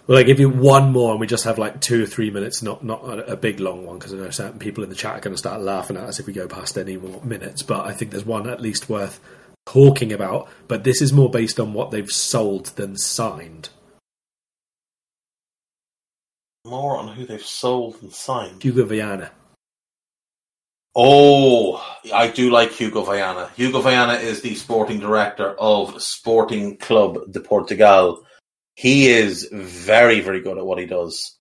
Well, 0.07 0.19
I 0.19 0.23
give 0.23 0.41
you 0.41 0.49
one 0.49 0.93
more, 0.93 1.13
and 1.13 1.21
we 1.21 1.27
just 1.27 1.45
have 1.45 1.59
like 1.59 1.81
two 1.81 2.03
or 2.03 2.07
three 2.07 2.31
minutes, 2.31 2.63
not 2.63 2.83
not 2.85 3.05
a, 3.05 3.33
a 3.33 3.37
big 3.37 3.61
long 3.61 3.87
one, 3.87 3.99
because 3.99 4.13
I 4.13 4.17
know 4.17 4.31
certain 4.31 4.59
people 4.59 4.83
in 4.83 4.91
the 4.91 4.97
chat 4.97 5.17
are 5.17 5.21
going 5.21 5.35
to 5.35 5.39
start 5.39 5.61
laughing 5.61 5.97
at 5.97 6.05
us 6.05 6.19
if 6.19 6.27
we 6.27 6.33
go 6.33 6.49
past 6.49 6.77
any 6.79 6.97
more 6.97 7.23
minutes. 7.23 7.63
But 7.63 7.87
I 7.87 7.93
think 7.93 8.11
there's 8.11 8.25
one 8.25 8.49
at 8.49 8.61
least 8.61 8.89
worth 8.89 9.21
talking 9.67 10.13
about. 10.13 10.49
But 10.67 10.85
this 10.85 11.01
is 11.01 11.13
more 11.13 11.31
based 11.31 11.61
on 11.61 11.75
what 11.75 11.91
they've 11.91 12.11
sold 12.11 12.67
than 12.77 12.97
signed. 12.97 13.69
More 16.65 16.99
on 16.99 17.09
who 17.09 17.25
they've 17.25 17.41
sold 17.43 17.97
and 18.03 18.13
signed. 18.13 18.63
Hugo 18.63 18.85
Viana. 18.85 19.31
Oh, 20.95 21.83
I 22.13 22.29
do 22.29 22.51
like 22.51 22.73
Hugo 22.73 23.03
Viana. 23.03 23.51
Hugo 23.57 23.81
Viana 23.81 24.15
is 24.15 24.43
the 24.43 24.55
sporting 24.57 24.99
director 24.99 25.55
of 25.59 26.03
Sporting 26.03 26.77
Club 26.77 27.31
de 27.31 27.41
Portugal. 27.41 28.25
he 28.75 29.09
is 29.09 29.49
very, 29.53 30.21
very 30.21 30.41
good 30.41 30.59
at 30.59 30.67
what 30.67 30.79
he 30.79 30.87
does. 30.87 31.37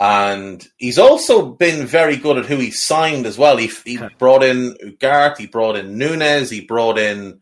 And 0.00 0.66
he's 0.78 0.98
also 0.98 1.50
been 1.52 1.86
very 1.86 2.16
good 2.16 2.38
at 2.38 2.46
who 2.46 2.56
he 2.56 2.70
signed 2.70 3.26
as 3.26 3.36
well. 3.36 3.58
He, 3.58 3.70
he 3.84 3.98
brought 4.18 4.42
in 4.42 4.74
Ugarte, 4.82 5.36
he 5.38 5.46
brought 5.46 5.76
in 5.76 5.98
Nunes, 5.98 6.48
he 6.48 6.62
brought 6.62 6.98
in 6.98 7.40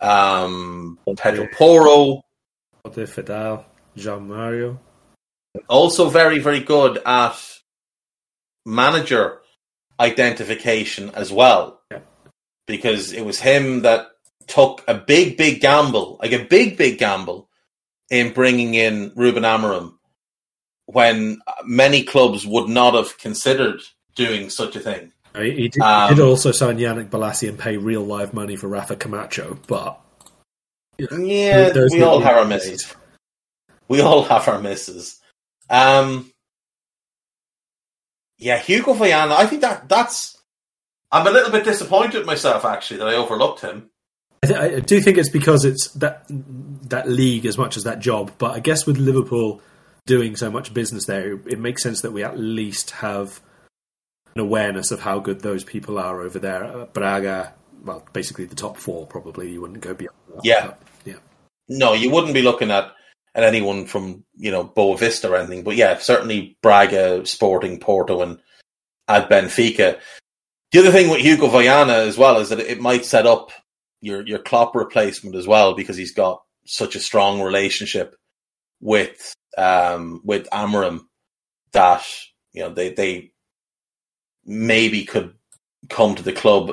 um, 0.00 0.98
Pedro 1.18 1.46
Poro. 1.48 2.22
De 2.90 3.06
Fidel, 3.06 3.64
Jean 3.94 4.26
Mario. 4.26 4.80
Also 5.68 6.08
very, 6.08 6.38
very 6.38 6.60
good 6.60 6.98
at 7.04 7.36
manager 8.64 9.40
identification 10.00 11.10
as 11.10 11.32
well. 11.32 11.80
Yeah. 11.90 12.00
Because 12.66 13.12
it 13.12 13.24
was 13.24 13.40
him 13.40 13.82
that 13.82 14.08
took 14.46 14.82
a 14.88 14.94
big, 14.94 15.36
big 15.36 15.60
gamble, 15.60 16.18
like 16.20 16.32
a 16.32 16.44
big, 16.44 16.76
big 16.76 16.98
gamble 16.98 17.48
in 18.10 18.32
bringing 18.32 18.74
in 18.74 19.12
Ruben 19.14 19.42
Amorim 19.42 19.94
when 20.86 21.40
many 21.64 22.02
clubs 22.02 22.46
would 22.46 22.68
not 22.68 22.94
have 22.94 23.18
considered 23.18 23.80
doing 24.14 24.50
such 24.50 24.76
a 24.76 24.80
thing. 24.80 25.12
He, 25.34 25.68
did, 25.68 25.80
Um, 25.80 26.10
he 26.10 26.16
did 26.16 26.24
also 26.24 26.52
sign 26.52 26.76
Yannick 26.76 27.08
Bolasie 27.08 27.48
and 27.48 27.58
pay 27.58 27.78
real 27.78 28.02
live 28.02 28.34
money 28.34 28.56
for 28.56 28.68
Rafa 28.68 28.96
Camacho, 28.96 29.58
but 29.66 29.98
Yeah, 30.98 31.72
we 31.90 32.02
all 32.02 32.20
have 32.20 32.36
our 32.36 32.44
misses. 32.44 32.94
We 33.88 34.02
all 34.02 34.24
have 34.24 34.46
our 34.48 34.60
misses. 34.60 35.20
Um, 35.70 36.30
yeah, 38.38 38.58
Hugo 38.58 38.92
Viana. 38.94 39.34
I 39.34 39.46
think 39.46 39.62
that 39.62 39.88
that's. 39.88 40.36
I'm 41.10 41.26
a 41.26 41.30
little 41.30 41.50
bit 41.52 41.64
disappointed 41.64 42.24
myself 42.26 42.64
actually 42.64 42.98
that 42.98 43.08
I 43.08 43.14
overlooked 43.14 43.60
him. 43.60 43.90
I, 44.42 44.46
th- 44.46 44.58
I 44.58 44.80
do 44.80 45.00
think 45.00 45.18
it's 45.18 45.28
because 45.28 45.64
it's 45.64 45.88
that 45.94 46.24
that 46.28 47.08
league 47.08 47.46
as 47.46 47.56
much 47.58 47.76
as 47.76 47.84
that 47.84 48.00
job. 48.00 48.32
But 48.38 48.52
I 48.52 48.60
guess 48.60 48.86
with 48.86 48.96
Liverpool 48.96 49.60
doing 50.06 50.34
so 50.36 50.50
much 50.50 50.74
business 50.74 51.04
there, 51.06 51.34
it 51.46 51.60
makes 51.60 51.82
sense 51.82 52.00
that 52.00 52.12
we 52.12 52.24
at 52.24 52.38
least 52.38 52.90
have 52.92 53.40
an 54.34 54.40
awareness 54.40 54.90
of 54.90 55.00
how 55.00 55.20
good 55.20 55.40
those 55.42 55.62
people 55.64 55.98
are 55.98 56.20
over 56.22 56.38
there. 56.38 56.64
Uh, 56.64 56.86
Braga, 56.86 57.54
well, 57.84 58.02
basically 58.12 58.46
the 58.46 58.56
top 58.56 58.78
four. 58.78 59.06
Probably 59.06 59.52
you 59.52 59.60
wouldn't 59.60 59.80
go 59.80 59.94
beyond. 59.94 60.16
That, 60.36 60.40
Yeah. 60.44 60.66
but, 60.68 60.78
yeah. 61.04 61.14
No, 61.68 61.92
you 61.92 62.10
wouldn't 62.10 62.34
be 62.34 62.42
looking 62.42 62.70
at 62.70 62.90
at 63.34 63.44
anyone 63.44 63.86
from 63.86 64.24
you 64.36 64.50
know 64.50 64.64
Boavista 64.64 65.30
or 65.30 65.36
anything, 65.36 65.64
but 65.64 65.76
yeah, 65.76 65.98
certainly 65.98 66.56
Braga, 66.62 67.26
Sporting, 67.26 67.78
Porto, 67.78 68.22
and 68.22 68.38
at 69.08 69.28
Benfica. 69.28 69.98
The 70.70 70.78
other 70.78 70.92
thing 70.92 71.10
with 71.10 71.20
Hugo 71.20 71.48
Viana 71.48 71.94
as 71.94 72.16
well 72.16 72.38
is 72.38 72.48
that 72.48 72.60
it 72.60 72.80
might 72.80 73.04
set 73.04 73.26
up 73.26 73.50
your 74.00 74.26
your 74.26 74.38
Klopp 74.38 74.74
replacement 74.74 75.36
as 75.36 75.46
well 75.46 75.74
because 75.74 75.96
he's 75.96 76.12
got 76.12 76.42
such 76.66 76.94
a 76.96 77.00
strong 77.00 77.40
relationship 77.40 78.16
with 78.80 79.34
um 79.58 80.20
with 80.24 80.48
Amorim 80.50 81.00
that 81.72 82.04
you 82.52 82.62
know 82.62 82.70
they 82.70 82.90
they 82.90 83.32
maybe 84.44 85.04
could 85.04 85.34
come 85.88 86.14
to 86.14 86.22
the 86.22 86.32
club 86.32 86.72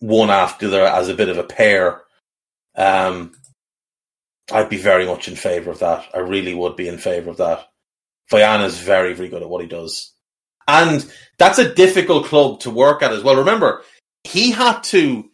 one 0.00 0.30
after 0.30 0.68
the 0.68 0.76
other 0.76 0.86
as 0.86 1.08
a 1.08 1.14
bit 1.14 1.28
of 1.28 1.38
a 1.38 1.44
pair. 1.44 2.02
Um, 2.76 3.32
I'd 4.52 4.68
be 4.68 4.78
very 4.78 5.06
much 5.06 5.28
in 5.28 5.36
favour 5.36 5.70
of 5.70 5.80
that. 5.80 6.06
I 6.14 6.18
really 6.18 6.54
would 6.54 6.76
be 6.76 6.88
in 6.88 6.98
favour 6.98 7.30
of 7.30 7.36
that. 7.38 7.68
Viana's 8.30 8.78
very, 8.78 9.14
very 9.14 9.28
good 9.28 9.42
at 9.42 9.48
what 9.48 9.62
he 9.62 9.68
does. 9.68 10.12
And 10.68 11.04
that's 11.38 11.58
a 11.58 11.74
difficult 11.74 12.26
club 12.26 12.60
to 12.60 12.70
work 12.70 13.02
at 13.02 13.12
as 13.12 13.22
well. 13.22 13.36
Remember, 13.36 13.82
he 14.24 14.50
had 14.52 14.82
to, 14.84 15.28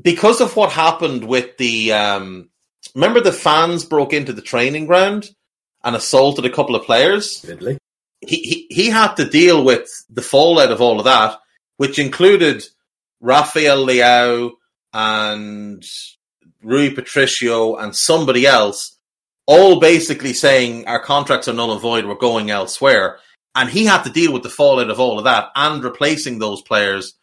because 0.00 0.40
of 0.40 0.56
what 0.56 0.72
happened 0.72 1.24
with 1.24 1.56
the, 1.58 1.92
um, 1.92 2.48
remember 2.94 3.20
the 3.20 3.32
fans 3.32 3.84
broke 3.84 4.12
into 4.12 4.32
the 4.32 4.42
training 4.42 4.86
ground 4.86 5.28
and 5.84 5.94
assaulted 5.94 6.44
a 6.44 6.50
couple 6.50 6.74
of 6.74 6.84
players? 6.84 7.44
Ridley. 7.46 7.78
he, 8.20 8.36
he 8.36 8.66
he 8.70 8.90
had 8.90 9.14
to 9.14 9.28
deal 9.28 9.64
with 9.64 9.88
the 10.10 10.22
fallout 10.22 10.72
of 10.72 10.80
all 10.80 10.98
of 10.98 11.04
that, 11.04 11.38
which 11.76 11.98
included 11.98 12.64
Rafael 13.20 13.86
Leao 13.86 14.52
and 14.92 15.84
Rui 16.68 16.90
Patricio 16.90 17.76
and 17.76 17.96
somebody 17.96 18.46
else, 18.46 18.98
all 19.46 19.80
basically 19.80 20.34
saying 20.34 20.86
our 20.86 21.02
contracts 21.02 21.48
are 21.48 21.54
null 21.54 21.72
and 21.72 21.80
void, 21.80 22.04
we're 22.04 22.14
going 22.14 22.50
elsewhere. 22.50 23.18
And 23.54 23.70
he 23.70 23.86
had 23.86 24.02
to 24.02 24.10
deal 24.10 24.32
with 24.32 24.42
the 24.42 24.50
fallout 24.50 24.90
of 24.90 25.00
all 25.00 25.18
of 25.18 25.24
that 25.24 25.48
and 25.56 25.82
replacing 25.82 26.38
those 26.38 26.60
players 26.62 27.14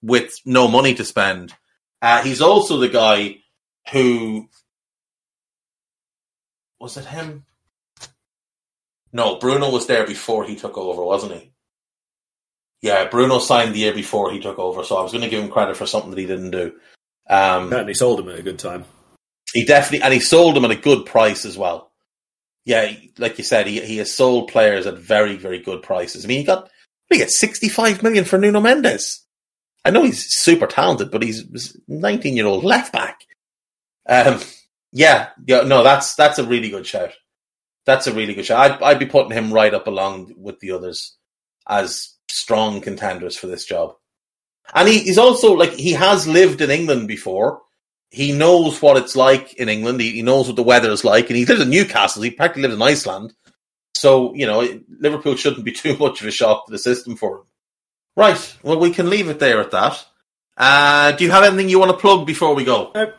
with 0.00 0.32
no 0.46 0.68
money 0.68 0.94
to 0.94 1.04
spend. 1.04 1.52
Uh, 2.00 2.22
he's 2.22 2.40
also 2.40 2.78
the 2.78 2.88
guy 2.88 3.38
who 3.92 4.48
was 6.78 6.96
it 6.96 7.04
him? 7.06 7.44
No, 9.12 9.38
Bruno 9.38 9.70
was 9.70 9.86
there 9.86 10.06
before 10.06 10.44
he 10.44 10.54
took 10.54 10.76
over, 10.76 11.02
wasn't 11.02 11.32
he? 11.32 11.52
Yeah, 12.82 13.08
Bruno 13.08 13.38
signed 13.38 13.74
the 13.74 13.78
year 13.78 13.94
before 13.94 14.30
he 14.30 14.38
took 14.38 14.58
over, 14.58 14.84
so 14.84 14.96
I 14.96 15.02
was 15.02 15.12
going 15.12 15.24
to 15.24 15.30
give 15.30 15.42
him 15.42 15.50
credit 15.50 15.76
for 15.76 15.86
something 15.86 16.10
that 16.10 16.18
he 16.18 16.26
didn't 16.26 16.50
do. 16.50 16.74
Um, 17.28 17.70
Certainly 17.70 17.94
sold 17.94 18.20
him 18.20 18.28
at 18.28 18.38
a 18.38 18.42
good 18.42 18.58
time. 18.58 18.84
he 19.52 19.64
definitely, 19.64 20.02
and 20.02 20.12
he 20.12 20.20
sold 20.20 20.56
him 20.56 20.64
at 20.64 20.70
a 20.70 20.76
good 20.76 21.06
price 21.06 21.44
as 21.44 21.56
well. 21.56 21.90
Yeah, 22.64 22.92
like 23.18 23.36
you 23.38 23.44
said, 23.44 23.66
he 23.66 23.80
he 23.80 23.98
has 23.98 24.12
sold 24.14 24.48
players 24.48 24.86
at 24.86 24.98
very 24.98 25.36
very 25.36 25.58
good 25.58 25.82
prices. 25.82 26.24
I 26.24 26.28
mean, 26.28 26.38
he 26.38 26.44
got 26.44 26.70
he 27.10 27.18
got 27.18 27.30
sixty 27.30 27.68
five 27.68 28.02
million 28.02 28.24
for 28.24 28.38
Nuno 28.38 28.60
Mendes. 28.60 29.20
I 29.84 29.90
know 29.90 30.02
he's 30.02 30.24
super 30.34 30.66
talented, 30.66 31.10
but 31.10 31.22
he's 31.22 31.76
nineteen 31.88 32.36
year 32.36 32.46
old 32.46 32.64
left 32.64 32.92
back. 32.92 33.20
Um, 34.08 34.40
yeah, 34.92 35.30
yeah, 35.46 35.62
no, 35.62 35.82
that's 35.82 36.14
that's 36.14 36.38
a 36.38 36.46
really 36.46 36.70
good 36.70 36.86
shout. 36.86 37.12
That's 37.84 38.06
a 38.06 38.14
really 38.14 38.32
good 38.34 38.46
shout. 38.46 38.70
I'd 38.70 38.82
I'd 38.82 38.98
be 38.98 39.06
putting 39.06 39.32
him 39.32 39.52
right 39.52 39.74
up 39.74 39.86
along 39.86 40.32
with 40.36 40.60
the 40.60 40.70
others 40.70 41.16
as 41.68 42.14
strong 42.30 42.80
contenders 42.80 43.36
for 43.36 43.46
this 43.46 43.64
job. 43.66 43.94
And 44.72 44.88
he, 44.88 45.00
he's 45.00 45.18
also 45.18 45.52
like 45.54 45.72
he 45.72 45.92
has 45.92 46.26
lived 46.26 46.60
in 46.60 46.70
England 46.70 47.08
before. 47.08 47.62
He 48.10 48.32
knows 48.32 48.80
what 48.80 48.96
it's 48.96 49.16
like 49.16 49.54
in 49.54 49.68
England. 49.68 50.00
He, 50.00 50.12
he 50.12 50.22
knows 50.22 50.46
what 50.46 50.56
the 50.56 50.62
weather 50.62 50.90
is 50.90 51.04
like, 51.04 51.28
and 51.28 51.36
he 51.36 51.44
lives 51.44 51.60
in 51.60 51.70
Newcastle. 51.70 52.22
He 52.22 52.30
practically 52.30 52.62
lives 52.62 52.74
in 52.74 52.82
Iceland. 52.82 53.34
So 53.94 54.34
you 54.34 54.46
know, 54.46 54.66
Liverpool 55.00 55.36
shouldn't 55.36 55.64
be 55.64 55.72
too 55.82 55.96
much 55.96 56.20
of 56.20 56.26
a 56.26 56.30
shock 56.30 56.66
to 56.66 56.72
the 56.72 56.78
system 56.78 57.16
for 57.16 57.38
him. 57.38 57.44
Right. 58.16 58.56
Well, 58.62 58.78
we 58.78 58.90
can 58.90 59.10
leave 59.10 59.28
it 59.28 59.40
there 59.40 59.60
at 59.60 59.72
that. 59.72 60.04
Uh, 60.56 61.12
do 61.12 61.24
you 61.24 61.32
have 61.32 61.42
anything 61.42 61.68
you 61.68 61.80
want 61.80 61.90
to 61.90 61.98
plug 61.98 62.26
before 62.26 62.54
we 62.54 62.64
go? 62.64 62.92
Nope. 62.94 63.14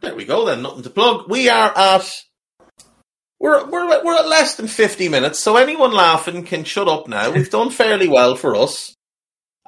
There 0.00 0.14
we 0.14 0.26
go. 0.26 0.44
Then 0.44 0.62
nothing 0.62 0.82
to 0.82 0.90
plug. 0.90 1.28
We 1.28 1.48
are 1.48 1.72
at 1.76 2.24
we're 3.40 3.64
we're 3.66 4.04
we're 4.04 4.18
at 4.18 4.28
less 4.28 4.56
than 4.56 4.66
fifty 4.66 5.08
minutes, 5.08 5.38
so 5.38 5.56
anyone 5.56 5.92
laughing 5.92 6.42
can 6.42 6.64
shut 6.64 6.88
up 6.88 7.08
now. 7.08 7.30
We've 7.30 7.50
done 7.50 7.70
fairly 7.70 8.08
well 8.08 8.36
for 8.36 8.54
us, 8.56 8.95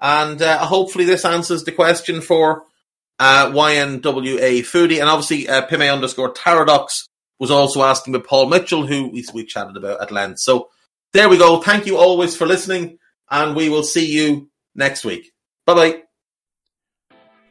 and 0.00 0.40
uh, 0.40 0.58
hopefully 0.66 1.04
this 1.04 1.24
answers 1.24 1.64
the 1.64 1.72
question 1.72 2.20
for 2.20 2.64
uh, 3.18 3.50
YNWA 3.50 4.60
Foodie, 4.60 5.00
and 5.00 5.08
obviously 5.08 5.48
uh, 5.48 5.66
Pime 5.66 5.82
underscore 5.82 6.32
Taradox 6.32 7.08
was 7.38 7.50
also 7.50 7.82
asking 7.82 8.14
about 8.14 8.26
Paul 8.26 8.46
Mitchell, 8.46 8.86
who 8.86 9.10
we 9.32 9.44
chatted 9.44 9.76
about 9.76 10.00
at 10.00 10.10
length. 10.10 10.40
So 10.40 10.68
there 11.12 11.28
we 11.28 11.38
go. 11.38 11.60
Thank 11.60 11.86
you 11.86 11.96
always 11.96 12.36
for 12.36 12.46
listening, 12.46 12.98
and 13.30 13.56
we 13.56 13.68
will 13.68 13.82
see 13.82 14.06
you 14.06 14.50
next 14.74 15.04
week. 15.04 15.32
Bye 15.66 15.74
bye. 15.74 16.02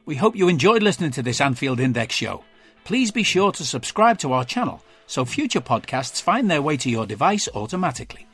We 0.06 0.16
hope 0.16 0.36
you 0.36 0.48
enjoyed 0.48 0.84
listening 0.84 1.12
to 1.12 1.22
this 1.22 1.42
Anfield 1.42 1.80
Index 1.80 2.16
show. 2.16 2.44
Please 2.86 3.12
be 3.12 3.24
sure 3.24 3.52
to 3.52 3.66
subscribe 3.66 4.18
to 4.20 4.32
our 4.32 4.46
channel 4.46 4.82
so 5.08 5.26
future 5.26 5.62
podcasts 5.62 6.22
find 6.22 6.50
their 6.50 6.62
way 6.62 6.78
to 6.78 6.90
your 6.90 7.06
device 7.06 7.50
automatically. 7.54 8.28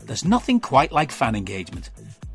There's 0.00 0.24
nothing 0.24 0.60
quite 0.60 0.92
like 0.92 1.12
fan 1.12 1.34
engagement, 1.34 1.90